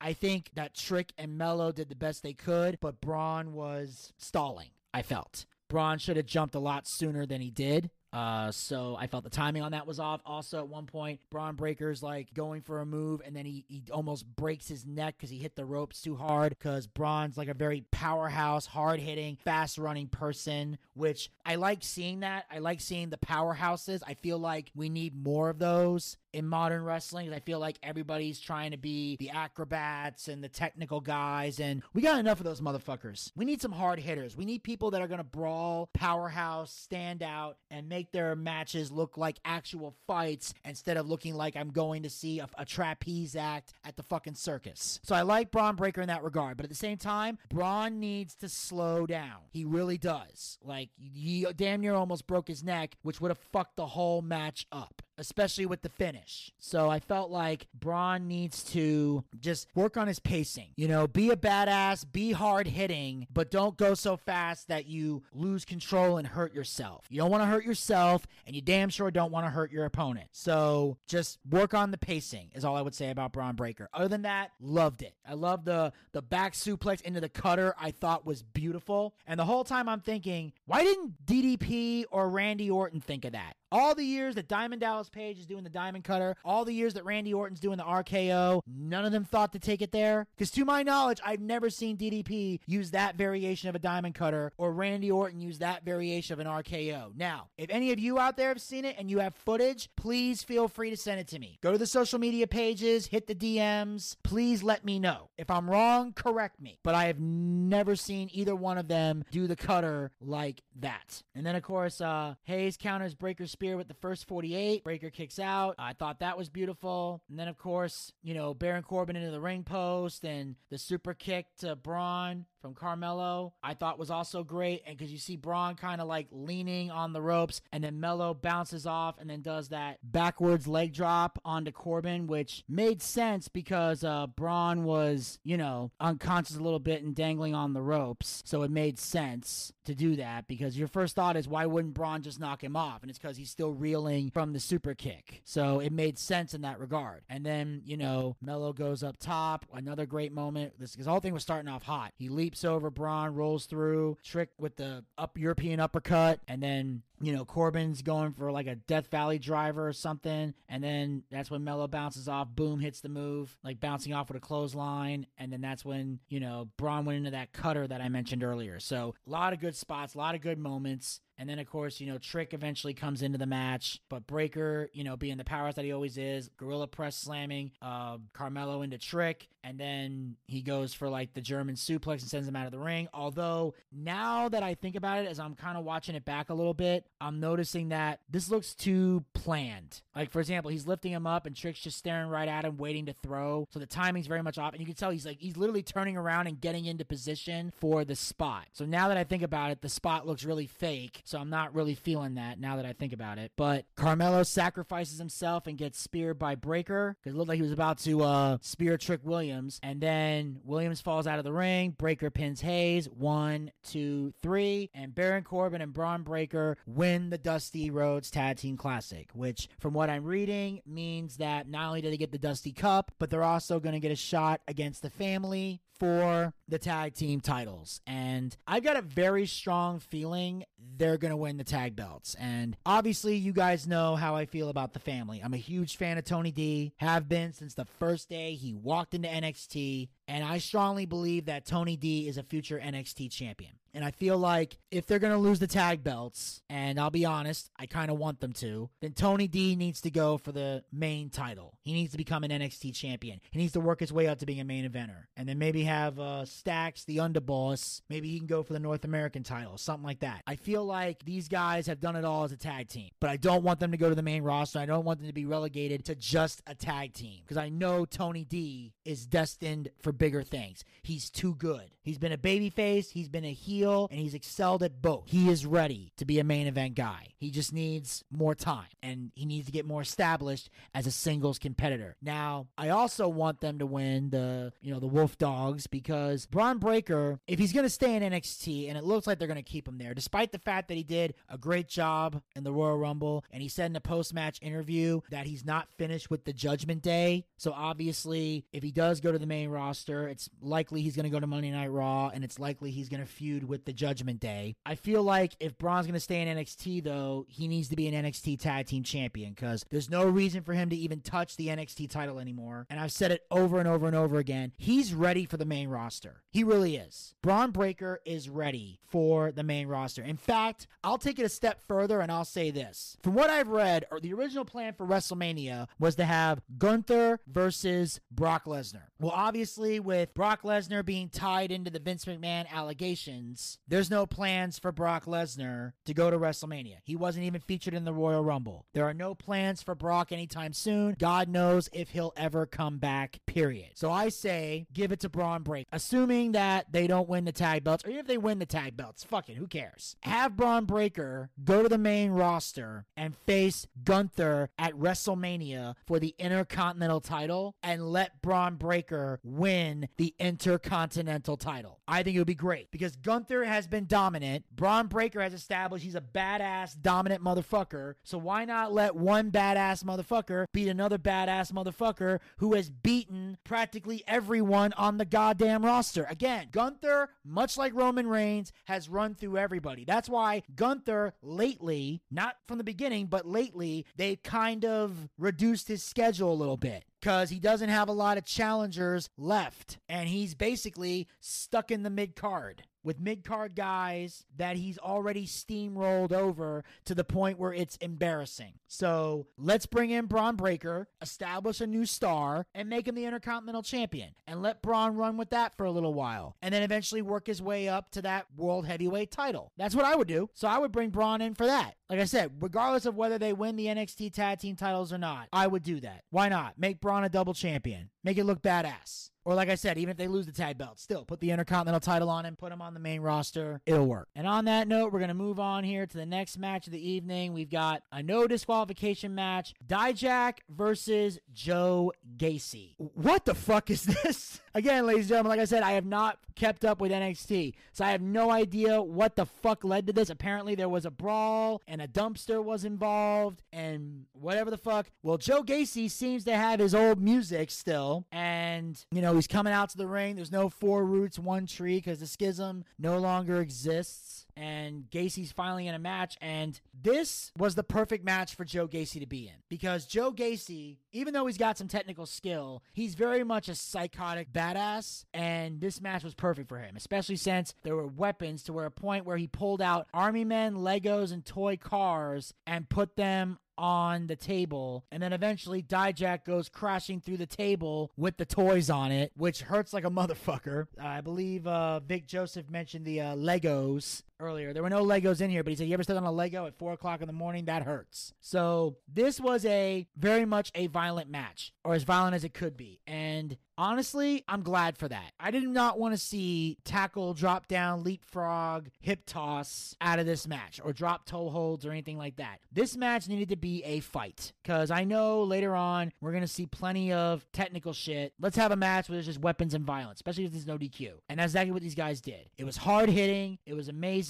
I 0.00 0.12
think 0.14 0.50
that 0.54 0.74
Trick 0.74 1.12
and 1.18 1.36
Melo 1.36 1.72
did 1.72 1.88
the 1.88 1.94
best 1.94 2.22
they 2.22 2.32
could, 2.32 2.78
but 2.80 3.00
Bron 3.00 3.52
was 3.52 4.12
stalling. 4.16 4.70
I 4.94 5.02
felt. 5.02 5.44
Bron 5.68 5.98
should 5.98 6.16
have 6.16 6.26
jumped 6.26 6.54
a 6.54 6.60
lot 6.60 6.88
sooner 6.88 7.26
than 7.26 7.40
he 7.40 7.50
did. 7.50 7.90
Uh, 8.12 8.50
so 8.50 8.96
I 8.98 9.06
felt 9.06 9.24
the 9.24 9.30
timing 9.30 9.62
on 9.62 9.72
that 9.72 9.86
was 9.86 10.00
off. 10.00 10.20
Also, 10.26 10.58
at 10.58 10.68
one 10.68 10.86
point, 10.86 11.20
Bron 11.30 11.54
Breakker's 11.54 12.02
like 12.02 12.34
going 12.34 12.60
for 12.60 12.80
a 12.80 12.86
move, 12.86 13.22
and 13.24 13.36
then 13.36 13.46
he, 13.46 13.64
he 13.68 13.84
almost 13.92 14.24
breaks 14.36 14.68
his 14.68 14.84
neck 14.84 15.14
because 15.16 15.30
he 15.30 15.38
hit 15.38 15.54
the 15.54 15.64
ropes 15.64 16.00
too 16.02 16.16
hard. 16.16 16.50
Because 16.58 16.86
Bron's 16.86 17.36
like 17.36 17.48
a 17.48 17.54
very 17.54 17.84
powerhouse, 17.90 18.66
hard 18.66 19.00
hitting, 19.00 19.38
fast 19.44 19.78
running 19.78 20.08
person, 20.08 20.78
which 20.94 21.30
I 21.46 21.56
like 21.56 21.82
seeing 21.82 22.20
that. 22.20 22.46
I 22.50 22.58
like 22.58 22.80
seeing 22.80 23.10
the 23.10 23.18
powerhouses. 23.18 24.02
I 24.06 24.14
feel 24.14 24.38
like 24.38 24.70
we 24.74 24.88
need 24.88 25.14
more 25.14 25.48
of 25.48 25.58
those 25.58 26.16
in 26.32 26.46
modern 26.46 26.84
wrestling. 26.84 27.32
I 27.32 27.40
feel 27.40 27.58
like 27.58 27.78
everybody's 27.82 28.40
trying 28.40 28.70
to 28.70 28.76
be 28.76 29.16
the 29.16 29.30
acrobats 29.30 30.28
and 30.28 30.42
the 30.42 30.48
technical 30.48 31.00
guys, 31.00 31.60
and 31.60 31.82
we 31.92 32.02
got 32.02 32.18
enough 32.20 32.38
of 32.38 32.44
those 32.44 32.60
motherfuckers. 32.60 33.32
We 33.36 33.44
need 33.44 33.60
some 33.60 33.72
hard 33.72 33.98
hitters. 33.98 34.36
We 34.36 34.44
need 34.44 34.62
people 34.62 34.92
that 34.92 35.00
are 35.00 35.08
going 35.08 35.18
to 35.18 35.24
brawl, 35.24 35.90
powerhouse, 35.92 36.72
stand 36.72 37.22
out, 37.22 37.56
and 37.70 37.88
make 37.88 37.99
their 38.12 38.34
matches 38.36 38.90
look 38.90 39.16
like 39.16 39.38
actual 39.44 39.94
fights 40.06 40.54
instead 40.64 40.96
of 40.96 41.08
looking 41.08 41.34
like 41.34 41.56
I'm 41.56 41.70
going 41.70 42.02
to 42.02 42.10
see 42.10 42.38
a, 42.38 42.48
a 42.58 42.64
trapeze 42.64 43.36
act 43.36 43.74
at 43.84 43.96
the 43.96 44.02
fucking 44.02 44.34
circus. 44.34 45.00
So 45.02 45.14
I 45.14 45.22
like 45.22 45.50
Bron 45.50 45.76
Breakker 45.76 46.00
in 46.00 46.08
that 46.08 46.22
regard, 46.22 46.56
but 46.56 46.64
at 46.64 46.70
the 46.70 46.76
same 46.76 46.96
time, 46.96 47.38
Bron 47.48 48.00
needs 48.00 48.34
to 48.36 48.48
slow 48.48 49.06
down. 49.06 49.40
He 49.52 49.64
really 49.64 49.98
does. 49.98 50.58
Like, 50.62 50.90
he 50.96 51.46
damn 51.56 51.80
near 51.80 51.94
almost 51.94 52.26
broke 52.26 52.48
his 52.48 52.62
neck, 52.62 52.96
which 53.02 53.20
would 53.20 53.30
have 53.30 53.38
fucked 53.52 53.76
the 53.76 53.86
whole 53.86 54.22
match 54.22 54.66
up 54.72 55.02
especially 55.20 55.66
with 55.66 55.82
the 55.82 55.88
finish. 55.88 56.50
So 56.58 56.88
I 56.88 56.98
felt 56.98 57.30
like 57.30 57.68
Bron 57.74 58.26
needs 58.26 58.64
to 58.72 59.24
just 59.38 59.68
work 59.74 59.96
on 59.96 60.08
his 60.08 60.18
pacing. 60.18 60.70
You 60.76 60.88
know, 60.88 61.06
be 61.06 61.30
a 61.30 61.36
badass, 61.36 62.10
be 62.10 62.32
hard 62.32 62.66
hitting, 62.66 63.26
but 63.32 63.50
don't 63.50 63.76
go 63.76 63.94
so 63.94 64.16
fast 64.16 64.68
that 64.68 64.86
you 64.86 65.22
lose 65.32 65.64
control 65.64 66.16
and 66.16 66.26
hurt 66.26 66.54
yourself. 66.54 67.06
You 67.10 67.18
don't 67.18 67.30
want 67.30 67.42
to 67.42 67.46
hurt 67.46 67.64
yourself, 67.64 68.26
and 68.46 68.56
you 68.56 68.62
damn 68.62 68.88
sure 68.88 69.10
don't 69.10 69.30
want 69.30 69.46
to 69.46 69.50
hurt 69.50 69.70
your 69.70 69.84
opponent. 69.84 70.28
So 70.32 70.96
just 71.06 71.38
work 71.48 71.74
on 71.74 71.90
the 71.90 71.98
pacing 71.98 72.50
is 72.54 72.64
all 72.64 72.76
I 72.76 72.82
would 72.82 72.94
say 72.94 73.10
about 73.10 73.32
Bron 73.32 73.54
Breakker. 73.54 73.88
Other 73.92 74.08
than 74.08 74.22
that, 74.22 74.52
loved 74.58 75.02
it. 75.02 75.14
I 75.26 75.34
love 75.34 75.64
the 75.64 75.92
the 76.12 76.22
back 76.22 76.54
suplex 76.54 77.02
into 77.02 77.20
the 77.20 77.28
cutter. 77.28 77.74
I 77.78 77.90
thought 77.90 78.26
was 78.26 78.42
beautiful. 78.42 79.14
And 79.26 79.38
the 79.38 79.44
whole 79.44 79.64
time 79.64 79.88
I'm 79.88 80.00
thinking, 80.00 80.52
why 80.64 80.82
didn't 80.82 81.26
DDP 81.26 82.04
or 82.10 82.28
Randy 82.28 82.70
Orton 82.70 83.00
think 83.00 83.24
of 83.24 83.32
that? 83.32 83.56
All 83.72 83.94
the 83.94 84.04
years 84.04 84.34
that 84.34 84.48
Diamond 84.48 84.80
Dallas 84.80 85.08
Page 85.08 85.38
is 85.38 85.46
doing 85.46 85.62
the 85.62 85.70
Diamond 85.70 86.02
Cutter, 86.02 86.34
all 86.44 86.64
the 86.64 86.72
years 86.72 86.94
that 86.94 87.04
Randy 87.04 87.32
Orton's 87.32 87.60
doing 87.60 87.76
the 87.76 87.84
RKO, 87.84 88.62
none 88.66 89.04
of 89.04 89.12
them 89.12 89.24
thought 89.24 89.52
to 89.52 89.60
take 89.60 89.80
it 89.80 89.92
there. 89.92 90.26
Because 90.36 90.50
to 90.52 90.64
my 90.64 90.82
knowledge, 90.82 91.20
I've 91.24 91.40
never 91.40 91.70
seen 91.70 91.96
DDP 91.96 92.58
use 92.66 92.90
that 92.90 93.14
variation 93.14 93.68
of 93.68 93.76
a 93.76 93.78
Diamond 93.78 94.16
Cutter 94.16 94.52
or 94.58 94.72
Randy 94.72 95.08
Orton 95.08 95.40
use 95.40 95.58
that 95.58 95.84
variation 95.84 96.32
of 96.32 96.40
an 96.40 96.48
RKO. 96.48 97.16
Now, 97.16 97.48
if 97.56 97.70
any 97.70 97.92
of 97.92 98.00
you 98.00 98.18
out 98.18 98.36
there 98.36 98.48
have 98.48 98.60
seen 98.60 98.84
it 98.84 98.96
and 98.98 99.08
you 99.08 99.20
have 99.20 99.36
footage, 99.36 99.88
please 99.94 100.42
feel 100.42 100.66
free 100.66 100.90
to 100.90 100.96
send 100.96 101.20
it 101.20 101.28
to 101.28 101.38
me. 101.38 101.60
Go 101.62 101.70
to 101.70 101.78
the 101.78 101.86
social 101.86 102.18
media 102.18 102.48
pages, 102.48 103.06
hit 103.06 103.28
the 103.28 103.36
DMs. 103.36 104.16
Please 104.24 104.64
let 104.64 104.84
me 104.84 104.98
know. 104.98 105.30
If 105.38 105.48
I'm 105.48 105.70
wrong, 105.70 106.12
correct 106.12 106.60
me. 106.60 106.80
But 106.82 106.96
I 106.96 107.04
have 107.04 107.20
never 107.20 107.94
seen 107.94 108.30
either 108.32 108.56
one 108.56 108.78
of 108.78 108.88
them 108.88 109.24
do 109.30 109.46
the 109.46 109.54
cutter 109.54 110.10
like 110.20 110.62
that. 110.80 111.22
And 111.36 111.46
then, 111.46 111.54
of 111.54 111.62
course, 111.62 112.00
uh, 112.00 112.34
Hayes 112.44 112.76
counters 112.76 113.14
Breakker 113.14 113.46
Spear 113.60 113.76
with 113.76 113.88
the 113.88 113.94
first 114.00 114.26
48. 114.26 114.84
Breakker 114.84 115.10
kicks 115.10 115.38
out. 115.38 115.74
I 115.78 115.92
thought 115.92 116.20
that 116.20 116.38
was 116.38 116.48
beautiful. 116.48 117.22
And 117.28 117.38
then, 117.38 117.46
of 117.46 117.58
course, 117.58 118.10
you 118.22 118.32
know, 118.32 118.54
Baron 118.54 118.82
Corbin 118.82 119.16
into 119.16 119.30
the 119.30 119.38
ring 119.38 119.64
post 119.64 120.24
and 120.24 120.56
the 120.70 120.78
super 120.78 121.12
kick 121.12 121.44
to 121.58 121.76
Bron 121.76 122.46
from 122.60 122.74
Carmelo, 122.74 123.54
I 123.62 123.74
thought 123.74 123.98
was 123.98 124.10
also 124.10 124.44
great. 124.44 124.82
And 124.86 124.96
because 124.96 125.12
you 125.12 125.18
see 125.18 125.36
Bron 125.36 125.74
kind 125.74 126.00
of 126.00 126.08
like 126.08 126.28
leaning 126.30 126.90
on 126.90 127.12
the 127.12 127.22
ropes, 127.22 127.60
and 127.72 127.82
then 127.82 128.00
Melo 128.00 128.34
bounces 128.34 128.86
off 128.86 129.18
and 129.18 129.28
then 129.28 129.42
does 129.42 129.68
that 129.68 129.98
backwards 130.02 130.66
leg 130.66 130.92
drop 130.92 131.38
onto 131.44 131.72
Corbin, 131.72 132.26
which 132.26 132.64
made 132.68 133.02
sense 133.02 133.48
because 133.48 134.04
uh, 134.04 134.26
Bron 134.26 134.84
was, 134.84 135.38
you 135.44 135.56
know, 135.56 135.90
unconscious 136.00 136.56
a 136.56 136.62
little 136.62 136.78
bit 136.78 137.02
and 137.02 137.14
dangling 137.14 137.54
on 137.54 137.72
the 137.72 137.82
ropes. 137.82 138.42
So 138.44 138.62
it 138.62 138.70
made 138.70 138.98
sense 138.98 139.72
to 139.84 139.94
do 139.94 140.16
that 140.16 140.46
because 140.46 140.78
your 140.78 140.88
first 140.88 141.16
thought 141.16 141.36
is, 141.36 141.48
why 141.48 141.66
wouldn't 141.66 141.94
Bron 141.94 142.22
just 142.22 142.40
knock 142.40 142.62
him 142.62 142.76
off? 142.76 143.02
And 143.02 143.10
it's 143.10 143.18
because 143.18 143.36
he's 143.36 143.50
still 143.50 143.72
reeling 143.72 144.30
from 144.30 144.52
the 144.52 144.60
super 144.60 144.94
kick. 144.94 145.42
So 145.44 145.80
it 145.80 145.92
made 145.92 146.18
sense 146.18 146.54
in 146.54 146.62
that 146.62 146.78
regard. 146.78 147.22
And 147.28 147.44
then, 147.44 147.82
you 147.84 147.96
know, 147.96 148.36
Melo 148.42 148.72
goes 148.72 149.02
up 149.02 149.16
top. 149.18 149.66
Another 149.72 150.06
great 150.06 150.32
moment. 150.32 150.74
This 150.78 150.94
the 150.94 151.10
whole 151.10 151.20
thing 151.20 151.32
was 151.32 151.42
starting 151.42 151.68
off 151.68 151.82
hot. 151.82 152.12
He 152.16 152.28
leaps 152.28 152.49
over 152.64 152.90
Bron, 152.90 153.34
rolls 153.34 153.66
through, 153.66 154.18
trick 154.22 154.50
with 154.58 154.76
the 154.76 155.04
up 155.18 155.38
European 155.38 155.80
uppercut, 155.80 156.40
and 156.48 156.62
then 156.62 157.02
you 157.22 157.34
know, 157.34 157.44
Corbin's 157.44 158.00
going 158.02 158.32
for 158.32 158.50
like 158.50 158.66
a 158.66 158.74
Death 158.74 159.10
Valley 159.10 159.38
driver 159.38 159.86
or 159.86 159.92
something. 159.92 160.54
And 160.68 160.82
then 160.82 161.22
that's 161.30 161.50
when 161.50 161.64
Melo 161.64 161.86
bounces 161.86 162.28
off. 162.28 162.48
Boom 162.48 162.80
hits 162.80 163.00
the 163.00 163.08
move, 163.08 163.56
like 163.62 163.78
bouncing 163.78 164.14
off 164.14 164.28
with 164.28 164.38
a 164.38 164.40
clothesline. 164.40 165.26
And 165.36 165.52
then 165.52 165.60
that's 165.60 165.84
when, 165.84 166.20
you 166.28 166.40
know, 166.40 166.68
Bron 166.78 167.04
went 167.04 167.18
into 167.18 167.32
that 167.32 167.52
cutter 167.52 167.86
that 167.86 168.00
I 168.00 168.08
mentioned 168.08 168.42
earlier. 168.42 168.80
So 168.80 169.14
a 169.26 169.30
lot 169.30 169.52
of 169.52 169.60
good 169.60 169.76
spots, 169.76 170.14
a 170.14 170.18
lot 170.18 170.34
of 170.34 170.40
good 170.40 170.58
moments. 170.58 171.20
And 171.40 171.48
then, 171.48 171.58
of 171.58 171.66
course, 171.66 172.00
you 172.00 172.06
know, 172.06 172.18
Trick 172.18 172.52
eventually 172.52 172.92
comes 172.92 173.22
into 173.22 173.38
the 173.38 173.46
match, 173.46 173.98
but 174.10 174.26
Breakker, 174.26 174.90
you 174.92 175.04
know, 175.04 175.16
being 175.16 175.38
the 175.38 175.44
powerhouse 175.44 175.76
that 175.76 175.86
he 175.86 175.92
always 175.92 176.18
is, 176.18 176.50
gorilla 176.58 176.86
press 176.86 177.16
slamming 177.16 177.70
uh, 177.80 178.18
Carmelo 178.34 178.82
into 178.82 178.98
Trick, 178.98 179.48
and 179.64 179.78
then 179.78 180.36
he 180.46 180.62
goes 180.62 180.92
for 180.94 181.08
like 181.08 181.32
the 181.32 181.40
German 181.40 181.76
suplex 181.76 182.20
and 182.20 182.28
sends 182.28 182.46
him 182.46 182.56
out 182.56 182.66
of 182.66 182.72
the 182.72 182.78
ring. 182.78 183.08
Although, 183.14 183.74
now 183.92 184.48
that 184.50 184.62
I 184.62 184.74
think 184.74 184.96
about 184.96 185.18
it, 185.18 185.28
as 185.28 185.38
I'm 185.38 185.54
kind 185.54 185.78
of 185.78 185.84
watching 185.84 186.14
it 186.14 186.24
back 186.24 186.50
a 186.50 186.54
little 186.54 186.74
bit, 186.74 187.06
I'm 187.20 187.40
noticing 187.40 187.90
that 187.90 188.20
this 188.28 188.50
looks 188.50 188.74
too 188.74 189.24
planned. 189.34 190.02
Like, 190.14 190.30
for 190.30 190.40
example, 190.40 190.70
he's 190.70 190.86
lifting 190.86 191.12
him 191.12 191.26
up 191.26 191.46
and 191.46 191.56
Trick's 191.56 191.80
just 191.80 191.98
staring 191.98 192.28
right 192.28 192.48
at 192.48 192.64
him, 192.64 192.76
waiting 192.76 193.06
to 193.06 193.12
throw. 193.12 193.66
So 193.70 193.78
the 193.78 193.86
timing's 193.86 194.26
very 194.26 194.42
much 194.42 194.58
off. 194.58 194.72
And 194.72 194.80
you 194.80 194.86
can 194.86 194.94
tell 194.94 195.10
he's 195.10 195.26
like, 195.26 195.38
he's 195.40 195.56
literally 195.56 195.82
turning 195.82 196.16
around 196.16 196.46
and 196.46 196.60
getting 196.60 196.86
into 196.86 197.04
position 197.04 197.72
for 197.78 198.04
the 198.04 198.16
spot. 198.16 198.66
So 198.72 198.84
now 198.84 199.08
that 199.08 199.16
I 199.16 199.24
think 199.24 199.42
about 199.42 199.70
it, 199.70 199.82
the 199.82 199.88
spot 199.88 200.26
looks 200.26 200.44
really 200.44 200.66
fake. 200.66 201.22
So 201.30 201.38
I'm 201.38 201.48
not 201.48 201.76
really 201.76 201.94
feeling 201.94 202.34
that 202.34 202.58
now 202.58 202.74
that 202.74 202.84
I 202.84 202.92
think 202.92 203.12
about 203.12 203.38
it. 203.38 203.52
But 203.56 203.86
Carmelo 203.94 204.42
sacrifices 204.42 205.16
himself 205.16 205.68
and 205.68 205.78
gets 205.78 206.00
speared 206.00 206.40
by 206.40 206.56
Breakker 206.56 207.16
because 207.22 207.36
it 207.36 207.38
looked 207.38 207.48
like 207.48 207.54
he 207.54 207.62
was 207.62 207.70
about 207.70 207.98
to 207.98 208.24
uh, 208.24 208.58
spear 208.62 208.98
Trick 208.98 209.20
Williams. 209.22 209.78
And 209.80 210.00
then 210.00 210.58
Williams 210.64 211.00
falls 211.00 211.28
out 211.28 211.38
of 211.38 211.44
the 211.44 211.52
ring. 211.52 211.94
Breakker 211.96 212.30
pins 212.30 212.60
Hayes. 212.62 213.08
One, 213.08 213.70
two, 213.84 214.32
three. 214.42 214.90
And 214.92 215.14
Baron 215.14 215.44
Corbin 215.44 215.80
and 215.80 215.92
Bron 215.92 216.24
Breakker 216.24 216.76
win 216.84 217.30
the 217.30 217.38
Dusty 217.38 217.92
Rhodes 217.92 218.32
Tag 218.32 218.56
Team 218.56 218.76
Classic, 218.76 219.30
which, 219.32 219.68
from 219.78 219.94
what 219.94 220.10
I'm 220.10 220.24
reading, 220.24 220.80
means 220.84 221.36
that 221.36 221.68
not 221.68 221.86
only 221.86 222.02
do 222.02 222.10
they 222.10 222.16
get 222.16 222.32
the 222.32 222.38
Dusty 222.38 222.72
Cup, 222.72 223.12
but 223.20 223.30
they're 223.30 223.44
also 223.44 223.78
going 223.78 223.92
to 223.92 224.00
get 224.00 224.10
a 224.10 224.16
shot 224.16 224.62
against 224.66 225.02
the 225.02 225.10
family 225.10 225.80
for 226.00 226.54
the 226.66 226.78
tag 226.78 227.14
team 227.14 227.40
titles. 227.40 228.00
And 228.06 228.56
I've 228.66 228.82
got 228.82 228.96
a 228.96 229.02
very 229.02 229.46
strong 229.46 230.00
feeling 230.00 230.64
they're 230.96 231.18
going 231.18 231.30
to 231.30 231.36
win 231.36 231.56
the 231.56 231.64
tag 231.64 231.96
belts. 231.96 232.36
And 232.38 232.76
obviously, 232.84 233.36
you 233.36 233.52
guys 233.52 233.86
know 233.86 234.16
how 234.16 234.36
I 234.36 234.46
feel 234.46 234.68
about 234.68 234.92
the 234.92 234.98
family. 234.98 235.40
I'm 235.42 235.54
a 235.54 235.58
huge 235.58 235.96
fan 235.96 236.18
of 236.18 236.24
Tony 236.24 236.52
D, 236.52 236.92
have 236.98 237.28
been 237.28 237.52
since 237.52 237.74
the 237.74 237.86
first 237.98 238.28
day 238.28 238.54
he 238.54 238.74
walked 238.74 239.14
into 239.14 239.28
NXT. 239.28 240.08
And 240.28 240.44
I 240.44 240.58
strongly 240.58 241.06
believe 241.06 241.46
that 241.46 241.64
Tony 241.64 241.96
D 241.96 242.28
is 242.28 242.36
a 242.38 242.42
future 242.42 242.78
NXT 242.78 243.30
champion. 243.30 243.79
And 243.94 244.04
I 244.04 244.10
feel 244.10 244.38
like 244.38 244.78
if 244.90 245.06
they're 245.06 245.18
going 245.18 245.32
to 245.32 245.38
lose 245.38 245.58
the 245.58 245.66
tag 245.66 246.02
belts, 246.02 246.62
and 246.68 246.98
I'll 246.98 247.10
be 247.10 247.24
honest, 247.24 247.70
I 247.76 247.86
kind 247.86 248.10
of 248.10 248.18
want 248.18 248.40
them 248.40 248.52
to, 248.54 248.90
then 249.00 249.12
Tony 249.12 249.48
D 249.48 249.76
needs 249.76 250.00
to 250.02 250.10
go 250.10 250.38
for 250.38 250.52
the 250.52 250.84
main 250.92 251.30
title. 251.30 251.78
He 251.82 251.92
needs 251.92 252.12
to 252.12 252.18
become 252.18 252.44
an 252.44 252.50
NXT 252.50 252.94
champion. 252.94 253.40
He 253.50 253.58
needs 253.58 253.72
to 253.72 253.80
work 253.80 254.00
his 254.00 254.12
way 254.12 254.28
up 254.28 254.38
to 254.38 254.46
being 254.46 254.60
a 254.60 254.64
main 254.64 254.88
eventer. 254.88 255.24
And 255.36 255.48
then 255.48 255.58
maybe 255.58 255.84
have 255.84 256.18
uh, 256.18 256.44
Stacks, 256.44 257.04
the 257.04 257.18
underboss. 257.18 258.02
Maybe 258.08 258.28
he 258.28 258.38
can 258.38 258.46
go 258.46 258.62
for 258.62 258.72
the 258.72 258.80
North 258.80 259.04
American 259.04 259.42
title, 259.42 259.78
something 259.78 260.04
like 260.04 260.20
that. 260.20 260.42
I 260.46 260.56
feel 260.56 260.84
like 260.84 261.24
these 261.24 261.48
guys 261.48 261.86
have 261.86 262.00
done 262.00 262.16
it 262.16 262.24
all 262.24 262.44
as 262.44 262.52
a 262.52 262.56
tag 262.56 262.88
team, 262.88 263.10
but 263.20 263.30
I 263.30 263.36
don't 263.36 263.62
want 263.62 263.80
them 263.80 263.90
to 263.90 263.96
go 263.96 264.08
to 264.08 264.14
the 264.14 264.22
main 264.22 264.42
roster. 264.42 264.78
I 264.78 264.86
don't 264.86 265.04
want 265.04 265.18
them 265.18 265.28
to 265.28 265.34
be 265.34 265.46
relegated 265.46 266.04
to 266.06 266.14
just 266.14 266.62
a 266.66 266.74
tag 266.74 267.12
team 267.14 267.40
because 267.42 267.56
I 267.56 267.68
know 267.68 268.04
Tony 268.04 268.44
D 268.44 268.92
is 269.04 269.26
destined 269.26 269.88
for 270.02 270.12
bigger 270.12 270.42
things. 270.42 270.84
He's 271.02 271.30
too 271.30 271.54
good. 271.54 271.90
He's 272.02 272.18
been 272.18 272.32
a 272.32 272.38
babyface, 272.38 273.10
he's 273.10 273.28
been 273.28 273.44
a 273.44 273.52
heel, 273.52 273.79
and 273.84 274.20
he's 274.20 274.34
excelled 274.34 274.82
at 274.82 275.00
both. 275.00 275.24
He 275.26 275.48
is 275.48 275.66
ready 275.66 276.12
to 276.16 276.24
be 276.24 276.38
a 276.38 276.44
main 276.44 276.66
event 276.66 276.94
guy. 276.94 277.28
He 277.36 277.50
just 277.50 277.72
needs 277.72 278.24
more 278.30 278.54
time 278.54 278.86
and 279.02 279.32
he 279.34 279.46
needs 279.46 279.66
to 279.66 279.72
get 279.72 279.86
more 279.86 280.02
established 280.02 280.70
as 280.94 281.06
a 281.06 281.10
singles 281.10 281.58
competitor. 281.58 282.16
Now, 282.20 282.66
I 282.76 282.90
also 282.90 283.28
want 283.28 283.60
them 283.60 283.78
to 283.78 283.86
win 283.86 284.30
the, 284.30 284.72
you 284.82 284.92
know, 284.92 285.00
the 285.00 285.06
Wolf 285.06 285.38
Dogs 285.38 285.86
because 285.86 286.46
Bron 286.46 286.78
Breakker, 286.78 287.40
if 287.46 287.58
he's 287.58 287.72
going 287.72 287.84
to 287.84 287.90
stay 287.90 288.14
in 288.14 288.22
NXT 288.22 288.88
and 288.88 288.98
it 288.98 289.04
looks 289.04 289.26
like 289.26 289.38
they're 289.38 289.48
going 289.48 289.56
to 289.56 289.62
keep 289.62 289.88
him 289.88 289.98
there, 289.98 290.14
despite 290.14 290.52
the 290.52 290.58
fact 290.58 290.88
that 290.88 290.96
he 290.96 291.02
did 291.02 291.34
a 291.48 291.56
great 291.56 291.88
job 291.88 292.42
in 292.54 292.64
the 292.64 292.72
Royal 292.72 292.98
Rumble 292.98 293.44
and 293.50 293.62
he 293.62 293.68
said 293.68 293.90
in 293.90 293.96
a 293.96 294.00
post-match 294.00 294.58
interview 294.60 295.20
that 295.30 295.46
he's 295.46 295.64
not 295.64 295.88
finished 295.96 296.30
with 296.30 296.44
the 296.44 296.52
Judgment 296.52 297.02
Day. 297.02 297.46
So 297.56 297.72
obviously, 297.72 298.66
if 298.72 298.82
he 298.82 298.90
does 298.90 299.20
go 299.20 299.32
to 299.32 299.38
the 299.38 299.46
main 299.46 299.70
roster, 299.70 300.28
it's 300.28 300.50
likely 300.60 301.02
he's 301.02 301.16
going 301.16 301.24
to 301.24 301.30
go 301.30 301.40
to 301.40 301.46
Monday 301.46 301.70
Night 301.70 301.90
Raw 301.90 302.28
and 302.28 302.44
it's 302.44 302.58
likely 302.58 302.90
he's 302.90 303.08
going 303.08 303.20
to 303.20 303.26
feud 303.26 303.64
with 303.70 303.86
the 303.86 303.92
Judgment 303.92 304.40
Day. 304.40 304.76
I 304.84 304.96
feel 304.96 305.22
like 305.22 305.56
if 305.60 305.78
Bron's 305.78 306.06
going 306.06 306.14
to 306.14 306.20
stay 306.20 306.42
in 306.42 306.48
NXT 306.58 307.04
though, 307.04 307.46
he 307.48 307.68
needs 307.68 307.88
to 307.88 307.96
be 307.96 308.06
an 308.08 308.24
NXT 308.24 308.60
Tag 308.60 308.86
Team 308.86 309.02
Champion 309.02 309.54
because 309.54 309.86
there's 309.90 310.10
no 310.10 310.26
reason 310.26 310.62
for 310.62 310.74
him 310.74 310.90
to 310.90 310.96
even 310.96 311.20
touch 311.20 311.56
the 311.56 311.68
NXT 311.68 312.10
title 312.10 312.38
anymore. 312.38 312.86
And 312.90 313.00
I've 313.00 313.12
said 313.12 313.32
it 313.32 313.44
over 313.50 313.78
and 313.78 313.88
over 313.88 314.06
and 314.06 314.16
over 314.16 314.36
again. 314.36 314.72
He's 314.76 315.14
ready 315.14 315.46
for 315.46 315.56
the 315.56 315.64
main 315.64 315.88
roster. 315.88 316.42
He 316.50 316.64
really 316.64 316.96
is. 316.96 317.34
Bron 317.42 317.70
Breakker 317.70 318.20
is 318.26 318.48
ready 318.48 319.00
for 319.06 319.52
the 319.52 319.62
main 319.62 319.86
roster. 319.86 320.22
In 320.22 320.36
fact, 320.36 320.88
I'll 321.04 321.18
take 321.18 321.38
it 321.38 321.44
a 321.44 321.48
step 321.48 321.80
further 321.86 322.20
and 322.20 322.30
I'll 322.30 322.44
say 322.44 322.70
this. 322.70 323.16
From 323.22 323.34
what 323.34 323.50
I've 323.50 323.68
read, 323.68 324.04
or 324.10 324.20
the 324.20 324.34
original 324.34 324.64
plan 324.64 324.92
for 324.92 325.06
WrestleMania 325.06 325.86
was 325.98 326.16
to 326.16 326.24
have 326.24 326.60
Gunther 326.76 327.40
versus 327.46 328.20
Brock 328.30 328.64
Lesnar. 328.64 329.04
Well, 329.20 329.32
obviously, 329.34 330.00
with 330.00 330.34
Brock 330.34 330.62
Lesnar 330.62 331.04
being 331.04 331.28
tied 331.28 331.70
into 331.70 331.90
the 331.90 332.00
Vince 332.00 332.24
McMahon 332.24 332.68
allegations, 332.68 333.59
there's 333.88 334.10
no 334.10 334.26
plans 334.26 334.78
for 334.78 334.92
Brock 334.92 335.26
Lesnar 335.26 335.92
to 336.06 336.14
go 336.14 336.30
to 336.30 336.38
WrestleMania. 336.38 336.98
He 337.04 337.16
wasn't 337.16 337.44
even 337.44 337.60
featured 337.60 337.94
in 337.94 338.04
the 338.04 338.12
Royal 338.12 338.44
Rumble. 338.44 338.86
There 338.94 339.04
are 339.04 339.14
no 339.14 339.34
plans 339.34 339.82
for 339.82 339.94
Brock 339.94 340.32
anytime 340.32 340.72
soon. 340.72 341.16
God 341.18 341.48
knows 341.48 341.88
if 341.92 342.10
he'll 342.10 342.32
ever 342.36 342.66
come 342.66 342.98
back, 342.98 343.40
period. 343.46 343.90
So 343.94 344.10
I 344.10 344.28
say 344.28 344.86
give 344.92 345.12
it 345.12 345.20
to 345.20 345.28
Bron 345.28 345.62
Breakker. 345.62 345.88
Assuming 345.92 346.52
that 346.52 346.92
they 346.92 347.06
don't 347.06 347.28
win 347.28 347.44
the 347.44 347.52
tag 347.52 347.84
belts, 347.84 348.04
or 348.04 348.08
even 348.10 348.20
if 348.20 348.26
they 348.26 348.38
win 348.38 348.58
the 348.58 348.66
tag 348.66 348.96
belts, 348.96 349.24
fuck 349.24 349.48
it, 349.48 349.56
who 349.56 349.66
cares? 349.66 350.16
Have 350.22 350.56
Bron 350.56 350.84
Breakker 350.84 351.50
go 351.62 351.82
to 351.82 351.88
the 351.88 351.98
main 351.98 352.30
roster 352.30 353.06
and 353.16 353.36
face 353.36 353.86
Gunther 354.02 354.70
at 354.78 354.94
WrestleMania 354.94 355.94
for 356.06 356.18
the 356.18 356.34
Intercontinental 356.38 357.20
title 357.20 357.74
and 357.82 358.10
let 358.10 358.42
Bron 358.42 358.76
Breakker 358.76 359.40
win 359.42 360.08
the 360.16 360.34
Intercontinental 360.38 361.56
title. 361.56 361.99
I 362.10 362.24
think 362.24 362.34
it 362.34 362.40
would 362.40 362.46
be 362.48 362.54
great 362.56 362.90
because 362.90 363.14
Gunther 363.14 363.62
has 363.62 363.86
been 363.86 364.06
dominant. 364.06 364.64
Bron 364.74 365.06
Breakker 365.06 365.40
has 365.40 365.54
established 365.54 366.04
he's 366.04 366.16
a 366.16 366.20
badass, 366.20 367.00
dominant 367.00 367.40
motherfucker. 367.40 368.14
So 368.24 368.36
why 368.36 368.64
not 368.64 368.92
let 368.92 369.14
one 369.14 369.52
badass 369.52 370.02
motherfucker 370.02 370.64
beat 370.72 370.88
another 370.88 371.18
badass 371.18 371.70
motherfucker 371.72 372.40
who 372.56 372.74
has 372.74 372.90
beaten 372.90 373.58
practically 373.62 374.24
everyone 374.26 374.92
on 374.94 375.18
the 375.18 375.24
goddamn 375.24 375.84
roster? 375.84 376.26
Again, 376.28 376.66
Gunther, 376.72 377.28
much 377.44 377.78
like 377.78 377.94
Roman 377.94 378.26
Reigns, 378.26 378.72
has 378.86 379.08
run 379.08 379.36
through 379.36 379.58
everybody. 379.58 380.04
That's 380.04 380.28
why 380.28 380.64
Gunther 380.74 381.34
lately, 381.42 382.22
not 382.28 382.56
from 382.66 382.78
the 382.78 382.84
beginning, 382.84 383.26
but 383.26 383.46
lately, 383.46 384.04
they 384.16 384.34
kind 384.34 384.84
of 384.84 385.28
reduced 385.38 385.86
his 385.86 386.02
schedule 386.02 386.52
a 386.52 386.54
little 386.54 386.76
bit 386.76 387.04
because 387.20 387.50
he 387.50 387.58
doesn't 387.58 387.90
have 387.90 388.08
a 388.08 388.12
lot 388.12 388.38
of 388.38 388.44
challengers 388.44 389.28
left. 389.36 389.98
And 390.08 390.28
he's 390.28 390.54
basically 390.54 391.28
stuck 391.40 391.90
in 391.90 392.02
the 392.02 392.10
mid 392.10 392.34
card 392.34 392.84
with 393.02 393.20
mid 393.20 393.44
card 393.44 393.74
guys 393.74 394.44
that 394.56 394.76
he's 394.76 394.98
already 394.98 395.46
steamrolled 395.46 396.32
over 396.32 396.84
to 397.04 397.14
the 397.14 397.24
point 397.24 397.58
where 397.58 397.72
it's 397.72 397.96
embarrassing. 397.96 398.74
So 398.86 399.46
let's 399.56 399.86
bring 399.86 400.10
in 400.10 400.26
Bron 400.26 400.56
Breakker, 400.56 401.08
establish 401.20 401.80
a 401.80 401.86
new 401.86 402.06
star, 402.06 402.66
and 402.74 402.88
make 402.88 403.06
him 403.08 403.14
the 403.14 403.24
Intercontinental 403.24 403.82
Champion. 403.82 404.30
And 404.46 404.62
let 404.62 404.82
Bron 404.82 405.16
run 405.16 405.36
with 405.36 405.50
that 405.50 405.76
for 405.76 405.84
a 405.84 405.90
little 405.90 406.14
while. 406.14 406.56
And 406.62 406.74
then 406.74 406.82
eventually 406.82 407.22
work 407.22 407.46
his 407.46 407.62
way 407.62 407.88
up 407.88 408.10
to 408.12 408.22
that 408.22 408.46
World 408.56 408.86
Heavyweight 408.86 409.30
title. 409.30 409.72
That's 409.76 409.94
what 409.94 410.04
I 410.04 410.16
would 410.16 410.28
do. 410.28 410.50
So 410.54 410.68
I 410.68 410.78
would 410.78 410.92
bring 410.92 411.10
Bron 411.10 411.40
in 411.40 411.54
for 411.54 411.66
that. 411.66 411.94
Like 412.08 412.20
I 412.20 412.24
said, 412.24 412.50
regardless 412.60 413.06
of 413.06 413.16
whether 413.16 413.38
they 413.38 413.52
win 413.52 413.76
the 413.76 413.86
NXT 413.86 414.32
tag 414.32 414.58
team 414.58 414.76
titles 414.76 415.12
or 415.12 415.18
not, 415.18 415.48
I 415.52 415.66
would 415.66 415.84
do 415.84 416.00
that. 416.00 416.24
Why 416.30 416.48
not? 416.48 416.78
Make 416.78 417.00
Bron 417.00 417.24
a 417.24 417.28
double 417.28 417.54
champion. 417.54 418.10
Make 418.24 418.36
it 418.36 418.44
look 418.44 418.62
badass. 418.62 419.30
Or 419.44 419.54
like 419.54 419.68
I 419.68 419.74
said, 419.74 419.98
even 419.98 420.10
if 420.10 420.16
they 420.16 420.28
lose 420.28 420.46
the 420.46 420.52
tag 420.52 420.78
belt, 420.78 420.98
still 420.98 421.24
put 421.24 421.40
the 421.40 421.50
Intercontinental 421.50 422.00
title 422.00 422.28
on 422.28 422.44
him, 422.44 422.56
put 422.56 422.72
him 422.72 422.82
on 422.82 422.94
the 422.94 423.00
main 423.00 423.20
roster. 423.20 423.80
It'll 423.86 424.06
work. 424.06 424.28
And 424.34 424.46
on 424.46 424.66
that 424.66 424.86
note, 424.86 425.12
we're 425.12 425.18
going 425.18 425.28
to 425.28 425.34
move 425.34 425.58
on 425.58 425.84
here 425.84 426.06
to 426.06 426.16
the 426.16 426.26
next 426.26 426.58
match 426.58 426.86
of 426.86 426.92
the 426.92 427.10
evening. 427.10 427.52
We've 427.52 427.70
got 427.70 428.02
a 428.12 428.22
no 428.22 428.46
disqualification 428.46 429.34
match 429.34 429.74
Dijak 429.86 430.58
versus 430.68 431.38
Joe 431.52 432.12
Gacy. 432.36 432.94
What 432.98 433.44
the 433.44 433.54
fuck 433.54 433.90
is 433.90 434.02
this? 434.22 434.60
Again, 434.74 435.06
ladies 435.06 435.24
and 435.24 435.30
gentlemen, 435.30 435.50
like 435.50 435.60
I 435.60 435.64
said, 435.64 435.82
I 435.82 435.92
have 435.92 436.06
not 436.06 436.38
kept 436.54 436.84
up 436.84 437.00
with 437.00 437.10
NXT. 437.10 437.74
So 437.92 438.04
I 438.04 438.10
have 438.10 438.20
no 438.20 438.50
idea 438.50 439.00
what 439.02 439.34
the 439.34 439.46
fuck 439.46 439.82
led 439.82 440.06
to 440.06 440.12
this. 440.12 440.30
Apparently, 440.30 440.74
there 440.74 440.88
was 440.88 441.06
a 441.06 441.10
brawl 441.10 441.82
and 441.88 442.00
a 442.02 442.06
dumpster 442.06 442.62
was 442.62 442.84
involved 442.84 443.62
and 443.72 444.26
whatever 444.32 444.70
the 444.70 444.78
fuck. 444.78 445.06
Well, 445.22 445.38
Joe 445.38 445.62
Gacy 445.62 446.10
seems 446.10 446.44
to 446.44 446.54
have 446.54 446.78
his 446.78 446.94
old 446.94 447.20
music 447.20 447.70
still. 447.70 448.26
And, 448.30 449.02
you 449.10 449.22
know, 449.22 449.29
he's 449.34 449.46
coming 449.46 449.72
out 449.72 449.90
to 449.90 449.98
the 449.98 450.06
ring. 450.06 450.36
There's 450.36 450.52
no 450.52 450.68
four 450.68 451.04
roots, 451.04 451.38
one 451.38 451.66
tree 451.66 451.96
because 451.96 452.20
the 452.20 452.26
schism 452.26 452.84
no 452.98 453.18
longer 453.18 453.60
exists 453.60 454.46
and 454.56 455.04
Gacy's 455.10 455.52
finally 455.52 455.86
in 455.86 455.94
a 455.94 455.98
match. 455.98 456.36
And 456.40 456.78
this 457.02 457.50
was 457.56 457.74
the 457.74 457.82
perfect 457.82 458.24
match 458.24 458.54
for 458.54 458.64
Joe 458.64 458.86
Gacy 458.86 459.20
to 459.20 459.26
be 459.26 459.48
in 459.48 459.54
because 459.68 460.06
Joe 460.06 460.32
Gacy, 460.32 460.98
even 461.12 461.32
though 461.32 461.46
he's 461.46 461.58
got 461.58 461.78
some 461.78 461.88
technical 461.88 462.26
skill, 462.26 462.82
he's 462.92 463.14
very 463.14 463.44
much 463.44 463.68
a 463.68 463.74
psychotic 463.74 464.52
badass. 464.52 465.24
And 465.32 465.80
this 465.80 466.00
match 466.00 466.24
was 466.24 466.34
perfect 466.34 466.68
for 466.68 466.78
him, 466.78 466.96
especially 466.96 467.36
since 467.36 467.74
there 467.82 467.96
were 467.96 468.06
weapons 468.06 468.62
to 468.64 468.72
where 468.72 468.86
a 468.86 468.90
point 468.90 469.24
where 469.24 469.36
he 469.36 469.46
pulled 469.46 469.80
out 469.82 470.08
army 470.12 470.44
men, 470.44 470.74
Legos, 470.74 471.32
and 471.32 471.44
toy 471.44 471.76
cars 471.76 472.52
and 472.66 472.88
put 472.88 473.16
them 473.16 473.58
on 473.80 474.26
the 474.26 474.36
table, 474.36 475.06
and 475.10 475.22
then 475.22 475.32
eventually 475.32 475.82
Dijak 475.82 476.44
goes 476.44 476.68
crashing 476.68 477.20
through 477.20 477.38
the 477.38 477.46
table 477.46 478.12
with 478.16 478.36
the 478.36 478.44
toys 478.44 478.90
on 478.90 479.10
it, 479.10 479.32
which 479.36 479.62
hurts 479.62 479.92
like 479.94 480.04
a 480.04 480.10
motherfucker. 480.10 480.86
I 481.00 481.22
believe 481.22 481.66
uh, 481.66 482.00
Vic 482.00 482.26
Joseph 482.26 482.68
mentioned 482.68 483.06
the 483.06 483.20
uh, 483.22 483.34
Legos 483.34 484.22
earlier. 484.40 484.72
There 484.72 484.82
were 484.82 484.90
no 484.90 485.04
Legos 485.04 485.40
in 485.40 485.50
here, 485.50 485.62
but 485.62 485.70
he 485.70 485.76
said, 485.76 485.86
You 485.86 485.94
ever 485.94 486.02
stood 486.02 486.16
on 486.16 486.24
a 486.24 486.32
Lego 486.32 486.66
at 486.66 486.78
4 486.78 486.94
o'clock 486.94 487.20
in 487.20 487.26
the 487.26 487.32
morning? 487.32 487.66
That 487.66 487.82
hurts. 487.82 488.32
So 488.40 488.96
this 489.12 489.40
was 489.40 489.64
a 489.64 490.06
very 490.16 490.44
much 490.44 490.70
a 490.74 490.86
violent 490.88 491.30
match, 491.30 491.72
or 491.84 491.94
as 491.94 492.04
violent 492.04 492.34
as 492.34 492.44
it 492.44 492.54
could 492.54 492.76
be. 492.76 493.00
And 493.06 493.56
honestly, 493.76 494.44
I'm 494.48 494.62
glad 494.62 494.98
for 494.98 495.08
that. 495.08 495.32
I 495.38 495.50
did 495.50 495.64
not 495.64 495.98
want 495.98 496.14
to 496.14 496.18
see 496.18 496.78
tackle, 496.84 497.34
drop 497.34 497.66
down, 497.66 498.04
leapfrog, 498.04 498.88
hip 499.00 499.22
toss 499.26 499.94
out 500.00 500.18
of 500.18 500.26
this 500.26 500.46
match, 500.46 500.80
or 500.82 500.92
drop 500.92 501.26
toe 501.26 501.50
holds, 501.50 501.86
or 501.86 501.90
anything 501.90 502.18
like 502.18 502.36
that. 502.36 502.60
This 502.72 502.96
match 502.96 503.28
needed 503.28 503.48
to 503.50 503.56
be 503.56 503.82
a 503.84 504.00
fight. 504.00 504.52
Because 504.62 504.90
I 504.90 505.04
know 505.04 505.42
later 505.42 505.74
on 505.74 506.12
we're 506.20 506.32
going 506.32 506.42
to 506.42 506.48
see 506.48 506.66
plenty 506.66 507.12
of 507.12 507.44
technical 507.52 507.92
shit. 507.92 508.32
Let's 508.40 508.56
have 508.56 508.72
a 508.72 508.76
match 508.76 509.08
where 509.08 509.16
there's 509.16 509.26
just 509.26 509.40
weapons 509.40 509.74
and 509.74 509.84
violence, 509.84 510.18
especially 510.18 510.44
if 510.44 510.52
there's 510.52 510.66
no 510.66 510.78
DQ. 510.78 511.12
And 511.28 511.38
that's 511.38 511.52
exactly 511.52 511.72
what 511.72 511.82
these 511.82 511.94
guys 511.94 512.20
did. 512.20 512.50
It 512.56 512.64
was 512.64 512.76
hard 512.76 513.08
hitting, 513.08 513.58
it 513.66 513.74
was 513.74 513.88
amazing 513.88 514.29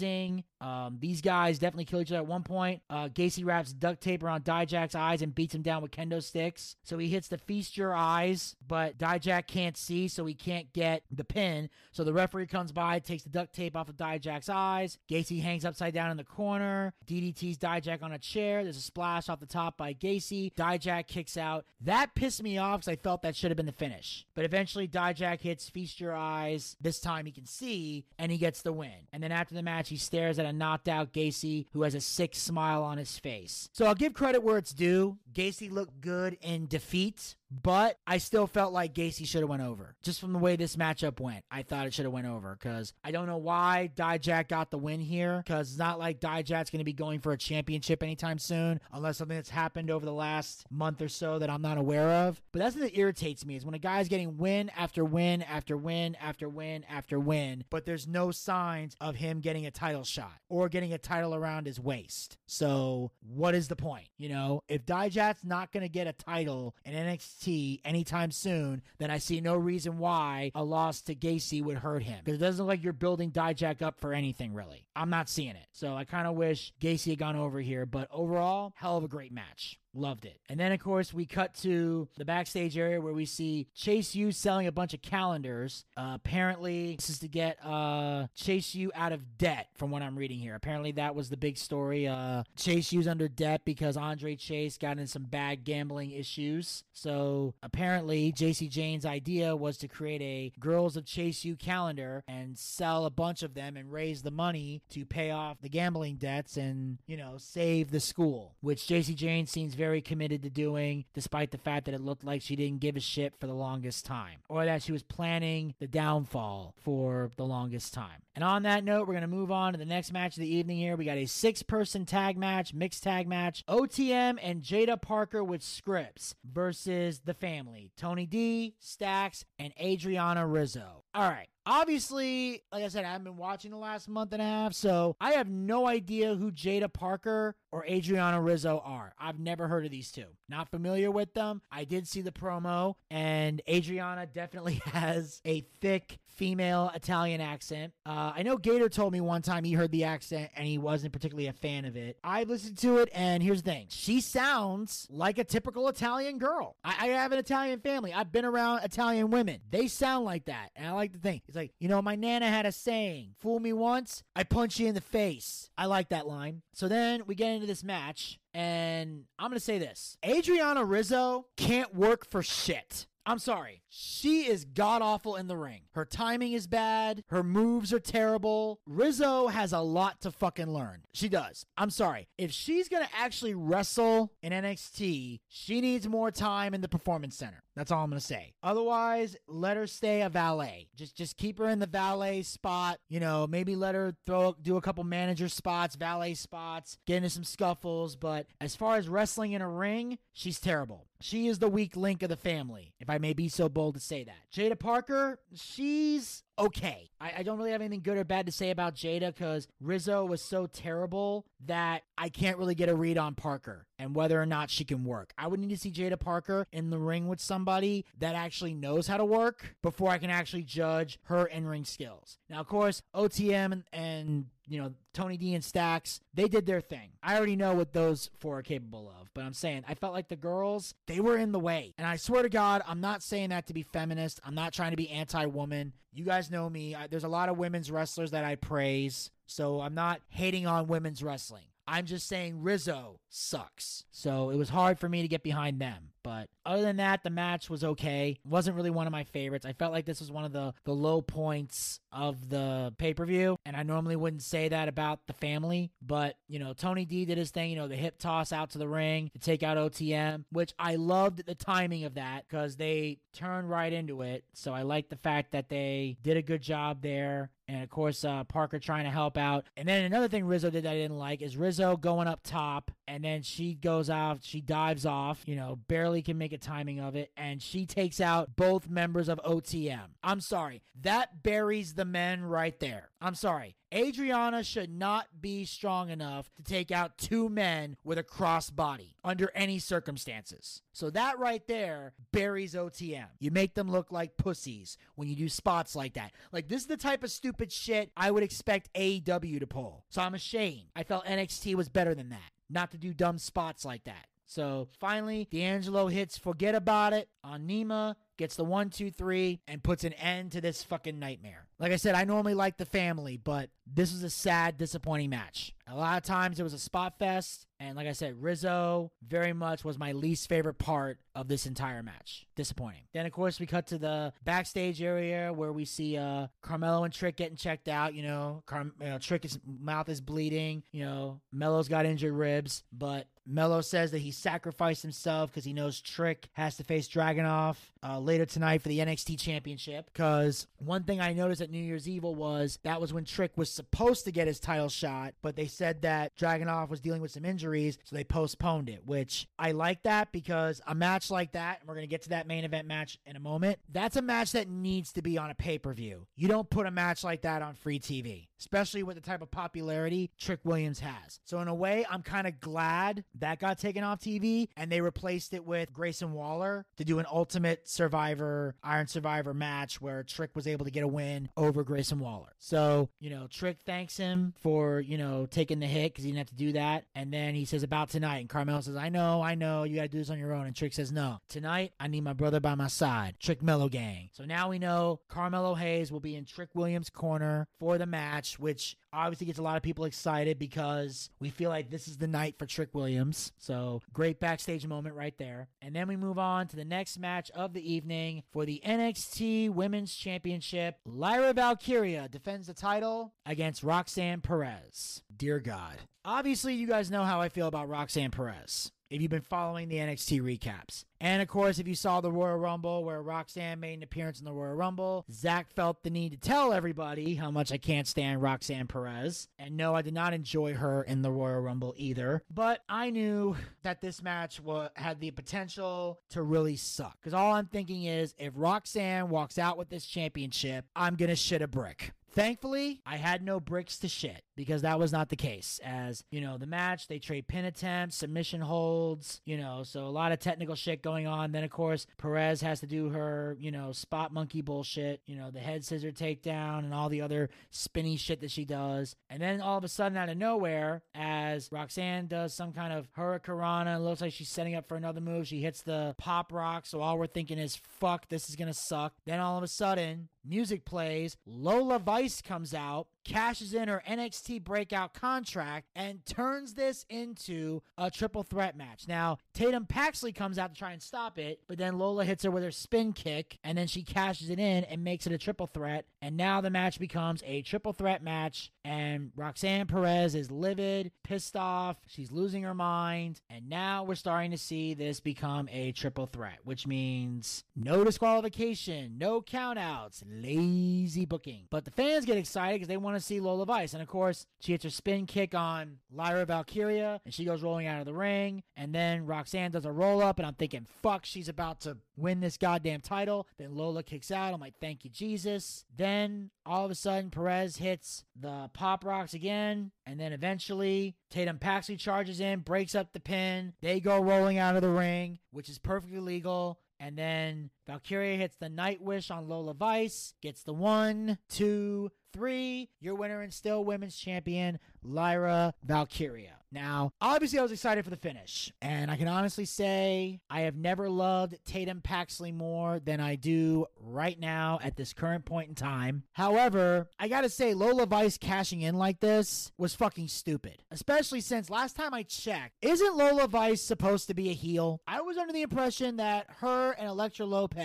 Um, 0.61 0.99
these 1.01 1.23
guys 1.23 1.59
definitely 1.59 1.87
kill 1.87 2.03
each 2.03 2.11
other 2.11 2.19
at 2.19 2.27
one 2.27 2.43
point. 2.43 2.83
Uh, 2.91 3.09
Gacy 3.09 3.45
wraps 3.45 3.73
duct 3.73 4.03
tape 4.03 4.23
around 4.23 4.45
Dijak's 4.45 4.95
eyes 4.95 5.23
and 5.23 5.35
beats 5.35 5.55
him 5.55 5.63
down 5.63 5.83
with 5.83 5.91
kendo 5.91 6.23
sticks. 6.23 6.77
So 6.83 6.99
he 6.99 7.09
hits 7.09 7.29
the 7.29 7.39
feast 7.39 7.77
your 7.77 7.95
eyes, 7.95 8.57
but 8.67 8.99
Dijak 8.99 9.47
can't 9.47 9.77
see, 9.77 10.09
so 10.09 10.27
he 10.27 10.35
can't 10.35 10.73
get 10.73 11.03
the 11.11 11.25
pin. 11.25 11.71
So 11.93 12.05
the 12.05 12.13
referee 12.13 12.47
comes 12.47 12.73
by, 12.73 12.99
takes 12.99 13.23
the 13.23 13.31
duct 13.31 13.55
tape 13.55 13.77
off 13.77 13.89
of 13.89 13.97
Dijak's 13.97 14.49
eyes. 14.49 14.99
Gacy 15.11 15.43
hangs 15.43 15.65
upside 15.65 15.95
down 15.95 16.11
in 16.11 16.17
the 16.17 16.25
corner. 16.25 16.93
DDT's 17.07 17.59
Dijak 17.59 18.03
on 18.03 18.13
a 18.13 18.19
chair. 18.19 18.63
There's 18.63 18.77
a 18.77 18.83
splash 18.83 19.29
off 19.29 19.41
the 19.41 19.47
top 19.47 19.77
by 19.77 19.95
Gacy. 19.95 20.55
Dijak 20.55 21.07
kicks 21.07 21.37
out. 21.37 21.65
That 21.81 22.15
pissed 22.15 22.43
me 22.43 22.59
off 22.59 22.81
because 22.81 22.93
I 22.93 22.97
felt 22.97 23.23
that 23.23 23.37
should 23.37 23.51
have 23.51 23.57
been 23.57 23.67
the 23.67 23.73
finish. 23.73 24.27
But 24.35 24.45
eventually, 24.45 24.89
Dijak 24.89 25.41
hits 25.41 25.69
Feast 25.69 26.01
Your 26.01 26.15
Eyes. 26.15 26.77
This 26.81 27.01
time 27.01 27.27
he 27.27 27.33
can 27.33 27.47
see, 27.47 28.07
and 28.19 28.31
he 28.31 28.39
gets 28.39 28.63
the 28.63 28.73
win. 28.73 29.09
And 29.13 29.23
then 29.23 29.33
after 29.33 29.55
the 29.55 29.63
match, 29.63 29.89
he 29.91 29.97
stares 29.97 30.39
at 30.39 30.47
a 30.47 30.53
knocked 30.53 30.89
out 30.89 31.13
Gacy 31.13 31.67
who 31.73 31.83
has 31.83 31.95
a 31.95 32.01
sick 32.01 32.35
smile 32.35 32.83
on 32.83 32.99
his 32.99 33.19
face. 33.19 33.69
So 33.73 33.87
I'll 33.87 33.95
give 33.95 34.15
credit 34.15 34.43
where 34.43 34.59
it's 34.59 34.73
due. 34.73 35.19
Gacy 35.33 35.71
looked 35.71 36.01
good 36.01 36.39
in 36.41 36.67
defeat, 36.67 37.37
but 37.51 37.99
I 38.07 38.19
still 38.19 38.47
felt 38.47 38.73
like 38.73 38.95
Gacy 38.95 39.27
should 39.27 39.41
have 39.41 39.51
went 39.51 39.63
over. 39.63 39.97
Just 40.03 40.21
from 40.21 40.33
the 40.33 40.39
way 40.39 40.57
this 40.57 40.77
matchup 40.77 41.19
went, 41.19 41.45
I 41.51 41.63
thought 41.63 41.87
it 41.87 41.95
should 41.95 42.05
have 42.05 42.13
went 42.13 42.27
over 42.27 42.57
because 42.59 42.93
I 43.03 43.11
don't 43.11 43.27
know 43.27 43.39
why 43.39 43.91
Dijak 43.95 44.49
got 44.49 44.71
the 44.71 44.79
win 44.79 45.01
here 45.01 45.43
because 45.45 45.71
it's 45.71 45.79
not 45.79 45.99
like 45.99 46.21
Dijak's 46.21 46.71
going 46.71 46.79
to 46.79 46.85
be 46.85 46.93
going 46.93 47.21
for 47.21 47.33
a 47.33 47.39
championship 47.39 48.03
anytime 48.03 48.39
soon 48.39 48.81
unless 48.93 49.19
something 49.19 49.37
that's 49.37 49.51
happened 49.51 49.91
over 49.91 50.07
the 50.07 50.13
last 50.13 50.65
month 50.71 51.03
or 51.03 51.09
so 51.09 51.39
that 51.41 51.51
I'm 51.51 51.63
not 51.63 51.79
aware 51.79 52.09
of. 52.09 52.41
But 52.53 52.61
that's 52.61 52.77
what 52.77 52.97
irritates 52.97 53.45
me 53.45 53.57
is 53.57 53.65
when 53.65 53.75
a 53.75 53.79
guy's 53.79 54.09
getting 54.09 54.37
win 54.37 54.71
after 54.77 55.05
win 55.05 55.43
after 55.43 55.77
win 55.77 56.17
after 56.21 56.49
win 56.49 56.85
after 56.89 57.19
win, 57.19 57.65
but 57.69 57.85
there's 57.85 58.07
no 58.07 58.31
signs 58.31 58.95
of 59.01 59.17
him 59.17 59.41
getting 59.41 59.67
a 59.67 59.71
title 59.71 60.05
shot 60.05 60.35
or 60.49 60.69
getting 60.69 60.93
a 60.93 60.99
title 60.99 61.35
around 61.35 61.67
his 61.67 61.81
waist. 61.81 62.37
So 62.47 63.11
what 63.21 63.55
is 63.55 63.69
the 63.69 63.77
point? 63.77 64.09
You 64.19 64.29
know, 64.29 64.63
if 64.69 64.87
Dijak's 64.87 65.45
not 65.45 65.73
going 65.73 65.83
to 65.83 65.89
get 65.89 66.07
a 66.07 66.13
title 66.13 66.77
in 66.85 66.95
NXT 66.95 67.40
NXT 67.41 67.81
anytime 67.85 68.31
soon, 68.31 68.83
then 68.99 69.11
I 69.11 69.19
see 69.19 69.41
no 69.41 69.57
reason 69.57 69.99
why 69.99 70.53
a 70.55 70.65
loss 70.65 71.03
to 71.03 71.15
Gacy 71.15 71.63
would 71.63 71.79
hurt 71.79 72.03
him. 72.03 72.19
Because 72.25 72.41
it 72.41 72.45
doesn't 72.45 72.65
look 72.65 72.73
like 72.73 72.85
you're 72.85 72.93
building 72.93 73.31
Dijak 73.31 73.83
up 73.83 74.01
for 74.01 74.13
anything, 74.13 74.55
really. 74.55 74.87
I'm 74.95 75.11
not 75.11 75.29
seeing 75.29 75.51
it. 75.51 75.67
So 75.73 75.95
I 75.95 76.05
kind 76.05 76.27
of 76.27 76.37
wish 76.37 76.73
Gacy 76.81 77.11
had 77.11 77.19
gone 77.19 77.37
over 77.37 77.61
here. 77.61 77.87
But 77.87 78.09
overall, 78.11 78.73
hell 78.77 78.97
of 78.97 79.05
a 79.05 79.09
great 79.09 79.33
match. 79.33 79.80
Loved 79.93 80.25
it. 80.25 80.39
And 80.49 80.61
then, 80.61 80.71
of 80.71 80.79
course, 80.79 81.13
we 81.13 81.27
cut 81.27 81.55
to 81.63 82.09
the 82.17 82.25
backstage 82.25 82.79
area 82.79 83.01
where 83.01 83.13
we 83.13 83.25
see 83.25 83.67
Chase 83.75 84.15
U 84.15 84.31
selling 84.31 84.69
a 84.69 84.73
bunch 84.73 84.95
of 84.95 85.03
calendars. 85.03 85.85
Uh, 85.97 86.13
apparently, 86.15 86.95
this 86.95 87.11
is 87.11 87.19
to 87.21 87.29
get 87.29 87.59
uh, 87.65 88.29
Chase 88.37 88.73
U 88.77 88.93
out 88.95 89.13
of 89.13 89.37
debt, 89.37 89.67
from 89.75 89.91
what 89.91 90.03
I'm 90.03 90.17
reading 90.17 90.39
here. 90.39 90.55
Apparently, 90.55 90.93
that 90.93 91.17
was 91.17 91.29
the 91.29 91.37
big 91.37 91.59
story. 91.59 92.07
Uh, 92.07 92.45
Chase 92.57 92.93
U's 92.93 93.09
under 93.09 93.27
debt 93.27 93.63
because 93.65 93.97
Andre 93.97 94.37
Chase 94.37 94.79
got 94.79 94.99
in 94.99 95.09
some 95.09 95.25
bad 95.25 95.65
gambling 95.65 96.13
issues. 96.13 96.85
So, 96.93 97.55
apparently, 97.61 98.31
Jacy 98.31 98.69
Jayne's 98.69 99.05
idea 99.05 99.57
was 99.57 99.77
to 99.79 99.89
create 99.89 100.23
a 100.23 100.53
Girls 100.61 100.97
of 100.97 101.05
Chase 101.05 101.45
U 101.45 101.57
calendar 101.57 102.23
and 102.29 102.57
sell 102.57 103.07
a 103.07 103.11
bunch 103.11 103.43
of 103.43 103.55
them 103.55 103.77
and 103.77 103.91
raise 103.91 104.23
the 104.23 104.31
money 104.31 104.83
to 104.91 105.05
pay 105.05 105.33
off 105.33 105.61
the 105.61 105.69
gambling 105.69 106.15
debts 106.15 106.57
and, 106.57 106.99
you 107.09 107.17
know, 107.17 107.35
save 107.39 107.91
the 107.91 107.99
school, 107.99 108.55
which 108.61 108.87
Jacy 108.87 109.15
Jayne 109.15 109.47
seems 109.47 109.75
very 109.81 110.03
committed 110.03 110.43
to 110.43 110.51
doing, 110.51 111.07
despite 111.15 111.51
the 111.53 111.57
fact 111.57 111.87
that 111.87 111.95
it 111.95 112.03
looked 112.03 112.23
like 112.23 112.43
she 112.43 112.55
didn't 112.55 112.81
give 112.81 112.97
a 112.97 113.01
shit 113.01 113.35
for 113.41 113.47
the 113.47 113.55
longest 113.55 114.05
time, 114.05 114.41
or 114.47 114.67
that 114.67 114.83
she 114.83 114.93
was 114.93 115.03
planning 115.03 115.75
the 115.81 115.87
downfall 115.87 116.75
for 116.85 117.31
the 117.39 117.47
longest 117.47 117.95
time. 117.95 118.21
And 118.35 118.45
on 118.45 118.65
that 118.65 118.85
note, 118.85 119.09
we're 119.09 119.15
going 119.15 119.23
to 119.23 119.27
move 119.27 119.51
on 119.51 119.73
to 119.73 119.79
the 119.79 119.87
next 119.87 120.13
match 120.13 120.37
of 120.37 120.43
the 120.43 120.55
evening 120.55 120.77
here. 120.77 120.97
We 120.97 121.07
got 121.07 121.17
a 121.17 121.25
six 121.25 121.63
person 121.63 122.05
tag 122.05 122.37
match, 122.37 122.75
mixed 122.75 123.03
tag 123.03 123.27
match. 123.27 123.65
OTM 123.67 124.39
and 124.43 124.63
Jaida 124.63 125.01
Parker 125.01 125.43
with 125.43 125.63
Scrypts 125.63 126.35
versus 126.45 127.21
the 127.25 127.35
family 127.35 127.91
Tony 127.97 128.27
D, 128.27 128.75
Stacks, 128.81 129.47
and 129.59 129.73
Adriana 129.81 130.47
Rizzo. 130.47 131.05
All 131.15 131.29
right. 131.29 131.49
Obviously, 131.71 132.65
like 132.73 132.83
I 132.83 132.89
said, 132.89 133.05
I 133.05 133.13
haven't 133.13 133.27
been 133.27 133.37
watching 133.37 133.71
the 133.71 133.77
last 133.77 134.09
month 134.09 134.33
and 134.33 134.43
a 134.43 134.45
half, 134.45 134.75
so 134.75 135.15
I 135.21 135.35
have 135.35 135.49
no 135.49 135.87
idea 135.87 136.35
who 136.35 136.51
Jaida 136.51 136.93
Parker 136.93 137.55
or 137.71 137.87
Adriana 137.87 138.41
Rizzo 138.43 138.83
are. 138.85 139.13
I've 139.17 139.39
never 139.39 139.69
heard 139.69 139.85
of 139.85 139.93
these 139.93 140.11
two. 140.11 140.25
Not 140.49 140.69
familiar 140.69 141.13
with 141.13 141.33
them. 141.33 141.63
I 141.71 141.85
did 141.85 142.09
see 142.09 142.23
the 142.23 142.33
promo, 142.33 142.97
and 143.09 143.63
Adriana 143.71 144.27
definitely 144.27 144.83
has 144.87 145.41
a 145.45 145.65
thick 145.81 146.19
female 146.31 146.91
Italian 146.95 147.41
accent. 147.41 147.93
Uh, 148.07 148.33
I 148.35 148.43
know 148.43 148.57
Gator 148.57 148.89
told 148.89 149.13
me 149.13 149.21
one 149.21 149.43
time 149.43 149.65
he 149.65 149.73
heard 149.73 149.91
the 149.91 150.05
accent 150.05 150.51
and 150.57 150.67
he 150.67 150.79
wasn't 150.79 151.13
particularly 151.13 151.49
a 151.49 151.53
fan 151.53 151.85
of 151.85 151.97
it. 151.97 152.19
I 152.25 152.45
listened 152.45 152.79
to 152.79 152.99
it, 152.99 153.09
and 153.15 153.43
here's 153.43 153.63
the 153.63 153.71
thing 153.71 153.87
she 153.91 154.21
sounds 154.21 155.07
like 155.11 155.39
a 155.39 155.45
typical 155.45 155.89
Italian 155.89 156.39
girl. 156.39 156.77
I, 156.85 156.97
I 157.01 157.07
have 157.09 157.33
an 157.33 157.39
Italian 157.39 157.81
family. 157.81 158.13
I've 158.13 158.33
been 158.33 158.45
around 158.45 158.85
Italian 158.85 159.31
women. 159.31 159.61
They 159.71 159.89
sound 159.89 160.25
like 160.25 160.47
that. 160.47 160.71
And 160.77 160.87
I 160.87 160.93
like 160.93 161.13
the 161.13 161.19
thing. 161.19 161.41
It's 161.47 161.57
like, 161.57 161.73
you 161.79 161.89
know, 161.89 162.03
my 162.03 162.17
Nana 162.17 162.49
had 162.49 162.67
a 162.67 162.73
saying 162.73 163.35
fool 163.39 163.61
me 163.61 163.73
once, 163.73 164.23
I 164.35 164.45
punch 164.45 164.81
you 164.81 164.87
in 164.87 164.95
the 164.95 165.01
face. 165.01 165.71
I 165.77 165.87
like 165.87 166.11
that 166.11 166.27
line. 166.27 166.63
So 166.73 166.89
then 166.89 167.23
we 167.27 167.35
get 167.35 167.51
into 167.51 167.67
this 167.67 167.85
match. 167.85 168.39
And 168.53 169.25
I'm 169.39 169.51
going 169.51 169.59
to 169.59 169.65
say 169.65 169.79
this 169.79 170.17
Adriana 170.25 170.85
Rizzo 170.85 171.47
can't 171.57 171.95
work 171.95 172.29
for 172.31 172.43
shit. 172.43 173.07
I'm 173.27 173.39
sorry. 173.39 173.83
She 173.91 174.49
is 174.49 174.65
god 174.65 175.03
awful 175.03 175.35
in 175.35 175.49
the 175.49 175.57
ring. 175.57 175.83
Her 175.95 176.05
timing 176.05 176.53
is 176.53 176.69
bad. 176.69 177.25
Her 177.29 177.43
moves 177.43 177.93
are 177.93 177.99
terrible. 177.99 178.81
Rizzo 178.87 179.49
has 179.49 179.73
a 179.73 179.81
lot 179.81 180.21
to 180.23 180.31
fucking 180.31 180.73
learn. 180.73 181.03
She 181.13 181.29
does. 181.29 181.67
I'm 181.77 181.91
sorry. 181.91 182.29
If 182.39 182.53
she's 182.53 182.89
going 182.89 183.05
to 183.05 183.11
actually 183.17 183.55
wrestle 183.55 184.33
in 184.43 184.53
NXT, 184.53 185.41
she 185.49 185.81
needs 185.81 186.09
more 186.09 186.31
time 186.31 186.73
in 186.73 186.81
the 186.81 186.89
performance 186.89 187.37
center. 187.37 187.65
That's 187.81 187.91
all 187.91 188.05
I'm 188.05 188.11
gonna 188.11 188.21
say. 188.21 188.53
Otherwise, 188.63 189.39
let 189.47 189.79
her 189.79 189.87
stay 189.87 190.21
a 190.21 190.29
valet. 190.29 190.89
Just 190.97 191.17
just 191.17 191.39
keep 191.39 191.59
her 191.59 191.67
in 191.67 191.79
the 191.79 191.87
valet 191.87 192.43
spot. 192.43 192.99
You 193.09 193.21
know, 193.21 193.47
maybe 193.47 193.75
let 193.75 193.95
her 193.95 194.15
throw 194.27 194.55
do 194.61 194.77
a 194.77 194.83
couple 194.83 195.03
manager 195.03 195.49
spots, 195.49 195.97
valet 195.97 196.35
spots, 196.35 196.99
get 197.07 197.17
into 197.17 197.31
some 197.31 197.43
scuffles. 197.43 198.17
But 198.17 198.49
as 198.61 198.77
far 198.77 198.97
as 198.97 199.09
wrestling 199.09 199.53
in 199.53 199.63
a 199.63 199.69
ring, 199.71 200.19
she's 200.35 200.61
terrible. 200.61 201.07
She 201.23 201.47
is 201.47 201.59
the 201.59 201.69
weak 201.69 201.97
link 201.97 202.23
of 202.23 202.29
the 202.29 202.37
family, 202.37 202.93
if 203.01 203.09
I 203.09 203.17
may 203.17 203.33
be 203.33 203.49
so 203.49 203.69
bold 203.71 203.80
to 203.89 204.01
say 204.01 204.25
that. 204.25 204.37
Jaida 204.53 204.79
Parker, 204.79 205.41
she's 205.55 206.43
okay. 206.59 207.11
I, 207.21 207.33
I, 207.39 207.43
don't 207.43 207.59
really 207.59 207.71
have 207.71 207.81
anything 207.81 208.03
good 208.03 208.19
or 208.19 208.25
bad 208.25 208.47
to 208.47 208.53
say 208.53 208.71
about 208.71 208.95
Jaida 208.95 209.35
because 209.35 209.67
Rizzo 209.81 210.25
was 210.25 210.43
so 210.43 210.67
terrible 210.67 211.47
that 211.67 212.03
I 212.19 212.29
can't 212.29 212.59
really 212.59 212.75
get 212.75 212.89
a 212.89 212.95
read 212.95 213.17
on 213.17 213.35
Parker 213.35 213.87
and 213.99 214.15
whether 214.15 214.41
or 214.41 214.47
not 214.47 214.71
she 214.71 214.85
can 214.85 215.05
work. 215.05 215.33
I 215.39 215.47
would 215.47 215.59
need 215.59 215.71
to 215.71 215.79
see 215.79 215.91
Jaida 215.91 216.21
Parker 216.21 216.67
in 216.73 216.91
the 216.91 216.99
ring 216.99 217.29
with 217.29 217.41
somebody 217.41 218.05
that 218.19 218.35
actually 218.35 218.75
knows 218.75 219.07
how 219.07 219.17
to 219.17 219.25
work 219.25 219.77
before 219.83 220.11
I 220.11 220.19
can 220.19 220.31
actually 220.31 220.65
judge 220.65 221.19
her 221.25 221.47
in 221.47 221.67
ring 221.67 221.85
skills. 221.85 222.39
Now, 222.49 222.61
of 222.61 222.69
course, 222.69 223.03
OTM 223.15 223.73
and, 223.73 223.85
and 223.93 224.47
you 224.71 224.81
know, 224.81 224.95
Tony 225.13 225.37
D 225.37 225.55
and 225.55 225.65
Stacks, 225.65 226.21
they 226.33 226.47
did 226.47 226.65
their 226.65 226.81
thing. 226.81 227.11
I 227.23 227.37
already 227.37 227.57
know 227.57 227.75
what 227.75 227.93
those 227.93 228.31
four 228.39 228.59
are 228.59 228.63
capable 228.63 229.13
of, 229.21 229.29
but 229.35 229.45
I'm 229.45 229.53
saying 229.53 229.85
I 229.89 229.95
felt 229.95 230.15
like 230.15 230.29
the 230.29 230.37
girls, 230.37 230.95
they 231.09 231.19
were 231.19 231.37
in 231.37 231.51
the 231.51 231.59
way. 231.59 231.93
And 231.99 232.07
I 232.07 232.17
swear 232.17 232.45
to 232.45 232.49
God, 232.49 232.83
I'm 232.87 233.01
not 233.01 233.23
saying 233.23 233.51
that 233.51 233.67
to 233.67 233.75
be 233.75 233.83
feminist. 233.83 234.41
I'm 234.45 234.55
not 234.55 234.73
trying 234.73 234.93
to 234.93 234.97
be 234.97 235.11
anti 235.11 235.45
woman. 235.47 235.93
You 236.13 236.25
guys 236.25 236.51
know 236.51 236.71
me. 236.71 236.95
I, 236.95 237.09
there's 237.09 237.25
a 237.25 237.29
lot 237.29 237.49
of 237.49 237.59
women's 237.59 237.91
wrestlers 237.91 238.31
that 238.31 238.45
I 238.45 238.55
praise. 238.55 239.31
So 239.47 239.81
I'm 239.81 239.95
not 239.95 240.21
hating 240.29 240.69
on 240.69 240.87
women's 240.87 241.23
wrestling. 241.23 241.65
I'm 241.91 242.07
just 242.07 242.29
saying 242.29 242.63
Rizzo 242.63 243.19
sucks. 243.31 244.05
So 244.13 244.51
it 244.51 244.57
was 244.57 244.69
hard 244.69 245.01
for 245.01 245.09
me 245.09 245.23
to 245.23 245.29
get 245.29 245.43
behind 245.43 245.81
them. 245.81 246.11
But 246.23 246.49
other 246.65 246.83
than 246.83 246.99
that, 246.99 247.25
the 247.25 247.31
match 247.31 247.69
was 247.69 247.83
okay. 247.83 248.39
Wasn't 248.45 248.77
really 248.77 248.91
one 248.91 249.07
of 249.07 249.13
my 249.13 249.25
favorites. 249.25 249.67
I 249.67 249.73
felt 249.73 249.93
like 249.93 250.05
this 250.05 250.21
was 250.21 250.31
one 250.31 250.45
of 250.45 250.53
the, 250.53 250.73
the 250.85 250.95
low 250.95 251.21
points 251.21 251.99
of 252.13 252.49
the 252.49 252.95
pay 252.99 253.15
per 253.15 253.25
view. 253.25 253.57
And 253.65 253.77
I 253.77 253.83
normally 253.83 254.15
wouldn't 254.15 254.43
say 254.43 254.69
that 254.69 254.87
about 254.87 255.27
the 255.27 255.33
family. 255.33 255.91
But, 256.01 256.37
you 256.47 256.61
know, 256.61 256.75
Tony 256.75 257.05
D 257.05 257.25
did 257.25 257.39
his 257.39 257.51
thing, 257.51 257.71
you 257.71 257.77
know, 257.77 257.89
the 257.89 257.97
hip 257.97 258.19
toss 258.19 258.53
out 258.53 258.71
to 258.71 258.79
the 258.79 258.89
ring 258.89 259.31
to 259.33 259.41
take 259.41 259.63
out 259.63 259.77
OTM, 259.77 260.45
which 260.53 260.75
I 260.79 260.95
loved 260.97 261.45
the 261.45 261.55
timing 261.57 262.05
of 262.05 262.15
that 262.15 262.45
because 262.49 262.77
they 262.77 263.19
turned 263.33 263.69
right 263.69 263.93
into 263.93 264.23
it. 264.23 264.45
So 264.53 264.73
I 264.73 264.83
like 264.83 265.09
the 265.09 265.17
fact 265.17 265.53
that 265.53 265.69
they 265.69 266.19
did 266.23 266.37
a 266.37 266.43
good 266.43 266.63
job 266.63 267.03
there. 267.03 267.51
And 267.71 267.85
of 267.85 267.89
course, 267.89 268.25
uh, 268.25 268.43
Parker 268.43 268.81
trying 268.81 269.05
to 269.05 269.11
help 269.11 269.39
out. 269.39 269.65
And 269.77 269.87
then 269.87 270.05
another 270.05 270.27
thing 270.27 270.45
Rizzo 270.45 270.71
did 270.71 270.83
that 270.85 270.91
I 270.91 270.97
didn't 270.97 271.19
like 271.19 271.41
is 271.41 271.57
Rizzo 271.57 271.97
going 271.97 272.27
up 272.27 272.41
top, 272.43 272.91
and 273.07 273.23
then 273.23 273.43
she 273.43 273.75
goes 273.75 274.11
off, 274.11 274.39
she 274.43 274.61
dives 274.61 275.07
off, 275.07 275.45
you 275.47 275.55
know, 275.55 275.79
barely 275.87 276.21
can 276.21 276.37
make 276.37 276.53
a 276.53 276.59
timing 276.59 276.99
of 276.99 277.15
it, 277.15 277.31
and 277.37 277.63
she 277.63 277.87
takes 277.87 278.21
out 278.21 278.57
both 278.57 278.91
members 278.91 279.29
of 279.29 279.41
OTM. 279.45 280.17
I'm 280.21 280.41
sorry, 280.41 280.83
that 281.03 281.45
buries 281.45 281.95
the 281.95 282.05
men 282.05 282.43
right 282.43 282.79
there. 282.81 283.11
I'm 283.21 283.37
sorry. 283.37 283.77
Adriana 283.93 284.63
should 284.63 284.91
not 284.91 285.27
be 285.41 285.65
strong 285.65 286.11
enough 286.11 286.51
to 286.57 286.63
take 286.63 286.91
out 286.91 287.19
two 287.19 287.49
men 287.49 287.97
with 288.05 288.19
a 288.19 288.23
crossbody 288.23 289.15
under 289.25 289.51
any 289.55 289.79
circumstances. 289.79 290.83
So 290.93 291.11
that 291.11 291.39
right 291.39 291.67
there 291.67 292.13
buries 292.33 292.75
OTM. 292.75 293.27
You 293.39 293.51
make 293.51 293.75
them 293.75 293.91
look 293.91 294.13
like 294.13 294.37
pussies 294.37 294.97
when 295.17 295.29
you 295.29 295.35
do 295.35 295.49
spots 295.49 295.97
like 295.97 296.15
that. 296.15 296.33
Like 296.53 296.69
this 296.69 296.83
is 296.83 296.87
the 296.87 296.97
type 296.97 297.25
of 297.25 297.31
stupid 297.31 297.73
shit 297.73 298.13
I 298.17 298.31
would 298.31 298.43
expect 298.43 298.93
AEW 298.95 299.61
to 299.61 299.67
pull. 299.67 300.05
So 300.09 300.23
I'm 300.23 300.35
ashamed. 300.35 300.91
I 300.95 301.03
felt 301.03 301.27
NXT 301.27 301.75
was 301.75 301.89
better 301.89 302.15
than 302.15 302.29
that. 302.31 302.51
Not 302.69 302.93
to 302.93 302.99
do 302.99 303.13
dumb 303.13 303.39
spots 303.39 303.85
like 303.85 304.05
that. 304.05 304.27
So 304.47 304.89
finally, 304.99 305.47
D'Angelo 305.51 306.09
hits 306.09 306.37
forget 306.37 306.75
about 306.75 307.13
it 307.13 307.29
on 307.45 307.69
Nima 307.69 308.17
gets 308.41 308.57
the 308.57 308.65
one, 308.65 308.91
two, 308.91 309.11
three, 309.11 309.61
and 309.69 309.83
puts 309.83 310.03
an 310.03 310.15
end 310.15 310.53
to 310.53 310.61
this 310.61 310.83
fucking 310.83 311.19
nightmare. 311.19 311.67
Like 311.79 311.93
I 311.93 311.97
said, 311.97 312.15
I 312.15 312.25
normally 312.25 312.55
like 312.55 312.79
the 312.79 312.87
family, 312.87 313.37
but 313.37 313.71
this 313.87 314.13
was 314.13 314.23
a 314.23 314.31
sad, 314.31 314.79
disappointing 314.79 315.31
match. 315.31 315.75
A 315.87 315.95
lot 315.95 316.17
of 316.17 316.23
times 316.23 316.59
it 316.59 316.63
was 316.63 316.73
a 316.75 316.79
spot 316.79 317.19
fest, 317.19 317.67
and 317.81 317.97
like 317.97 318.07
I 318.07 318.13
said, 318.13 318.41
Rizzo 318.41 319.11
very 319.27 319.53
much 319.53 319.85
was 319.85 319.99
my 319.99 320.13
least 320.13 320.49
favorite 320.49 320.79
part 320.79 321.19
of 321.35 321.49
this 321.49 321.67
entire 321.67 322.03
match. 322.03 322.47
Disappointing. 322.55 323.03
Then 323.13 323.27
of 323.27 323.33
course 323.33 323.59
we 323.59 323.67
cut 323.67 323.89
to 323.89 323.99
the 323.99 324.33
backstage 324.45 325.03
area 325.03 325.53
where 325.53 325.73
we 325.73 325.85
see 325.85 326.17
uh 326.17 326.49
Carmelo 326.63 327.05
and 327.05 327.13
Trick 327.13 327.37
getting 327.37 327.57
checked 327.57 327.89
out. 327.89 328.15
You 328.15 328.23
know, 328.23 328.63
Car- 328.67 328.93
you 329.01 329.07
know 329.07 329.19
Trick's 329.19 329.59
mouth 329.67 330.09
is 330.09 330.21
bleeding. 330.21 330.83
You 330.93 331.05
know, 331.05 331.41
Melo's 331.53 331.89
got 331.89 332.07
injured 332.07 332.35
ribs, 332.35 332.85
but 332.93 333.27
Melo 333.47 333.81
says 333.81 334.13
that 334.13 334.19
he 334.19 334.31
sacrificed 334.31 335.03
himself 335.03 335.51
because 335.51 335.65
he 335.65 335.73
knows 335.73 336.01
Trick 336.01 336.49
has 336.53 336.77
to 336.77 336.85
face 336.85 337.09
Dragunov 337.09 337.77
uh, 338.03 338.19
later 338.19 338.47
tonight 338.47 338.83
for 338.83 338.89
the 338.89 338.99
NXT 338.99 339.39
Championship. 339.39 340.11
Because 340.13 340.67
one 340.79 341.05
thing 341.05 341.21
I 341.21 341.33
noticed 341.33 341.61
at 341.61 341.71
New 341.71 341.83
Year's 341.83 342.09
Evil 342.09 342.35
was 342.35 342.79
that 342.83 343.01
was 343.01 343.13
when 343.13 343.25
Trick 343.25 343.57
was 343.57 343.71
supposed 343.71 344.25
to 344.25 344.33
get 344.33 344.47
his 344.47 344.61
title 344.61 344.89
shot, 344.89 345.35
but 345.43 345.57
they 345.57 345.67
said 345.67 346.03
that 346.03 346.37
Dragunov 346.37 346.89
was 346.89 347.01
dealing 347.01 347.21
with 347.21 347.31
some 347.31 347.45
injuries, 347.45 347.99
so 348.05 348.17
they 348.17 348.25
postponed 348.25 348.89
it. 348.89 349.07
Which 349.07 349.47
I 349.59 349.73
like 349.73 350.03
that 350.05 350.33
because 350.33 350.81
a 350.87 350.95
match 350.95 351.31
like 351.31 351.53
that, 351.53 351.81
and 351.81 351.89
we're 351.89 351.95
gonna 351.95 352.07
get 352.07 352.23
to 352.23 352.31
that 352.31 352.47
main 352.47 352.65
event 352.65 352.87
match 352.87 353.19
in 353.27 353.37
a 353.37 353.41
moment. 353.41 353.79
That's 353.91 354.17
a 354.17 354.23
match 354.23 354.53
that 354.53 354.69
needs 354.69 355.13
to 355.13 355.23
be 355.23 355.39
on 355.39 355.51
a 355.51 355.55
pay 355.55 355.79
per 355.79 355.93
view. 355.93 356.27
You 356.37 356.49
don't 356.49 356.69
put 356.69 356.87
a 356.87 356.91
match 356.91 357.25
like 357.25 357.43
that 357.43 357.63
on 357.63 357.75
free 357.75 357.99
TV, 357.99 358.49
especially 358.61 359.03
with 359.03 359.17
the 359.17 359.23
type 359.23 359.43
of 359.43 359.51
popularity 359.51 360.31
Trick 360.39 360.61
Williams 360.65 361.01
has. 361.01 361.41
So 361.45 361.61
in 361.61 361.69
a 361.69 361.75
way, 361.75 362.07
I'm 362.09 362.23
kind 362.23 362.47
of 362.47 362.61
glad 362.61 363.25
that 363.39 363.59
got 363.59 363.79
taken 363.79 364.05
off 364.05 364.21
TV 364.21 364.69
and 364.77 364.91
they 364.91 365.01
replaced 365.01 365.53
it 365.53 365.65
with 365.65 365.93
Grayson 365.93 366.33
Waller 366.33 366.87
to 366.97 367.05
do 367.05 367.19
an 367.19 367.27
Ultimate 367.31 367.89
Survivor, 367.89 368.77
Iron 368.83 369.07
Survivor 369.07 369.53
match 369.53 370.01
where 370.01 370.23
Trick 370.23 370.51
was 370.55 370.67
able 370.67 370.85
to 370.85 370.91
get 370.91 371.03
a 371.03 371.09
win 371.09 371.49
over 371.57 371.85
Grayson 371.85 372.21
Waller. 372.21 372.53
So, 372.59 373.09
you 373.19 373.31
know, 373.31 373.47
Trick 373.51 373.79
thanks 373.85 374.17
him 374.17 374.55
for, 374.63 375.01
you 375.01 375.19
know, 375.19 375.47
taking 375.47 375.81
the 375.81 375.87
hit 375.87 376.13
because 376.13 376.25
he 376.25 376.31
didn't 376.31 376.39
have 376.39 376.49
to 376.49 376.55
do 376.55 376.73
that. 376.73 377.05
And 377.15 377.33
then 377.33 377.55
he 377.55 377.65
says, 377.65 377.83
about 377.83 378.11
tonight. 378.11 378.39
And 378.39 378.49
Carmelo 378.49 378.81
says, 378.81 378.95
I 378.97 379.09
know, 379.09 379.43
I 379.43 379.55
know, 379.57 379.83
you 379.83 379.97
got 379.97 380.03
to 380.03 380.09
do 380.09 380.19
this 380.19 380.31
on 380.31 380.39
your 380.39 380.53
own. 380.53 380.67
And 380.67 380.77
Trick 380.77 380.93
says, 380.93 381.11
no, 381.11 381.39
tonight 381.49 381.93
I 381.99 382.07
need 382.07 382.23
my 382.23 382.33
brother 382.33 382.61
by 382.61 382.75
my 382.75 382.87
side, 382.87 383.35
Trick 383.41 383.63
Melo 383.63 383.89
Gang. 383.89 384.31
So 384.33 384.45
now 384.45 384.69
we 384.71 384.79
know 384.79 385.21
Carmelo 385.29 385.75
Hayes 385.75 386.13
will 386.13 386.21
be 386.21 386.37
in 386.37 386.45
Trick 386.45 386.69
Williams' 386.75 387.11
corner 387.11 387.67
for 387.79 387.99
the 387.99 388.07
match, 388.07 388.50
which 388.59 388.97
obviously 389.13 389.47
gets 389.47 389.59
a 389.59 389.63
lot 389.63 389.77
of 389.77 389.83
people 389.83 390.05
excited 390.05 390.59
because 390.59 391.31
we 391.41 391.51
feel 391.51 391.71
like 391.71 391.91
this 391.91 392.09
is 392.09 392.17
the 392.19 392.27
night 392.27 392.57
for 392.59 392.67
Trick 392.67 392.91
Williams. 392.93 393.53
So 393.59 394.01
great 394.13 394.41
backstage 394.41 394.87
moment 394.87 395.15
right 395.15 395.37
there. 395.39 395.69
And 395.83 395.95
then 395.95 396.09
we 396.09 396.17
move 396.17 396.39
on 396.39 396.69
to 396.69 396.77
the 396.77 396.85
next 396.85 397.19
match 397.19 397.51
of 397.53 397.73
the 397.73 397.93
evening 397.93 398.43
for 398.53 398.65
the 398.65 398.83
NXT 398.87 399.71
Women's 399.71 400.15
Championship. 400.15 400.97
Lyra 401.05 401.53
Valkyria 401.53 402.29
defends 402.29 402.67
the 402.67 402.75
title 402.75 403.35
against 403.47 403.83
Roxanne 403.83 404.41
Perez. 404.41 405.23
Dear 405.35 405.61
God. 405.61 405.97
Obviously, 406.25 406.75
you 406.75 406.87
guys 406.87 407.11
know 407.11 407.25
how 407.25 407.41
I 407.41 407.49
feel 407.49 407.67
about 407.67 407.89
Roxanne 407.89 408.31
Perez. 408.31 408.93
If 409.11 409.21
you've 409.21 409.31
been 409.31 409.41
following 409.43 409.89
the 409.89 409.97
NXT 409.97 410.41
recaps. 410.41 411.05
And 411.21 411.43
of 411.43 411.49
course, 411.49 411.79
if 411.79 411.87
you 411.87 411.95
saw 411.95 412.21
the 412.21 412.33
Royal 412.33 412.57
Rumble 412.57 413.05
where 413.05 413.21
Roxanne 413.21 413.81
made 413.81 413.99
an 413.99 414.03
appearance 414.03 414.39
in 414.39 414.47
the 414.47 414.53
Royal 414.53 414.75
Rumble, 414.75 415.27
Zach 415.31 415.71
felt 415.71 416.03
the 416.03 416.11
need 416.11 416.33
to 416.33 416.39
tell 416.39 416.73
everybody 416.73 417.35
how 417.35 417.51
much 417.51 417.73
I 417.73 417.77
can't 417.77 418.07
stand 418.07 418.41
Roxanne 418.41 418.87
Perez. 418.87 419.49
And 419.59 419.77
no, 419.77 419.95
I 419.95 420.03
did 420.03 420.15
not 420.15 420.33
enjoy 420.33 420.75
her 420.75 421.03
in 421.03 421.21
the 421.21 421.31
Royal 421.31 421.61
Rumble 421.61 421.95
either. 421.99 422.43
But 422.51 422.81
I 422.89 423.11
knew 423.11 423.57
that 423.83 424.01
this 424.01 424.23
match 424.23 424.61
wa- 424.61 424.89
had 424.95 425.21
the 425.21 425.31
potential 425.33 426.21
to 426.31 426.43
really 426.43 426.77
suck. 426.77 427.19
Because 427.21 427.35
all 427.35 427.53
I'm 427.53 427.67
thinking 427.67 428.05
is 428.05 428.35
if 428.39 428.53
Roxanne 428.57 429.29
walks 429.29 429.59
out 429.59 429.77
with 429.77 429.91
this 429.91 430.07
championship, 430.07 430.87
I'm 430.97 431.17
going 431.17 431.29
to 431.29 431.37
shit 431.37 431.61
a 431.61 431.69
brick. 431.69 432.13
Thankfully, 432.33 433.03
I 433.05 433.17
had 433.17 433.43
no 433.43 433.59
bricks 433.59 433.99
to 433.99 434.09
shit 434.09 434.45
because 434.61 434.83
that 434.83 434.99
was 434.99 435.11
not 435.11 435.31
the 435.31 435.37
case. 435.37 435.81
As 435.83 436.23
you 436.31 436.43
know, 436.43 436.59
the 436.59 436.67
match 436.67 437.09
they 437.09 437.19
trade 437.19 437.49
pin 437.49 437.65
attempts, 437.65 438.17
submission 438.17 438.61
holds, 438.61 439.41
you 439.47 439.57
know, 439.57 439.83
so 439.85 440.07
a 440.07 440.09
lot 440.09 440.33
of 440.33 440.39
technical 440.39 440.75
shit 440.75 441.03
going 441.03 441.27
on. 441.27 441.53
Then 441.53 441.65
of 441.65 441.71
course 441.71 442.07
Perez 442.19 442.61
has 442.61 442.81
to 442.81 442.87
do 442.87 443.09
her, 443.09 443.57
you 443.59 443.71
know, 443.71 443.93
spot 443.93 444.35
monkey 444.35 444.61
bullshit, 444.61 445.23
you 445.25 445.37
know, 445.37 445.51
the 445.51 445.61
head 445.61 445.83
scissor 445.83 446.13
takedown 446.13 446.81
and 446.81 446.93
all 446.93 447.09
the 447.09 447.23
other 447.23 447.49
spinny 447.71 448.19
shit 448.19 448.43
that 448.43 448.51
she 448.51 448.67
does. 448.67 449.17
And 449.31 449.41
then 449.41 449.63
all 449.63 449.79
of 449.79 449.85
a 449.85 449.89
sudden, 449.89 450.19
out 450.19 450.29
of 450.29 450.37
nowhere, 450.37 451.03
as 451.15 451.73
Roxanne 451.73 452.27
does 452.27 452.53
some 452.53 452.73
kind 452.73 452.93
of 452.93 453.11
hurricanrana, 453.15 454.03
looks 454.03 454.21
like 454.21 454.35
she's 454.35 454.51
setting 454.51 454.75
up 454.75 454.89
for 454.89 454.97
another 454.97 455.23
move. 455.23 455.47
She 455.47 455.63
hits 455.63 455.81
the 455.83 456.15
pop 456.19 456.53
rock, 456.53 456.85
so 456.85 457.01
all 457.01 457.19
we're 457.19 457.27
thinking 457.27 457.59
is, 457.59 457.77
"Fuck, 457.77 458.29
this 458.29 458.51
is 458.51 458.57
gonna 458.57 458.75
suck." 458.75 459.15
Then 459.25 459.41
all 459.41 459.57
of 459.57 459.63
a 459.63 459.69
sudden, 459.69 460.29
music 460.45 460.85
plays. 460.85 461.37
Lola 461.47 461.99
Vice 461.99 462.43
comes 462.43 462.75
out, 462.75 463.09
cashes 463.25 463.75
in 463.75 463.89
her 463.89 464.03
NXT 464.09 464.65
breakout 464.65 465.15
contract, 465.15 465.87
and 465.95 466.25
turns 466.27 466.75
this 466.75 467.05
into 467.09 467.83
a 467.99 468.11
triple 468.11 468.43
threat 468.43 468.77
match. 468.77 469.07
Now, 469.09 469.39
Tatum 469.55 469.87
Paxley 469.87 470.33
comes 470.33 470.59
out 470.59 470.75
to 470.75 470.79
try 470.79 470.93
and 470.93 471.03
stop 471.03 471.39
it, 471.39 471.61
but 471.69 471.79
then 471.79 471.99
Lola 471.99 472.25
hits 472.25 472.45
her 472.45 472.51
with 472.51 472.63
her 472.63 472.71
spin 472.71 473.13
kick, 473.13 473.59
and 473.65 473.77
then 473.77 473.87
she 473.87 474.03
cashes 474.03 474.51
it 474.51 474.59
in 474.59 474.85
and 474.85 475.05
makes 475.05 475.27
it 475.27 475.33
a 475.33 475.39
triple 475.39 475.67
threat. 475.67 476.07
And 476.23 476.37
now 476.37 476.61
the 476.61 476.71
match 476.71 476.99
becomes 476.99 477.43
a 477.47 477.63
triple 477.63 477.93
threat 477.93 478.23
match, 478.23 478.71
and 478.85 479.31
Roxanne 479.37 479.87
Perez 479.87 480.35
is 480.35 480.51
livid, 480.51 481.13
pissed 481.23 481.57
off, 481.57 481.97
she's 482.07 482.31
losing 482.31 482.63
her 482.63 482.75
mind, 482.75 483.41
and 483.49 483.69
now 483.69 484.05
we're 484.05 484.15
starting 484.15 484.51
to 484.51 484.59
see 484.59 484.95
this 484.95 485.21
become 485.21 485.69
a 485.71 485.93
triple 485.93 486.27
threat, 486.27 486.59
which 486.65 486.87
means 486.87 487.65
no 487.75 488.05
disqualification, 488.05 489.17
no 489.19 489.41
countouts, 489.41 490.23
lazy 490.27 491.25
booking. 491.25 491.65
But 491.71 491.85
the 491.85 491.91
fans 491.91 492.25
get 492.25 492.37
excited 492.37 492.77
because 492.77 492.89
they 492.89 492.97
want 492.97 493.10
to 493.17 493.23
see 493.23 493.41
Lola 493.41 493.67
Vice. 493.67 493.93
And 493.93 494.03
of 494.03 494.09
course, 494.09 494.47
she 494.61 494.73
hits 494.73 494.85
her 494.85 494.91
spin 494.91 495.27
kick 495.27 495.55
on 495.55 495.99
Lyra 496.13 496.47
Valkyria 496.47 497.21
and 497.25 497.33
she 497.33 497.45
goes 497.45 497.63
rolling 497.63 497.87
out 497.87 498.01
of 498.01 498.07
the 498.07 498.15
ring. 498.15 498.63
And 498.77 498.95
then 498.95 499.27
Roxanne 499.27 499.71
does 499.71 499.85
a 499.85 499.93
roll 499.93 500.23
up, 500.23 500.39
and 500.39 500.47
I'm 500.47 500.55
thinking, 500.55 500.87
fuck, 501.03 501.25
she's 501.25 501.49
about 501.49 501.81
to 501.83 501.99
win 502.17 502.41
this 502.41 502.57
goddamn 502.57 503.01
title. 503.01 503.47
Then 503.59 503.75
Lola 503.75 504.03
kicks 504.03 504.31
out. 504.31 504.55
I'm 504.55 504.61
like, 504.61 504.79
thank 504.81 505.05
you, 505.05 505.11
Jesus. 505.11 505.85
Then 505.95 506.51
all 506.65 506.85
of 506.85 506.91
a 506.91 506.95
sudden, 506.95 507.31
Perez 507.31 507.77
hits 507.77 508.25
the 508.39 508.71
pop 508.73 509.05
rocks 509.05 509.35
again. 509.35 509.91
And 510.07 510.19
then 510.19 510.33
eventually, 510.33 511.17
Tatum 511.31 511.59
Paxley 511.59 511.97
charges 511.97 512.41
in, 512.41 512.61
breaks 512.61 512.95
up 512.95 513.13
the 513.13 513.21
pin. 513.21 513.75
They 513.81 514.01
go 514.01 514.21
rolling 514.21 514.59
out 514.59 514.77
of 514.77 514.83
the 514.83 514.91
ring, 514.91 515.39
which 515.51 515.69
is 515.69 515.79
perfectly 515.79 516.21
legal. 516.21 516.81
And 516.99 517.17
then 517.17 517.71
Valkyria 517.91 518.37
hits 518.37 518.55
the 518.55 518.69
Nightwing 518.69 519.29
on 519.33 519.49
Lola 519.49 519.75
Vice, 519.75 520.35
gets 520.41 520.63
the 520.63 520.73
one, 520.73 521.39
two, 521.49 522.13
three. 522.33 522.89
Your 523.01 523.17
winner 523.17 523.43
and 523.43 523.53
still 523.53 523.85
women's 523.85 524.17
champion, 524.17 524.79
Lyra 525.03 525.75
Valkyria. 525.83 526.55
Now, 526.73 527.11
obviously, 527.21 527.59
I 527.59 527.63
was 527.63 527.73
excited 527.73 528.05
for 528.05 528.11
the 528.11 528.17
finish, 528.17 528.73
and 528.81 529.11
I 529.11 529.17
can 529.17 529.27
honestly 529.27 529.65
say 529.65 530.41
I 530.49 530.61
have 530.61 530.77
never 530.77 531.11
loved 531.11 531.57
Tatum 531.65 532.01
Paxley 532.01 532.53
more 532.53 533.01
than 533.01 533.19
I 533.19 533.35
do 533.35 533.87
right 533.99 534.39
now 534.39 534.79
at 534.81 534.97
this 534.97 535.13
current 535.13 535.45
point 535.45 535.69
in 535.69 535.75
time. 535.75 536.23
However, 536.31 537.09
I 537.19 537.27
gotta 537.27 537.49
say, 537.49 537.75
Lola 537.75 538.07
Vice 538.07 538.39
cashing 538.39 538.83
in 538.83 538.95
like 538.95 539.19
this 539.19 539.73
was 539.79 539.97
fucking 539.97 540.29
stupid, 540.29 540.85
especially 540.93 541.41
since 541.41 541.71
last 541.71 541.97
time 541.97 542.15
I 542.15 542.23
checked, 542.23 542.77
isn't 542.83 543.17
Lola 543.17 543.49
Vice 543.49 543.83
supposed 543.83 544.29
to 544.29 544.35
be 544.35 544.51
a 544.51 544.55
heel? 544.55 545.01
I 545.09 545.23
was 545.23 545.39
under 545.39 545.53
the 545.53 545.63
impression 545.63 546.19
that 546.19 546.47
her 546.61 546.93
and 546.93 547.09
Elektra 547.09 547.47
Lopez 547.47 547.80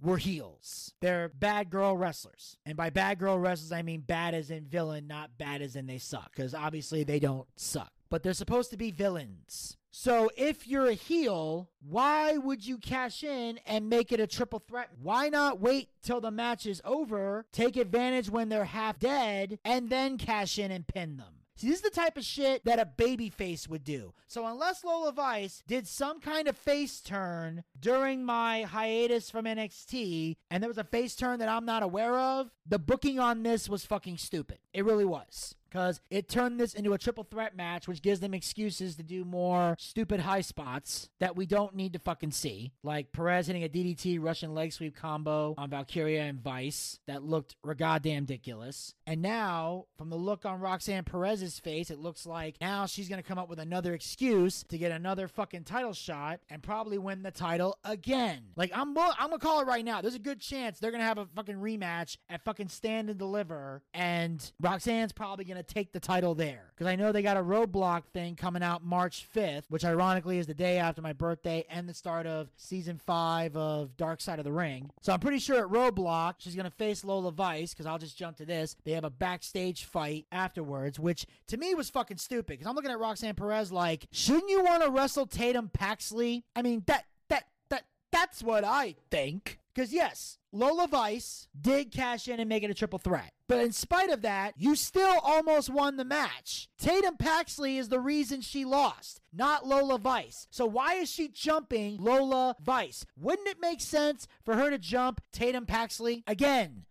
were 0.00 0.18
heels. 0.18 0.94
They're 1.00 1.28
bad 1.28 1.70
girl 1.70 1.96
wrestlers, 1.96 2.56
and 2.64 2.76
by 2.76 2.90
bad 2.90 3.18
girl 3.18 3.38
wrestlers, 3.38 3.72
I 3.72 3.82
mean 3.82 4.00
bad 4.00 4.34
as 4.34 4.50
in 4.50 4.64
villain, 4.64 5.06
not 5.06 5.38
bad 5.38 5.62
as 5.62 5.76
in 5.76 5.86
they 5.86 5.98
suck, 5.98 6.32
because 6.34 6.54
obviously 6.54 7.04
they 7.04 7.18
don't 7.18 7.46
suck 7.56 7.92
but 8.08 8.22
they're 8.22 8.32
supposed 8.32 8.70
to 8.70 8.76
be 8.76 8.90
villains. 8.90 9.76
So 9.90 10.30
if 10.36 10.66
you're 10.66 10.88
a 10.88 10.94
heel, 10.94 11.70
why 11.80 12.36
would 12.36 12.66
you 12.66 12.76
cash 12.78 13.24
in 13.24 13.58
and 13.66 13.88
make 13.88 14.12
it 14.12 14.20
a 14.20 14.26
triple 14.26 14.58
threat? 14.58 14.90
Why 15.00 15.28
not 15.28 15.60
wait 15.60 15.88
till 16.02 16.20
the 16.20 16.30
match 16.30 16.66
is 16.66 16.82
over, 16.84 17.46
take 17.50 17.76
advantage 17.76 18.28
when 18.28 18.48
they're 18.48 18.66
half 18.66 18.98
dead, 18.98 19.58
and 19.64 19.88
then 19.88 20.18
cash 20.18 20.58
in 20.58 20.70
and 20.70 20.86
pin 20.86 21.16
them? 21.16 21.45
See, 21.56 21.68
this 21.68 21.76
is 21.76 21.82
the 21.82 21.90
type 21.90 22.18
of 22.18 22.24
shit 22.24 22.64
that 22.66 22.78
a 22.78 22.84
baby 22.84 23.30
face 23.30 23.66
would 23.66 23.82
do. 23.82 24.12
So 24.26 24.46
unless 24.46 24.84
Lola 24.84 25.10
Vice 25.12 25.62
did 25.66 25.88
some 25.88 26.20
kind 26.20 26.48
of 26.48 26.56
face 26.56 27.00
turn 27.00 27.64
during 27.80 28.24
my 28.24 28.62
hiatus 28.62 29.30
from 29.30 29.46
NXT, 29.46 30.36
and 30.50 30.62
there 30.62 30.68
was 30.68 30.76
a 30.76 30.84
face 30.84 31.16
turn 31.16 31.38
that 31.38 31.48
I'm 31.48 31.64
not 31.64 31.82
aware 31.82 32.18
of, 32.18 32.50
the 32.66 32.78
booking 32.78 33.18
on 33.18 33.42
this 33.42 33.70
was 33.70 33.86
fucking 33.86 34.18
stupid. 34.18 34.58
It 34.74 34.84
really 34.84 35.06
was 35.06 35.54
because 35.76 36.00
it 36.10 36.28
turned 36.28 36.58
this 36.58 36.74
into 36.74 36.92
a 36.92 36.98
triple 36.98 37.24
threat 37.24 37.56
match, 37.56 37.88
which 37.88 38.00
gives 38.00 38.20
them 38.20 38.32
excuses 38.32 38.96
to 38.96 39.02
do 39.02 39.24
more 39.24 39.76
stupid 39.78 40.20
high 40.20 40.40
spots 40.40 41.10
that 41.20 41.36
we 41.36 41.44
don't 41.44 41.74
need 41.74 41.92
to 41.92 41.98
fucking 41.98 42.30
see, 42.30 42.72
like 42.82 43.12
Perez 43.12 43.46
hitting 43.46 43.64
a 43.64 43.68
DDT 43.68 44.18
Russian 44.22 44.54
leg 44.54 44.72
sweep 44.72 44.96
combo 44.96 45.54
on 45.58 45.68
Valkyria 45.70 46.22
and 46.22 46.40
Vice 46.40 46.98
that 47.06 47.22
looked 47.22 47.56
goddamn 47.76 48.26
ridiculous. 48.26 48.94
And 49.06 49.22
now, 49.22 49.84
from 49.98 50.08
the 50.08 50.16
look 50.16 50.46
on 50.46 50.60
Roxanne 50.60 51.04
Perez's 51.04 51.58
face, 51.58 51.90
it 51.90 51.98
looks 51.98 52.26
like 52.26 52.56
now 52.60 52.86
she's 52.86 53.08
gonna 53.08 53.22
come 53.22 53.38
up 53.38 53.48
with 53.48 53.58
another 53.58 53.94
excuse 53.94 54.64
to 54.68 54.78
get 54.78 54.92
another 54.92 55.28
fucking 55.28 55.64
title 55.64 55.92
shot 55.92 56.40
and 56.48 56.62
probably 56.62 56.98
win 56.98 57.22
the 57.22 57.30
title 57.30 57.78
again. 57.84 58.44
Like 58.56 58.72
I'm, 58.74 58.96
I'm 58.98 59.28
gonna 59.28 59.38
call 59.38 59.60
it 59.60 59.66
right 59.66 59.84
now. 59.84 60.00
There's 60.00 60.14
a 60.14 60.18
good 60.18 60.40
chance 60.40 60.78
they're 60.78 60.90
gonna 60.90 61.04
have 61.04 61.18
a 61.18 61.26
fucking 61.26 61.56
rematch 61.56 62.16
at 62.28 62.42
fucking 62.44 62.68
Stand 62.68 63.10
and 63.10 63.18
Deliver, 63.18 63.82
and 63.92 64.50
Roxanne's 64.60 65.12
probably 65.12 65.44
gonna 65.44 65.65
take 65.66 65.92
the 65.92 66.00
title 66.00 66.34
there 66.34 66.72
because 66.74 66.86
I 66.86 66.96
know 66.96 67.12
they 67.12 67.22
got 67.22 67.36
a 67.36 67.42
roadblock 67.42 68.04
thing 68.12 68.36
coming 68.36 68.62
out 68.62 68.84
March 68.84 69.26
5th, 69.34 69.64
which 69.68 69.84
ironically 69.84 70.38
is 70.38 70.46
the 70.46 70.54
day 70.54 70.78
after 70.78 71.02
my 71.02 71.12
birthday 71.12 71.64
and 71.70 71.88
the 71.88 71.94
start 71.94 72.26
of 72.26 72.48
season 72.56 72.98
five 72.98 73.56
of 73.56 73.96
Dark 73.96 74.20
Side 74.20 74.38
of 74.38 74.44
the 74.44 74.52
Ring. 74.52 74.90
So 75.02 75.12
I'm 75.12 75.20
pretty 75.20 75.38
sure 75.38 75.58
at 75.58 75.70
Roadblock 75.70 76.34
she's 76.38 76.54
gonna 76.54 76.70
face 76.70 77.04
Lola 77.04 77.32
Vice 77.32 77.72
because 77.72 77.86
I'll 77.86 77.98
just 77.98 78.16
jump 78.16 78.36
to 78.38 78.44
this. 78.44 78.76
They 78.84 78.92
have 78.92 79.04
a 79.04 79.10
backstage 79.10 79.84
fight 79.84 80.26
afterwards, 80.32 80.98
which 80.98 81.26
to 81.48 81.56
me 81.56 81.74
was 81.74 81.90
fucking 81.90 82.18
stupid 82.18 82.58
because 82.58 82.66
I'm 82.66 82.74
looking 82.74 82.90
at 82.90 82.98
Roxanne 82.98 83.34
Perez 83.34 83.72
like, 83.72 84.06
shouldn't 84.12 84.50
you 84.50 84.62
want 84.62 84.82
to 84.82 84.90
wrestle 84.90 85.26
Tatum 85.26 85.70
Paxley? 85.72 86.44
I 86.54 86.62
mean 86.62 86.82
that 86.86 87.04
that 87.28 87.44
that 87.70 87.84
that's 88.12 88.42
what 88.42 88.64
I 88.64 88.96
think. 89.10 89.58
Because 89.74 89.92
yes, 89.92 90.38
Lola 90.52 90.88
Vice 90.88 91.48
did 91.60 91.92
cash 91.92 92.28
in 92.28 92.40
and 92.40 92.48
make 92.48 92.62
it 92.62 92.70
a 92.70 92.74
triple 92.74 92.98
threat. 92.98 93.32
But 93.48 93.60
in 93.60 93.72
spite 93.72 94.10
of 94.10 94.22
that, 94.22 94.54
you 94.56 94.74
still 94.74 95.18
almost 95.22 95.70
won 95.70 95.96
the 95.96 96.04
match. 96.04 96.68
Tatum 96.78 97.16
Paxley 97.16 97.78
is 97.78 97.88
the 97.88 98.00
reason 98.00 98.40
she 98.40 98.64
lost, 98.64 99.20
not 99.32 99.66
Lola 99.66 99.98
Vice. 99.98 100.48
So 100.50 100.66
why 100.66 100.94
is 100.94 101.10
she 101.10 101.28
jumping 101.28 101.96
Lola 101.98 102.56
Vice? 102.60 103.06
Wouldn't 103.16 103.48
it 103.48 103.60
make 103.60 103.80
sense 103.80 104.26
for 104.44 104.56
her 104.56 104.70
to 104.70 104.78
jump 104.78 105.20
Tatum 105.32 105.64
Paxley? 105.64 106.24
Again, 106.26 106.86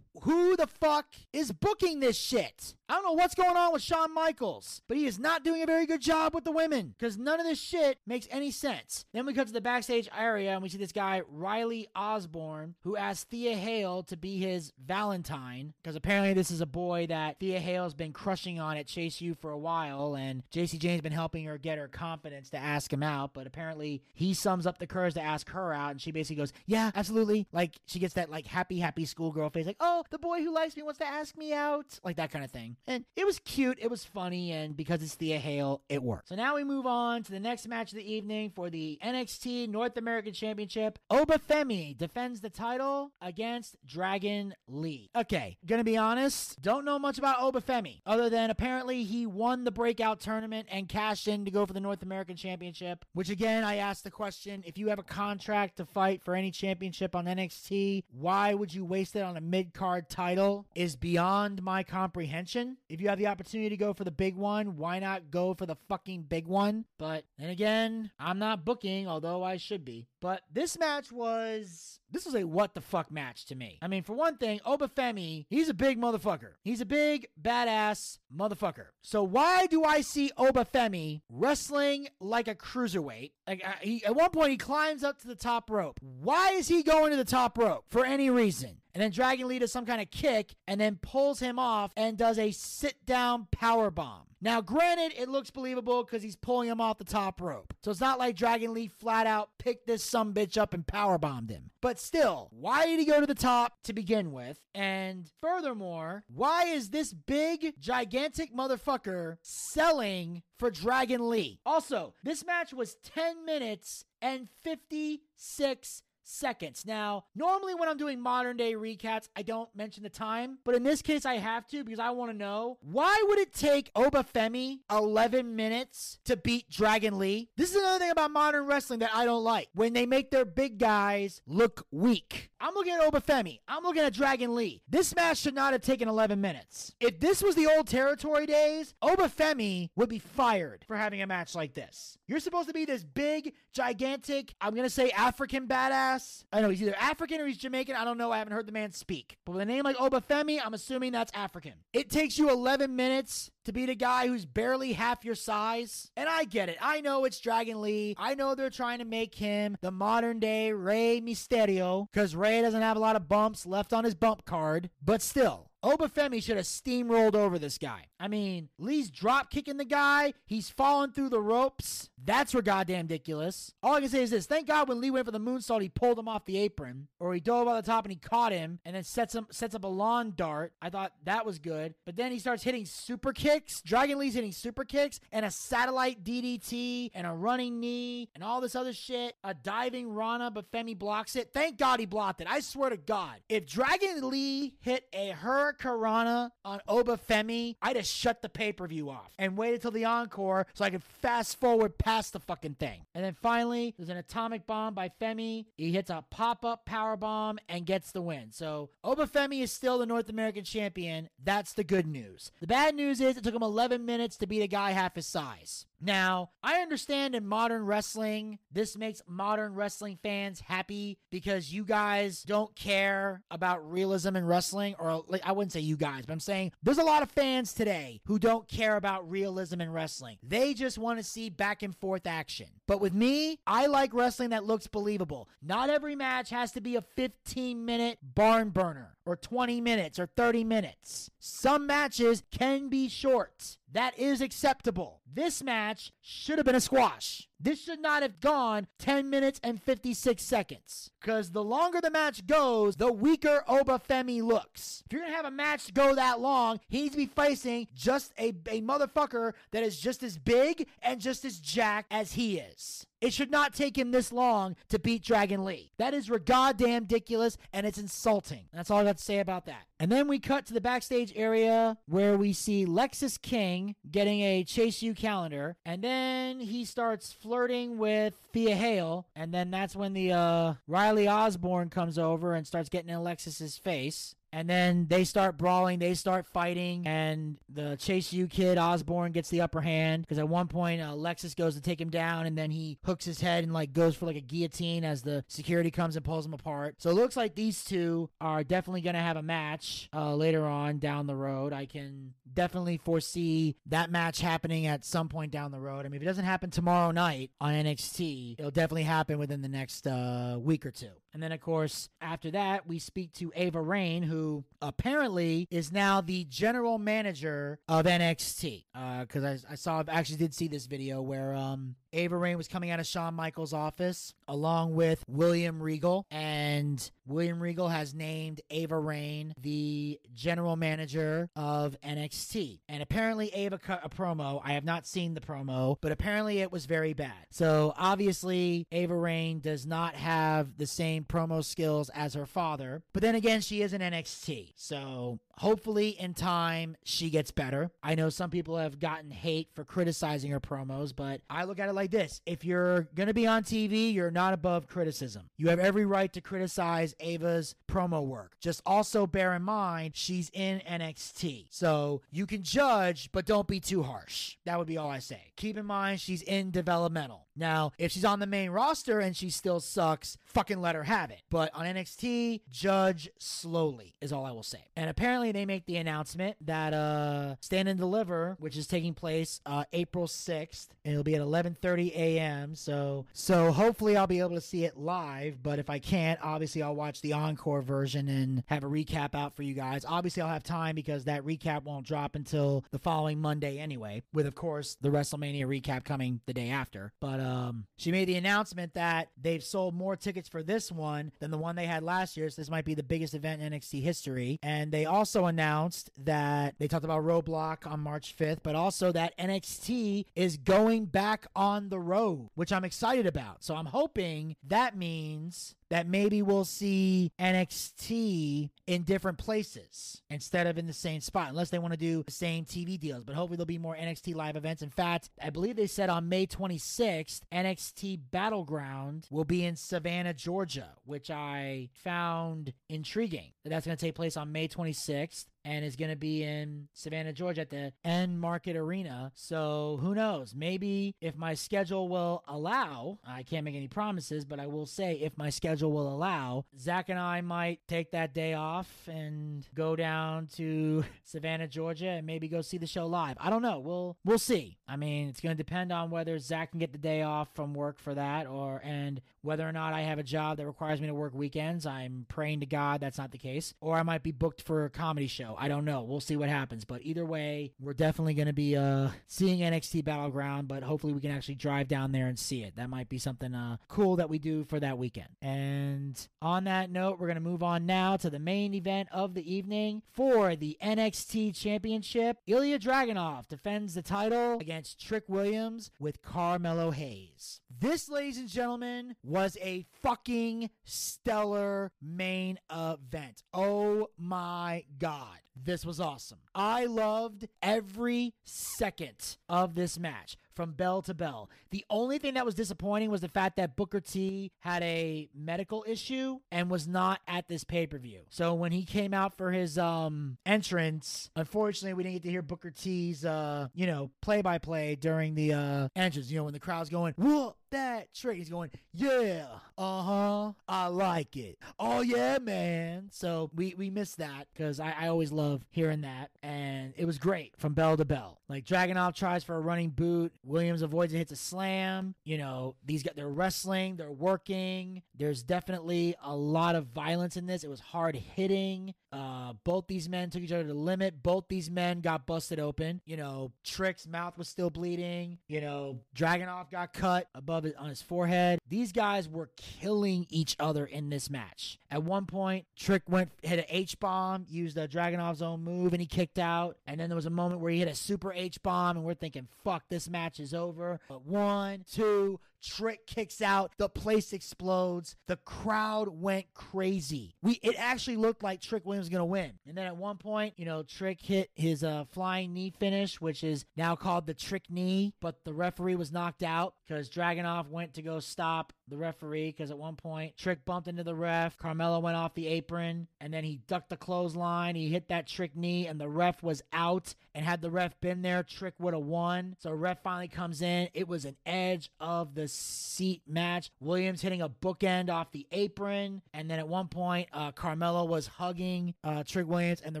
who 0.22 0.56
the 0.56 0.66
fuck 0.66 1.06
is 1.32 1.52
booking 1.52 2.00
this 2.00 2.16
shit? 2.18 2.74
I 2.88 2.94
don't 2.94 3.02
know 3.04 3.12
what's 3.14 3.34
going 3.34 3.56
on 3.56 3.72
with 3.72 3.82
Shawn 3.82 4.14
Michaels, 4.14 4.80
but 4.86 4.96
he 4.96 5.06
is 5.06 5.18
not 5.18 5.42
doing 5.42 5.60
a 5.60 5.66
very 5.66 5.86
good 5.86 6.00
job 6.00 6.32
with 6.32 6.44
the 6.44 6.52
women 6.52 6.94
because 6.96 7.18
none 7.18 7.40
of 7.40 7.46
this 7.46 7.60
shit 7.60 7.98
makes 8.06 8.28
any 8.30 8.52
sense. 8.52 9.04
Then 9.12 9.26
we 9.26 9.34
come 9.34 9.44
to 9.46 9.52
the 9.52 9.60
backstage 9.60 10.08
area 10.16 10.52
and 10.52 10.62
we 10.62 10.68
see 10.68 10.78
this 10.78 10.92
guy, 10.92 11.22
Riley 11.28 11.88
Osborne, 11.96 12.76
who 12.82 12.96
asked 12.96 13.28
Thea 13.30 13.56
Hale 13.56 14.04
to 14.04 14.16
be 14.16 14.38
his 14.38 14.72
Valentine 14.78 15.74
because 15.82 15.96
apparently 15.96 16.32
this 16.32 16.52
is 16.52 16.60
a 16.60 16.66
boy 16.66 17.08
that 17.08 17.40
Thea 17.40 17.58
Hale's 17.58 17.92
been 17.92 18.12
crushing 18.12 18.60
on 18.60 18.76
at 18.76 18.86
Chase 18.86 19.20
U 19.20 19.34
for 19.34 19.50
a 19.50 19.58
while 19.58 20.14
and 20.14 20.44
Jacy 20.52 20.78
Jayne's 20.78 21.02
been 21.02 21.10
helping 21.10 21.44
her 21.46 21.58
get 21.58 21.78
her 21.78 21.88
confidence 21.88 22.50
to 22.50 22.56
ask 22.56 22.92
him 22.92 23.02
out, 23.02 23.34
but 23.34 23.48
apparently 23.48 24.00
he 24.14 24.32
sums 24.32 24.64
up 24.64 24.78
the 24.78 24.86
courage 24.86 25.14
to 25.14 25.22
ask 25.22 25.50
her 25.50 25.72
out 25.72 25.90
and 25.90 26.00
she 26.00 26.12
basically 26.12 26.36
goes, 26.36 26.52
Yeah, 26.66 26.92
absolutely. 26.94 27.48
Like 27.52 27.80
she 27.86 27.98
gets 27.98 28.14
that 28.14 28.30
like 28.30 28.46
happy, 28.46 28.78
happy 28.78 29.06
schoolgirl 29.06 29.50
face, 29.50 29.66
like, 29.66 29.76
Oh, 29.80 30.04
the 30.10 30.20
boy 30.20 30.44
who 30.44 30.54
likes 30.54 30.76
me 30.76 30.84
wants 30.84 31.00
to 31.00 31.06
ask 31.06 31.36
me 31.36 31.52
out, 31.52 31.98
like 32.04 32.16
that 32.16 32.30
kind 32.30 32.44
of 32.44 32.52
thing. 32.52 32.75
And 32.86 33.04
it 33.16 33.26
was 33.26 33.38
cute, 33.40 33.78
it 33.80 33.90
was 33.90 34.04
funny, 34.04 34.52
and 34.52 34.76
because 34.76 35.02
it's 35.02 35.14
Thea 35.14 35.38
Hale, 35.38 35.82
it 35.88 36.02
worked. 36.02 36.28
So 36.28 36.34
now 36.34 36.56
we 36.56 36.64
move 36.64 36.86
on 36.86 37.22
to 37.24 37.30
the 37.30 37.40
next 37.40 37.66
match 37.66 37.92
of 37.92 37.96
the 37.96 38.12
evening 38.12 38.50
for 38.54 38.70
the 38.70 38.98
NXT 39.04 39.68
North 39.68 39.96
American 39.96 40.32
Championship. 40.32 40.98
Obafemi 41.10 41.96
defends 41.96 42.40
the 42.40 42.50
title 42.50 43.12
against 43.20 43.76
Dragon 43.86 44.54
Lee. 44.68 45.10
Okay, 45.16 45.56
gonna 45.66 45.84
be 45.84 45.96
honest, 45.96 46.60
don't 46.62 46.84
know 46.84 46.98
much 46.98 47.18
about 47.18 47.38
Obafemi 47.38 48.00
other 48.06 48.30
than 48.30 48.50
apparently 48.50 49.04
he 49.04 49.26
won 49.26 49.64
the 49.64 49.70
breakout 49.70 50.20
tournament 50.20 50.68
and 50.70 50.88
cashed 50.88 51.28
in 51.28 51.44
to 51.44 51.50
go 51.50 51.66
for 51.66 51.72
the 51.72 51.80
North 51.80 52.02
American 52.02 52.36
Championship. 52.36 53.04
Which 53.14 53.30
again, 53.30 53.64
I 53.64 53.76
asked 53.76 54.04
the 54.04 54.10
question 54.10 54.62
if 54.66 54.78
you 54.78 54.88
have 54.88 54.98
a 54.98 55.04
contract 55.04 55.76
to 55.76 55.84
fight 55.86 56.22
for 56.22 56.34
any 56.34 56.50
championship 56.50 57.14
on 57.14 57.26
NXT, 57.26 58.04
why 58.12 58.54
would 58.54 58.72
you 58.72 58.84
waste 58.84 59.16
it 59.16 59.22
on 59.22 59.36
a 59.36 59.40
mid 59.40 59.74
card 59.74 60.08
title? 60.08 60.66
Is 60.74 60.96
beyond 60.96 61.62
my 61.62 61.82
comprehension. 61.82 62.65
If 62.88 63.00
you 63.00 63.08
have 63.08 63.18
the 63.18 63.26
opportunity 63.26 63.68
to 63.70 63.76
go 63.76 63.92
for 63.92 64.04
the 64.04 64.10
big 64.10 64.36
one, 64.36 64.76
why 64.76 64.98
not 64.98 65.30
go 65.30 65.54
for 65.54 65.66
the 65.66 65.76
fucking 65.88 66.22
big 66.22 66.46
one? 66.46 66.84
But 66.98 67.24
then 67.38 67.50
again, 67.50 68.10
I'm 68.18 68.38
not 68.38 68.64
booking, 68.64 69.08
although 69.08 69.42
I 69.42 69.56
should 69.56 69.84
be. 69.84 70.06
But 70.26 70.42
this 70.52 70.76
match 70.76 71.12
was 71.12 72.00
this 72.10 72.24
was 72.26 72.34
a 72.34 72.42
what 72.42 72.74
the 72.74 72.80
fuck 72.80 73.12
match 73.12 73.46
to 73.46 73.54
me. 73.54 73.78
I 73.80 73.86
mean, 73.86 74.02
for 74.02 74.12
one 74.12 74.38
thing, 74.38 74.58
Obafemi, 74.66 75.46
he's 75.48 75.68
a 75.68 75.74
big 75.74 76.00
motherfucker. 76.00 76.54
He's 76.64 76.80
a 76.80 76.84
big 76.84 77.28
badass 77.40 78.18
motherfucker. 78.36 78.86
So 79.02 79.22
why 79.22 79.66
do 79.66 79.84
I 79.84 80.00
see 80.00 80.32
Obafemi 80.36 81.20
wrestling 81.30 82.08
like 82.18 82.48
a 82.48 82.56
cruiserweight? 82.56 83.30
Like 83.46 83.62
uh, 83.64 83.74
he, 83.80 84.04
at 84.04 84.16
one 84.16 84.30
point, 84.30 84.50
he 84.50 84.56
climbs 84.56 85.04
up 85.04 85.20
to 85.20 85.28
the 85.28 85.36
top 85.36 85.70
rope. 85.70 86.00
Why 86.02 86.54
is 86.54 86.66
he 86.66 86.82
going 86.82 87.12
to 87.12 87.16
the 87.16 87.24
top 87.24 87.56
rope 87.56 87.84
for 87.88 88.04
any 88.04 88.28
reason? 88.28 88.80
And 88.94 89.02
then 89.02 89.12
Dragon 89.12 89.46
Lee 89.46 89.60
does 89.60 89.70
some 89.70 89.86
kind 89.86 90.00
of 90.00 90.10
kick 90.10 90.56
and 90.66 90.80
then 90.80 90.98
pulls 91.00 91.38
him 91.38 91.56
off 91.56 91.92
and 91.96 92.18
does 92.18 92.36
a 92.36 92.50
sit 92.50 93.06
down 93.06 93.46
power 93.52 93.92
bomb. 93.92 94.22
Now, 94.40 94.60
granted, 94.60 95.12
it 95.16 95.28
looks 95.28 95.50
believable 95.50 96.04
because 96.04 96.22
he's 96.22 96.36
pulling 96.36 96.68
him 96.68 96.80
off 96.80 96.98
the 96.98 97.04
top 97.04 97.40
rope. 97.40 97.74
So 97.82 97.90
it's 97.90 98.00
not 98.00 98.18
like 98.18 98.36
Dragon 98.36 98.74
Lee 98.74 98.88
flat 98.88 99.26
out 99.26 99.50
picked 99.58 99.86
this 99.86 100.04
some 100.04 100.34
bitch 100.34 100.58
up 100.58 100.74
and 100.74 100.86
power 100.86 101.18
bombed 101.18 101.50
him. 101.50 101.70
But 101.80 101.98
still, 101.98 102.48
why 102.50 102.86
did 102.86 102.98
he 102.98 103.04
go 103.04 103.20
to 103.20 103.26
the 103.26 103.34
top 103.34 103.82
to 103.84 103.92
begin 103.92 104.32
with? 104.32 104.60
And 104.74 105.30
furthermore, 105.40 106.24
why 106.28 106.66
is 106.66 106.90
this 106.90 107.12
big, 107.12 107.74
gigantic 107.80 108.54
motherfucker 108.54 109.38
selling 109.42 110.42
for 110.58 110.70
Dragon 110.70 111.28
Lee? 111.28 111.60
Also, 111.64 112.14
this 112.22 112.44
match 112.44 112.72
was 112.72 112.96
10 113.14 113.44
minutes 113.44 114.04
and 114.20 114.48
56 114.62 116.02
seconds. 116.26 116.84
Now, 116.86 117.24
normally 117.34 117.74
when 117.74 117.88
I'm 117.88 117.96
doing 117.96 118.20
modern 118.20 118.56
day 118.56 118.74
recaps, 118.74 119.28
I 119.36 119.42
don't 119.42 119.68
mention 119.74 120.02
the 120.02 120.10
time, 120.10 120.58
but 120.64 120.74
in 120.74 120.82
this 120.82 121.02
case, 121.02 121.24
I 121.24 121.36
have 121.36 121.66
to 121.68 121.84
because 121.84 121.98
I 121.98 122.10
want 122.10 122.30
to 122.32 122.36
know 122.36 122.78
why 122.80 123.22
would 123.28 123.38
it 123.38 123.54
take 123.54 123.92
Obafemi 123.94 124.80
11 124.90 125.54
minutes 125.56 126.18
to 126.24 126.36
beat 126.36 126.68
Dragon 126.70 127.18
Lee? 127.18 127.48
This 127.56 127.70
is 127.70 127.76
another 127.76 127.98
thing 127.98 128.10
about 128.10 128.30
modern 128.30 128.66
wrestling 128.66 129.00
that 129.00 129.14
I 129.14 129.24
don't 129.24 129.44
like 129.44 129.68
when 129.74 129.92
they 129.92 130.06
make 130.06 130.30
their 130.30 130.44
big 130.44 130.78
guys 130.78 131.40
look 131.46 131.86
weak. 131.90 132.50
I'm 132.60 132.74
looking 132.74 132.94
at 132.94 133.00
Obafemi. 133.00 133.60
I'm 133.68 133.82
looking 133.82 134.02
at 134.02 134.14
Dragon 134.14 134.54
Lee. 134.54 134.82
This 134.88 135.14
match 135.14 135.38
should 135.38 135.54
not 135.54 135.72
have 135.72 135.82
taken 135.82 136.08
11 136.08 136.40
minutes. 136.40 136.94
If 137.00 137.20
this 137.20 137.42
was 137.42 137.54
the 137.54 137.66
old 137.66 137.86
territory 137.86 138.46
days, 138.46 138.94
Obafemi 139.02 139.90
would 139.94 140.08
be 140.08 140.18
fired 140.18 140.84
for 140.86 140.96
having 140.96 141.20
a 141.20 141.26
match 141.26 141.54
like 141.54 141.74
this. 141.74 142.18
You're 142.26 142.40
supposed 142.40 142.68
to 142.68 142.74
be 142.74 142.84
this 142.84 143.04
big, 143.04 143.52
gigantic, 143.72 144.54
I'm 144.60 144.74
going 144.74 144.86
to 144.86 144.90
say 144.90 145.10
African 145.10 145.68
badass. 145.68 146.15
I 146.52 146.60
know 146.60 146.70
he's 146.70 146.82
either 146.82 146.96
African 146.96 147.40
or 147.40 147.46
he's 147.46 147.58
Jamaican. 147.58 147.96
I 147.96 148.04
don't 148.04 148.18
know. 148.18 148.32
I 148.32 148.38
haven't 148.38 148.52
heard 148.52 148.66
the 148.66 148.72
man 148.72 148.92
speak. 148.92 149.36
But 149.44 149.52
with 149.52 149.62
a 149.62 149.64
name 149.64 149.84
like 149.84 149.96
Obafemi, 149.96 150.60
I'm 150.64 150.74
assuming 150.74 151.12
that's 151.12 151.32
African. 151.34 151.74
It 151.92 152.10
takes 152.10 152.38
you 152.38 152.50
11 152.50 152.94
minutes 152.94 153.50
to 153.66 153.72
beat 153.72 153.88
a 153.88 153.94
guy 153.94 154.26
who's 154.26 154.44
barely 154.44 154.92
half 154.92 155.24
your 155.24 155.34
size. 155.34 156.10
And 156.16 156.28
I 156.28 156.44
get 156.44 156.68
it. 156.68 156.78
I 156.80 157.00
know 157.00 157.24
it's 157.24 157.40
Dragon 157.40 157.82
Lee. 157.82 158.14
I 158.18 158.34
know 158.34 158.54
they're 158.54 158.70
trying 158.70 158.98
to 159.00 159.04
make 159.04 159.34
him 159.34 159.76
the 159.80 159.90
modern 159.90 160.40
day 160.40 160.72
Rey 160.72 161.20
Mysterio 161.20 162.06
because 162.12 162.34
Rey 162.34 162.62
doesn't 162.62 162.82
have 162.82 162.96
a 162.96 163.00
lot 163.00 163.16
of 163.16 163.28
bumps 163.28 163.66
left 163.66 163.92
on 163.92 164.04
his 164.04 164.14
bump 164.14 164.44
card. 164.44 164.90
But 165.04 165.22
still, 165.22 165.70
Obafemi 165.84 166.42
should 166.42 166.56
have 166.56 166.66
steamrolled 166.66 167.36
over 167.36 167.58
this 167.58 167.78
guy. 167.78 168.06
I 168.18 168.28
mean, 168.28 168.70
Lee's 168.78 169.10
drop 169.10 169.50
kicking 169.50 169.76
the 169.76 169.84
guy. 169.84 170.32
He's 170.46 170.68
falling 170.68 171.12
through 171.12 171.28
the 171.28 171.40
ropes. 171.40 172.10
That's 172.22 172.52
for 172.52 172.62
goddamn 172.62 173.04
ridiculous. 173.04 173.72
All 173.82 173.94
I 173.94 174.00
can 174.00 174.08
say 174.08 174.22
is 174.22 174.30
this: 174.30 174.46
Thank 174.46 174.66
God 174.66 174.88
when 174.88 175.00
Lee 175.00 175.12
went 175.12 175.26
for 175.26 175.32
the 175.32 175.38
moonsault, 175.38 175.82
he 175.82 175.88
pulled 175.88 176.18
him 176.18 176.26
off 176.26 176.44
the 176.44 176.58
apron, 176.58 177.06
or 177.20 177.34
he 177.34 177.40
dove 177.40 177.68
on 177.68 177.76
the 177.76 177.82
top 177.82 178.04
and 178.04 178.10
he 178.10 178.18
caught 178.18 178.52
him, 178.52 178.80
and 178.84 178.96
then 178.96 179.04
sets 179.04 179.34
him 179.34 179.46
sets 179.50 179.74
up 179.76 179.84
a 179.84 179.88
lawn 179.88 180.32
dart. 180.34 180.72
I 180.82 180.90
thought 180.90 181.12
that 181.24 181.46
was 181.46 181.58
good, 181.58 181.94
but 182.04 182.16
then 182.16 182.32
he 182.32 182.40
starts 182.40 182.64
hitting 182.64 182.84
super 182.84 183.32
kicks. 183.32 183.55
Dragon 183.84 184.18
Lee's 184.18 184.34
hitting 184.34 184.52
super 184.52 184.84
kicks 184.84 185.20
and 185.32 185.44
a 185.44 185.50
satellite 185.50 186.24
DDT 186.24 187.10
and 187.14 187.26
a 187.26 187.32
running 187.32 187.80
knee 187.80 188.28
and 188.34 188.42
all 188.42 188.60
this 188.60 188.74
other 188.74 188.92
shit. 188.92 189.34
A 189.44 189.54
diving 189.54 190.12
Rana, 190.12 190.50
but 190.50 190.70
Femi 190.70 190.98
blocks 190.98 191.36
it. 191.36 191.50
Thank 191.52 191.78
God 191.78 192.00
he 192.00 192.06
blocked 192.06 192.40
it. 192.40 192.46
I 192.48 192.60
swear 192.60 192.90
to 192.90 192.96
God, 192.96 193.36
if 193.48 193.66
Dragon 193.66 194.28
Lee 194.28 194.74
hit 194.80 195.06
a 195.12 195.32
Hurricanrana 195.32 196.50
on 196.64 196.80
Obafemi, 196.88 197.76
I'd 197.82 197.96
have 197.96 198.06
shut 198.06 198.42
the 198.42 198.48
pay 198.48 198.72
per 198.72 198.86
view 198.86 199.10
off 199.10 199.32
and 199.38 199.56
waited 199.56 199.82
till 199.82 199.90
the 199.90 200.04
encore 200.04 200.66
so 200.74 200.84
I 200.84 200.90
could 200.90 201.02
fast 201.02 201.58
forward 201.60 201.98
past 201.98 202.32
the 202.32 202.40
fucking 202.40 202.74
thing. 202.74 203.06
And 203.14 203.24
then 203.24 203.34
finally, 203.34 203.94
there's 203.96 204.08
an 204.08 204.16
atomic 204.16 204.66
bomb 204.66 204.94
by 204.94 205.10
Femi. 205.20 205.66
He 205.76 205.92
hits 205.92 206.10
a 206.10 206.24
pop 206.30 206.64
up 206.64 206.86
power 206.86 207.16
bomb 207.16 207.58
and 207.68 207.86
gets 207.86 208.12
the 208.12 208.22
win. 208.22 208.52
So 208.52 208.90
Obafemi 209.04 209.62
is 209.62 209.72
still 209.72 209.98
the 209.98 210.06
North 210.06 210.28
American 210.28 210.64
champion. 210.64 211.28
That's 211.42 211.72
the 211.72 211.84
good 211.84 212.06
news. 212.06 212.50
The 212.60 212.66
bad 212.66 212.94
news 212.94 213.20
is 213.20 213.36
took 213.46 213.54
him 213.54 213.62
11 213.62 214.04
minutes 214.04 214.36
to 214.38 214.46
beat 214.48 214.62
a 214.62 214.66
guy 214.66 214.90
half 214.90 215.14
his 215.14 215.24
size. 215.24 215.86
Now, 216.00 216.50
I 216.62 216.80
understand 216.80 217.34
in 217.34 217.46
modern 217.46 217.86
wrestling, 217.86 218.58
this 218.70 218.96
makes 218.96 219.22
modern 219.26 219.74
wrestling 219.74 220.18
fans 220.22 220.60
happy 220.60 221.18
because 221.30 221.72
you 221.72 221.84
guys 221.84 222.42
don't 222.42 222.74
care 222.76 223.42
about 223.50 223.90
realism 223.90 224.36
in 224.36 224.44
wrestling, 224.44 224.94
or 224.98 225.24
like 225.26 225.42
I 225.44 225.52
wouldn't 225.52 225.72
say 225.72 225.80
you 225.80 225.96
guys, 225.96 226.26
but 226.26 226.32
I'm 226.32 226.40
saying 226.40 226.72
there's 226.82 226.98
a 226.98 227.04
lot 227.04 227.22
of 227.22 227.30
fans 227.30 227.72
today 227.72 228.20
who 228.26 228.38
don't 228.38 228.68
care 228.68 228.96
about 228.96 229.30
realism 229.30 229.80
in 229.80 229.90
wrestling. 229.90 230.38
They 230.42 230.74
just 230.74 230.98
want 230.98 231.18
to 231.18 231.24
see 231.24 231.48
back 231.50 231.82
and 231.82 231.96
forth 231.96 232.26
action. 232.26 232.66
But 232.86 233.00
with 233.00 233.14
me, 233.14 233.58
I 233.66 233.86
like 233.86 234.12
wrestling 234.14 234.50
that 234.50 234.64
looks 234.64 234.86
believable. 234.86 235.48
Not 235.62 235.90
every 235.90 236.14
match 236.14 236.50
has 236.50 236.72
to 236.72 236.80
be 236.80 236.96
a 236.96 237.02
15 237.02 237.84
minute 237.84 238.18
barn 238.22 238.70
burner, 238.70 239.16
or 239.24 239.36
20 239.36 239.80
minutes, 239.80 240.18
or 240.18 240.26
30 240.26 240.64
minutes. 240.64 241.30
Some 241.38 241.86
matches 241.86 242.42
can 242.50 242.88
be 242.88 243.08
short. 243.08 243.78
That 243.92 244.18
is 244.18 244.40
acceptable. 244.40 245.20
This 245.32 245.62
match 245.62 246.12
should 246.20 246.58
have 246.58 246.64
been 246.64 246.74
a 246.74 246.80
squash. 246.80 247.48
This 247.58 247.82
should 247.82 248.00
not 248.00 248.22
have 248.22 248.40
gone 248.40 248.86
10 248.98 249.30
minutes 249.30 249.60
and 249.62 249.82
56 249.82 250.42
seconds. 250.42 251.10
Because 251.20 251.50
the 251.50 251.64
longer 251.64 252.00
the 252.00 252.10
match 252.10 252.46
goes, 252.46 252.96
the 252.96 253.10
weaker 253.10 253.64
Obafemi 253.68 254.42
looks. 254.42 255.02
If 255.06 255.12
you're 255.12 255.22
going 255.22 255.32
to 255.32 255.36
have 255.36 255.46
a 255.46 255.50
match 255.50 255.92
go 255.94 256.14
that 256.14 256.40
long, 256.40 256.80
he 256.88 257.02
needs 257.02 257.14
to 257.14 257.18
be 257.18 257.26
facing 257.26 257.88
just 257.94 258.32
a, 258.38 258.48
a 258.68 258.82
motherfucker 258.82 259.52
that 259.72 259.82
is 259.82 259.98
just 259.98 260.22
as 260.22 260.38
big 260.38 260.86
and 261.02 261.20
just 261.20 261.44
as 261.44 261.58
jacked 261.58 262.12
as 262.12 262.32
he 262.32 262.58
is. 262.58 263.06
It 263.22 263.32
should 263.32 263.50
not 263.50 263.74
take 263.74 263.96
him 263.96 264.10
this 264.10 264.30
long 264.30 264.76
to 264.90 264.98
beat 264.98 265.24
Dragon 265.24 265.64
Lee. 265.64 265.90
That 265.96 266.12
is 266.12 266.30
goddamn 266.44 267.04
ridiculous 267.04 267.56
and 267.72 267.86
it's 267.86 267.98
insulting. 267.98 268.66
That's 268.72 268.90
all 268.90 268.98
I 268.98 269.04
got 269.04 269.16
to 269.16 269.24
say 269.24 269.38
about 269.38 269.64
that. 269.66 269.84
And 269.98 270.12
then 270.12 270.28
we 270.28 270.38
cut 270.38 270.66
to 270.66 270.74
the 270.74 270.80
backstage 270.82 271.32
area 271.34 271.96
where 272.06 272.36
we 272.36 272.52
see 272.52 272.84
Lexis 272.84 273.40
King 273.40 273.96
getting 274.10 274.42
a 274.42 274.64
Chase 274.64 275.00
U 275.02 275.14
calendar. 275.16 275.76
And 275.84 276.02
then 276.02 276.60
he 276.60 276.84
starts 276.84 277.32
flirting 277.32 277.98
with 277.98 278.34
Thea 278.52 278.76
Hale. 278.76 279.26
And 279.34 279.52
then 279.52 279.70
that's 279.70 279.96
when 279.96 280.12
the 280.12 280.32
uh, 280.32 280.74
Riley 280.86 281.28
Osborne 281.28 281.90
comes 281.90 282.18
over 282.18 282.54
and 282.54 282.66
starts 282.66 282.88
getting 282.88 283.10
in 283.10 283.20
Lexis's 283.20 283.76
face. 283.76 284.34
And 284.56 284.70
then 284.70 285.06
they 285.06 285.24
start 285.24 285.58
brawling, 285.58 285.98
they 285.98 286.14
start 286.14 286.46
fighting, 286.46 287.06
and 287.06 287.58
the 287.68 287.94
Chase 287.98 288.32
U 288.32 288.46
kid 288.46 288.78
Osborne 288.78 289.32
gets 289.32 289.50
the 289.50 289.60
upper 289.60 289.82
hand 289.82 290.22
because 290.22 290.38
at 290.38 290.48
one 290.48 290.66
point 290.66 291.02
uh, 291.02 291.10
Lexis 291.10 291.54
goes 291.54 291.74
to 291.74 291.82
take 291.82 292.00
him 292.00 292.08
down, 292.08 292.46
and 292.46 292.56
then 292.56 292.70
he 292.70 292.96
hooks 293.04 293.26
his 293.26 293.38
head 293.38 293.64
and 293.64 293.74
like 293.74 293.92
goes 293.92 294.16
for 294.16 294.24
like 294.24 294.36
a 294.36 294.40
guillotine 294.40 295.04
as 295.04 295.20
the 295.20 295.44
security 295.46 295.90
comes 295.90 296.16
and 296.16 296.24
pulls 296.24 296.46
him 296.46 296.54
apart. 296.54 296.94
So 296.96 297.10
it 297.10 297.12
looks 297.12 297.36
like 297.36 297.54
these 297.54 297.84
two 297.84 298.30
are 298.40 298.64
definitely 298.64 299.02
gonna 299.02 299.20
have 299.20 299.36
a 299.36 299.42
match 299.42 300.08
uh, 300.14 300.34
later 300.34 300.64
on 300.64 301.00
down 301.00 301.26
the 301.26 301.36
road. 301.36 301.74
I 301.74 301.84
can 301.84 302.32
definitely 302.50 302.96
foresee 302.96 303.76
that 303.84 304.10
match 304.10 304.40
happening 304.40 304.86
at 304.86 305.04
some 305.04 305.28
point 305.28 305.52
down 305.52 305.70
the 305.70 305.80
road. 305.80 306.06
I 306.06 306.08
mean, 306.08 306.16
if 306.16 306.22
it 306.22 306.24
doesn't 306.24 306.46
happen 306.46 306.70
tomorrow 306.70 307.10
night 307.10 307.50
on 307.60 307.74
NXT, 307.74 308.56
it'll 308.58 308.70
definitely 308.70 309.02
happen 309.02 309.38
within 309.38 309.60
the 309.60 309.68
next 309.68 310.06
uh, 310.06 310.56
week 310.58 310.86
or 310.86 310.90
two. 310.90 311.10
And 311.34 311.42
then, 311.42 311.52
of 311.52 311.60
course, 311.60 312.08
after 312.22 312.50
that, 312.52 312.86
we 312.86 312.98
speak 312.98 313.34
to 313.34 313.52
Ava 313.54 313.78
Raine, 313.78 314.22
who 314.22 314.45
apparently 314.82 315.66
is 315.70 315.92
now 315.92 316.20
the 316.20 316.44
general 316.44 316.98
manager 316.98 317.78
of 317.88 318.06
NXT. 318.06 318.84
Because 319.20 319.44
uh, 319.44 319.56
I, 319.68 319.72
I 319.72 319.74
saw, 319.74 320.02
I 320.08 320.18
actually 320.18 320.38
did 320.38 320.54
see 320.54 320.68
this 320.68 320.86
video 320.86 321.22
where 321.22 321.54
um, 321.54 321.96
Ava 322.16 322.36
Raine 322.36 322.56
was 322.56 322.66
coming 322.66 322.90
out 322.90 322.98
of 322.98 323.06
Shawn 323.06 323.34
Michaels' 323.34 323.74
office 323.74 324.32
along 324.48 324.94
with 324.94 325.22
William 325.28 325.82
Regal, 325.82 326.24
and 326.30 327.10
William 327.26 327.60
Regal 327.60 327.88
has 327.88 328.14
named 328.14 328.60
Ava 328.70 328.98
Raine 328.98 329.52
the 329.60 330.18
general 330.32 330.76
manager 330.76 331.50
of 331.56 331.96
NXT. 332.02 332.80
And 332.88 333.02
apparently, 333.02 333.48
Ava 333.48 333.78
cut 333.78 334.00
a 334.02 334.08
promo. 334.08 334.60
I 334.64 334.72
have 334.72 334.84
not 334.84 335.06
seen 335.06 335.34
the 335.34 335.40
promo, 335.40 335.96
but 336.00 336.12
apparently 336.12 336.60
it 336.60 336.72
was 336.72 336.86
very 336.86 337.12
bad. 337.12 337.46
So 337.50 337.92
obviously, 337.96 338.86
Ava 338.92 339.14
Raine 339.14 339.60
does 339.60 339.84
not 339.84 340.14
have 340.14 340.78
the 340.78 340.86
same 340.86 341.24
promo 341.24 341.62
skills 341.64 342.08
as 342.14 342.34
her 342.34 342.46
father. 342.46 343.02
But 343.12 343.22
then 343.22 343.34
again, 343.34 343.60
she 343.60 343.82
is 343.82 343.92
an 343.92 344.00
NXT. 344.00 344.72
So 344.76 345.40
hopefully, 345.58 346.10
in 346.10 346.34
time, 346.34 346.96
she 347.04 347.28
gets 347.30 347.50
better. 347.50 347.90
I 348.02 348.14
know 348.14 348.30
some 348.30 348.50
people 348.50 348.76
have 348.78 349.00
gotten 349.00 349.30
hate 349.30 349.68
for 349.74 349.84
criticizing 349.84 350.50
her 350.52 350.60
promos, 350.60 351.14
but 351.14 351.40
I 351.50 351.64
look 351.64 351.78
at 351.78 351.88
it 351.88 351.92
like 351.92 352.05
this 352.06 352.40
if 352.46 352.64
you're 352.64 353.08
going 353.14 353.28
to 353.28 353.34
be 353.34 353.46
on 353.46 353.62
TV, 353.62 354.12
you're 354.12 354.30
not 354.30 354.52
above 354.52 354.86
criticism. 354.86 355.50
You 355.56 355.68
have 355.68 355.78
every 355.78 356.04
right 356.04 356.32
to 356.32 356.40
criticize 356.40 357.14
Ava's 357.20 357.74
promo 357.88 358.24
work. 358.24 358.56
Just 358.60 358.82
also 358.84 359.26
bear 359.26 359.54
in 359.54 359.62
mind 359.62 360.16
she's 360.16 360.50
in 360.52 360.80
NXT. 360.80 361.66
So 361.70 362.22
you 362.30 362.46
can 362.46 362.62
judge, 362.62 363.30
but 363.32 363.46
don't 363.46 363.68
be 363.68 363.80
too 363.80 364.02
harsh. 364.02 364.56
That 364.64 364.78
would 364.78 364.88
be 364.88 364.98
all 364.98 365.10
I 365.10 365.20
say. 365.20 365.52
Keep 365.56 365.78
in 365.78 365.86
mind 365.86 366.20
she's 366.20 366.42
in 366.42 366.70
developmental. 366.70 367.45
Now, 367.56 367.92
if 367.98 368.12
she's 368.12 368.24
on 368.24 368.40
the 368.40 368.46
main 368.46 368.70
roster 368.70 369.20
and 369.20 369.36
she 369.36 369.50
still 369.50 369.80
sucks, 369.80 370.38
fucking 370.44 370.80
let 370.80 370.94
her 370.94 371.04
have 371.04 371.30
it. 371.30 371.42
But 371.50 371.74
on 371.74 371.86
NXT, 371.86 372.62
judge 372.70 373.28
slowly 373.38 374.14
is 374.20 374.32
all 374.32 374.44
I 374.44 374.52
will 374.52 374.62
say. 374.62 374.84
And 374.96 375.08
apparently 375.10 375.52
they 375.52 375.66
make 375.66 375.86
the 375.86 375.96
announcement 375.96 376.56
that 376.66 376.92
uh 376.92 377.56
Stand 377.60 377.88
and 377.88 377.98
Deliver, 377.98 378.56
which 378.60 378.76
is 378.76 378.86
taking 378.86 379.14
place 379.14 379.60
uh 379.66 379.84
April 379.92 380.26
6th, 380.26 380.88
and 381.04 381.12
it'll 381.12 381.24
be 381.24 381.34
at 381.34 381.40
11:30 381.42 382.14
a.m. 382.14 382.74
So 382.74 383.26
so 383.32 383.72
hopefully 383.72 384.16
I'll 384.16 384.26
be 384.26 384.40
able 384.40 384.50
to 384.50 384.60
see 384.60 384.84
it 384.84 384.96
live, 384.96 385.62
but 385.62 385.78
if 385.78 385.90
I 385.90 385.98
can't, 385.98 386.38
obviously 386.42 386.82
I'll 386.82 386.94
watch 386.94 387.20
the 387.20 387.32
encore 387.32 387.82
version 387.82 388.28
and 388.28 388.62
have 388.66 388.84
a 388.84 388.88
recap 388.88 389.34
out 389.34 389.54
for 389.56 389.62
you 389.62 389.74
guys. 389.74 390.04
Obviously 390.06 390.42
I'll 390.42 390.48
have 390.48 390.62
time 390.62 390.94
because 390.94 391.24
that 391.24 391.44
recap 391.44 391.84
won't 391.84 392.06
drop 392.06 392.34
until 392.34 392.84
the 392.90 392.98
following 392.98 393.40
Monday 393.40 393.78
anyway, 393.78 394.22
with 394.32 394.46
of 394.46 394.54
course 394.54 394.96
the 395.00 395.08
WrestleMania 395.08 395.64
recap 395.66 396.04
coming 396.04 396.40
the 396.46 396.54
day 396.54 396.70
after. 396.70 397.12
But 397.20 397.40
um, 397.46 397.86
she 397.96 398.10
made 398.10 398.26
the 398.26 398.34
announcement 398.34 398.94
that 398.94 399.28
they've 399.40 399.62
sold 399.62 399.94
more 399.94 400.16
tickets 400.16 400.48
for 400.48 400.62
this 400.62 400.90
one 400.90 401.32
than 401.40 401.50
the 401.50 401.58
one 401.58 401.76
they 401.76 401.86
had 401.86 402.02
last 402.02 402.36
year. 402.36 402.50
So 402.50 402.60
this 402.60 402.70
might 402.70 402.84
be 402.84 402.94
the 402.94 403.02
biggest 403.02 403.34
event 403.34 403.62
in 403.62 403.72
NXT 403.72 404.02
history. 404.02 404.58
And 404.62 404.90
they 404.90 405.04
also 405.04 405.46
announced 405.46 406.10
that 406.18 406.74
they 406.78 406.88
talked 406.88 407.04
about 407.04 407.24
Roadblock 407.24 407.90
on 407.90 408.00
March 408.00 408.36
5th, 408.36 408.58
but 408.62 408.74
also 408.74 409.12
that 409.12 409.36
NXT 409.38 410.26
is 410.34 410.56
going 410.56 411.06
back 411.06 411.46
on 411.54 411.88
the 411.88 412.00
road, 412.00 412.50
which 412.54 412.72
I'm 412.72 412.84
excited 412.84 413.26
about. 413.26 413.62
So 413.62 413.74
I'm 413.74 413.86
hoping 413.86 414.56
that 414.66 414.96
means 414.96 415.74
that 415.90 416.06
maybe 416.06 416.42
we'll 416.42 416.64
see 416.64 417.32
NXT 417.40 418.70
in 418.86 419.02
different 419.02 419.38
places 419.38 420.22
instead 420.30 420.66
of 420.66 420.78
in 420.78 420.86
the 420.86 420.92
same 420.92 421.20
spot, 421.20 421.48
unless 421.48 421.70
they 421.70 421.78
want 421.78 421.92
to 421.92 421.98
do 421.98 422.22
the 422.24 422.32
same 422.32 422.64
TV 422.64 422.98
deals. 422.98 423.24
But 423.24 423.34
hopefully, 423.34 423.56
there'll 423.56 423.66
be 423.66 423.78
more 423.78 423.96
NXT 423.96 424.34
live 424.34 424.56
events. 424.56 424.82
In 424.82 424.90
fact, 424.90 425.30
I 425.42 425.50
believe 425.50 425.76
they 425.76 425.86
said 425.86 426.10
on 426.10 426.28
May 426.28 426.46
26th, 426.46 427.40
NXT 427.52 428.20
Battleground 428.30 429.26
will 429.30 429.44
be 429.44 429.64
in 429.64 429.76
Savannah, 429.76 430.34
Georgia, 430.34 430.90
which 431.04 431.30
I 431.30 431.90
found 431.94 432.72
intriguing. 432.88 433.52
That's 433.64 433.86
going 433.86 433.96
to 433.96 434.04
take 434.04 434.14
place 434.14 434.36
on 434.36 434.52
May 434.52 434.68
26th 434.68 435.46
and 435.66 435.84
is 435.84 435.96
going 435.96 436.10
to 436.10 436.16
be 436.16 436.44
in 436.44 436.86
Savannah, 436.94 437.32
Georgia 437.32 437.62
at 437.62 437.70
the 437.70 437.92
Enmarket 438.04 438.76
Arena. 438.76 439.32
So 439.34 439.98
who 440.00 440.14
knows? 440.14 440.54
Maybe 440.54 441.14
if 441.20 441.36
my 441.36 441.54
schedule 441.54 442.08
will 442.08 442.44
allow, 442.46 443.18
I 443.26 443.42
can't 443.42 443.64
make 443.64 443.74
any 443.74 443.88
promises, 443.88 444.44
but 444.44 444.60
I 444.60 444.66
will 444.66 444.86
say 444.86 445.14
if 445.14 445.36
my 445.36 445.50
schedule 445.50 445.92
will 445.92 446.08
allow, 446.08 446.64
Zach 446.78 447.08
and 447.08 447.18
I 447.18 447.40
might 447.40 447.80
take 447.88 448.12
that 448.12 448.32
day 448.32 448.54
off 448.54 448.86
and 449.08 449.66
go 449.74 449.96
down 449.96 450.46
to 450.54 451.04
Savannah, 451.24 451.66
Georgia, 451.66 452.10
and 452.10 452.26
maybe 452.26 452.48
go 452.48 452.62
see 452.62 452.78
the 452.78 452.86
show 452.86 453.06
live. 453.06 453.36
I 453.40 453.50
don't 453.50 453.62
know. 453.62 453.80
We'll 453.80 454.16
we'll 454.24 454.38
see. 454.38 454.78
I 454.86 454.96
mean, 454.96 455.28
it's 455.28 455.40
going 455.40 455.56
to 455.56 455.62
depend 455.62 455.92
on 455.92 456.10
whether 456.10 456.38
Zach 456.38 456.70
can 456.70 456.78
get 456.78 456.92
the 456.92 456.98
day 456.98 457.22
off 457.22 457.48
from 457.54 457.74
work 457.74 457.98
for 457.98 458.14
that, 458.14 458.46
or 458.46 458.80
and 458.84 459.20
whether 459.46 459.66
or 459.66 459.72
not 459.72 459.94
I 459.94 460.02
have 460.02 460.18
a 460.18 460.24
job 460.24 460.56
that 460.58 460.66
requires 460.66 461.00
me 461.00 461.06
to 461.06 461.14
work 461.14 461.32
weekends. 461.32 461.86
I'm 461.86 462.26
praying 462.28 462.60
to 462.60 462.66
God 462.66 463.00
that's 463.00 463.16
not 463.16 463.30
the 463.30 463.38
case, 463.38 463.72
or 463.80 463.96
I 463.96 464.02
might 464.02 464.22
be 464.22 464.32
booked 464.32 464.62
for 464.62 464.84
a 464.84 464.90
comedy 464.90 465.28
show. 465.28 465.54
I 465.58 465.68
don't 465.68 465.84
know. 465.84 466.02
We'll 466.02 466.20
see 466.20 466.36
what 466.36 466.48
happens. 466.48 466.84
But 466.84 467.02
either 467.02 467.24
way, 467.24 467.72
we're 467.80 467.94
definitely 467.94 468.34
going 468.34 468.48
to 468.48 468.52
be 468.52 468.76
uh, 468.76 469.10
seeing 469.28 469.60
NXT 469.60 470.04
Battleground, 470.04 470.68
but 470.68 470.82
hopefully 470.82 471.12
we 471.12 471.20
can 471.20 471.30
actually 471.30 471.54
drive 471.54 471.86
down 471.88 472.12
there 472.12 472.26
and 472.26 472.38
see 472.38 472.62
it. 472.62 472.76
That 472.76 472.90
might 472.90 473.08
be 473.08 473.18
something 473.18 473.54
uh, 473.54 473.76
cool 473.88 474.16
that 474.16 474.28
we 474.28 474.38
do 474.38 474.64
for 474.64 474.80
that 474.80 474.98
weekend. 474.98 475.28
And 475.40 476.20
on 476.42 476.64
that 476.64 476.90
note, 476.90 477.20
we're 477.20 477.28
going 477.28 477.36
to 477.36 477.40
move 477.40 477.62
on 477.62 477.86
now 477.86 478.16
to 478.16 478.28
the 478.28 478.40
main 478.40 478.74
event 478.74 479.08
of 479.12 479.34
the 479.34 479.54
evening 479.54 480.02
for 480.12 480.56
the 480.56 480.76
NXT 480.82 481.54
Championship. 481.56 482.38
Ilya 482.46 482.80
Dragunov 482.80 483.46
defends 483.48 483.94
the 483.94 484.02
title 484.02 484.58
against 484.58 485.00
Trick 485.00 485.24
Williams 485.28 485.92
with 486.00 486.22
Carmelo 486.22 486.90
Hayes. 486.90 487.60
This, 487.78 488.08
ladies 488.08 488.38
and 488.38 488.48
gentlemen, 488.48 489.16
was 489.22 489.58
a 489.60 489.84
fucking 490.02 490.70
stellar 490.84 491.92
main 492.00 492.58
event. 492.70 493.42
Oh 493.52 494.08
my 494.16 494.84
God. 494.98 495.38
This 495.62 495.86
was 495.86 496.00
awesome. 496.00 496.38
I 496.54 496.84
loved 496.84 497.48
every 497.62 498.34
second 498.44 499.36
of 499.48 499.74
this 499.74 499.98
match 499.98 500.36
from 500.54 500.72
bell 500.72 501.00
to 501.02 501.14
bell. 501.14 501.48
The 501.70 501.84
only 501.88 502.18
thing 502.18 502.34
that 502.34 502.44
was 502.44 502.54
disappointing 502.54 503.10
was 503.10 503.22
the 503.22 503.28
fact 503.28 503.56
that 503.56 503.74
Booker 503.74 504.00
T 504.00 504.52
had 504.60 504.82
a 504.82 505.30
medical 505.34 505.82
issue 505.88 506.40
and 506.50 506.70
was 506.70 506.86
not 506.86 507.20
at 507.26 507.48
this 507.48 507.64
pay-per-view. 507.64 508.20
So 508.28 508.52
when 508.52 508.70
he 508.72 508.84
came 508.84 509.14
out 509.14 509.36
for 509.36 509.50
his 509.50 509.78
um 509.78 510.36
entrance, 510.44 511.30
unfortunately 511.36 511.94
we 511.94 512.02
didn't 512.02 512.16
get 512.16 512.22
to 512.24 512.30
hear 512.30 512.42
Booker 512.42 512.70
T's 512.70 513.24
uh, 513.24 513.68
you 513.74 513.86
know, 513.86 514.10
play-by-play 514.20 514.96
during 514.96 515.34
the 515.34 515.54
uh 515.54 515.88
entrance, 515.96 516.30
you 516.30 516.36
know, 516.36 516.44
when 516.44 516.54
the 516.54 516.60
crowd's 516.60 516.90
going, 516.90 517.14
"Whoa, 517.16 517.56
that 517.70 518.14
trick. 518.14 518.36
He's 518.38 518.48
going, 518.48 518.70
yeah, 518.92 519.46
uh 519.78 520.02
huh, 520.02 520.52
I 520.68 520.88
like 520.88 521.36
it. 521.36 521.58
Oh 521.78 522.00
yeah, 522.00 522.38
man. 522.38 523.08
So 523.10 523.50
we 523.54 523.74
we 523.76 523.90
missed 523.90 524.18
that 524.18 524.46
because 524.52 524.80
I, 524.80 524.94
I 524.98 525.08
always 525.08 525.32
love 525.32 525.64
hearing 525.70 526.02
that, 526.02 526.30
and 526.42 526.94
it 526.96 527.04
was 527.04 527.18
great 527.18 527.54
from 527.58 527.74
bell 527.74 527.96
to 527.96 528.04
bell. 528.04 528.40
Like 528.48 528.64
Dragunov 528.64 529.14
tries 529.14 529.44
for 529.44 529.56
a 529.56 529.60
running 529.60 529.90
boot, 529.90 530.32
Williams 530.44 530.82
avoids 530.82 531.12
and 531.12 531.18
hits 531.18 531.32
a 531.32 531.36
slam. 531.36 532.14
You 532.24 532.38
know, 532.38 532.76
these 532.84 533.02
guys 533.02 533.14
they're 533.16 533.28
wrestling, 533.28 533.96
they're 533.96 534.10
working. 534.10 535.02
There's 535.16 535.42
definitely 535.42 536.14
a 536.22 536.34
lot 536.34 536.74
of 536.74 536.86
violence 536.86 537.36
in 537.36 537.46
this. 537.46 537.64
It 537.64 537.70
was 537.70 537.80
hard 537.80 538.14
hitting. 538.14 538.94
Uh, 539.16 539.54
both 539.64 539.86
these 539.86 540.10
men 540.10 540.28
took 540.28 540.42
each 540.42 540.52
other 540.52 540.62
to 540.62 540.68
the 540.68 540.74
limit. 540.74 541.22
Both 541.22 541.46
these 541.48 541.70
men 541.70 542.02
got 542.02 542.26
busted 542.26 542.60
open. 542.60 543.00
You 543.06 543.16
know, 543.16 543.52
Trick's 543.64 544.06
mouth 544.06 544.36
was 544.36 544.46
still 544.46 544.68
bleeding. 544.68 545.38
You 545.48 545.62
know, 545.62 546.00
Dragunov 546.14 546.70
got 546.70 546.92
cut 546.92 547.28
above 547.34 547.64
it 547.64 547.74
on 547.78 547.88
his 547.88 548.02
forehead. 548.02 548.58
These 548.68 548.92
guys 548.92 549.26
were 549.26 549.48
killing 549.56 550.26
each 550.28 550.54
other 550.60 550.84
in 550.84 551.08
this 551.08 551.30
match. 551.30 551.78
At 551.90 552.02
one 552.02 552.26
point, 552.26 552.66
Trick 552.76 553.04
went 553.08 553.30
hit 553.42 553.58
an 553.58 553.64
H 553.70 553.98
bomb, 553.98 554.44
used 554.50 554.76
a 554.76 554.86
Dragunov's 554.86 555.40
own 555.40 555.62
move, 555.62 555.94
and 555.94 556.00
he 556.00 556.06
kicked 556.06 556.38
out. 556.38 556.76
And 556.86 557.00
then 557.00 557.08
there 557.08 557.16
was 557.16 557.26
a 557.26 557.30
moment 557.30 557.62
where 557.62 557.72
he 557.72 557.78
hit 557.78 557.88
a 557.88 557.94
super 557.94 558.34
H 558.34 558.62
bomb, 558.62 558.96
and 558.96 559.06
we're 559.06 559.14
thinking, 559.14 559.48
"Fuck, 559.64 559.84
this 559.88 560.10
match 560.10 560.40
is 560.40 560.52
over." 560.52 561.00
But 561.08 561.24
one, 561.24 561.84
two, 561.90 562.38
Trick 562.62 563.06
kicks 563.06 563.40
out, 563.40 563.72
the 563.78 563.88
place 563.88 564.32
explodes, 564.32 565.16
the 565.26 565.36
crowd 565.36 566.08
went 566.08 566.46
crazy. 566.54 567.34
We 567.42 567.60
it 567.62 567.76
actually 567.78 568.16
looked 568.16 568.42
like 568.42 568.60
Trick 568.60 568.84
Williams 568.84 569.04
was 569.04 569.10
gonna 569.10 569.24
win. 569.24 569.52
And 569.66 569.76
then 569.76 569.86
at 569.86 569.96
one 569.96 570.16
point, 570.16 570.54
you 570.56 570.64
know, 570.64 570.82
Trick 570.82 571.20
hit 571.20 571.50
his 571.54 571.84
uh, 571.84 572.04
flying 572.12 572.52
knee 572.52 572.72
finish, 572.78 573.20
which 573.20 573.44
is 573.44 573.64
now 573.76 573.96
called 573.96 574.26
the 574.26 574.34
Trick 574.34 574.70
knee, 574.70 575.14
but 575.20 575.44
the 575.44 575.52
referee 575.52 575.96
was 575.96 576.12
knocked 576.12 576.42
out 576.42 576.74
because 576.86 577.08
Dragunov 577.08 577.68
went 577.68 577.94
to 577.94 578.02
go 578.02 578.20
stop 578.20 578.72
the 578.88 578.96
referee 578.96 579.50
because 579.50 579.70
at 579.70 579.78
one 579.78 579.96
point 579.96 580.36
Trick 580.36 580.64
bumped 580.64 580.88
into 580.88 581.04
the 581.04 581.14
ref, 581.14 581.56
Carmelo 581.56 581.98
went 582.00 582.16
off 582.16 582.34
the 582.34 582.46
apron, 582.46 583.08
and 583.20 583.32
then 583.32 583.44
he 583.44 583.60
ducked 583.66 583.90
the 583.90 583.96
clothesline. 583.96 584.74
He 584.76 584.88
hit 584.88 585.08
that 585.08 585.26
Trick 585.26 585.56
knee, 585.56 585.86
and 585.86 586.00
the 586.00 586.08
ref 586.08 586.42
was 586.42 586.62
out. 586.72 587.14
And 587.34 587.44
had 587.44 587.60
the 587.60 587.70
ref 587.70 588.00
been 588.00 588.22
there, 588.22 588.42
Trick 588.42 588.74
would 588.78 588.94
have 588.94 589.02
won. 589.02 589.56
So 589.58 589.70
ref 589.72 590.02
finally 590.02 590.28
comes 590.28 590.62
in. 590.62 590.88
It 590.94 591.06
was 591.06 591.24
an 591.24 591.36
edge 591.44 591.90
of 592.00 592.34
the 592.34 592.45
seat 592.48 593.22
match. 593.26 593.70
Williams 593.80 594.22
hitting 594.22 594.42
a 594.42 594.48
bookend 594.48 595.10
off 595.10 595.30
the 595.32 595.46
apron, 595.52 596.22
and 596.32 596.50
then 596.50 596.58
at 596.58 596.68
one 596.68 596.88
point, 596.88 597.28
uh, 597.32 597.52
Carmelo 597.52 598.04
was 598.04 598.26
hugging 598.26 598.94
uh, 599.04 599.22
Trick 599.24 599.46
Williams, 599.46 599.80
and 599.80 599.94
the 599.94 600.00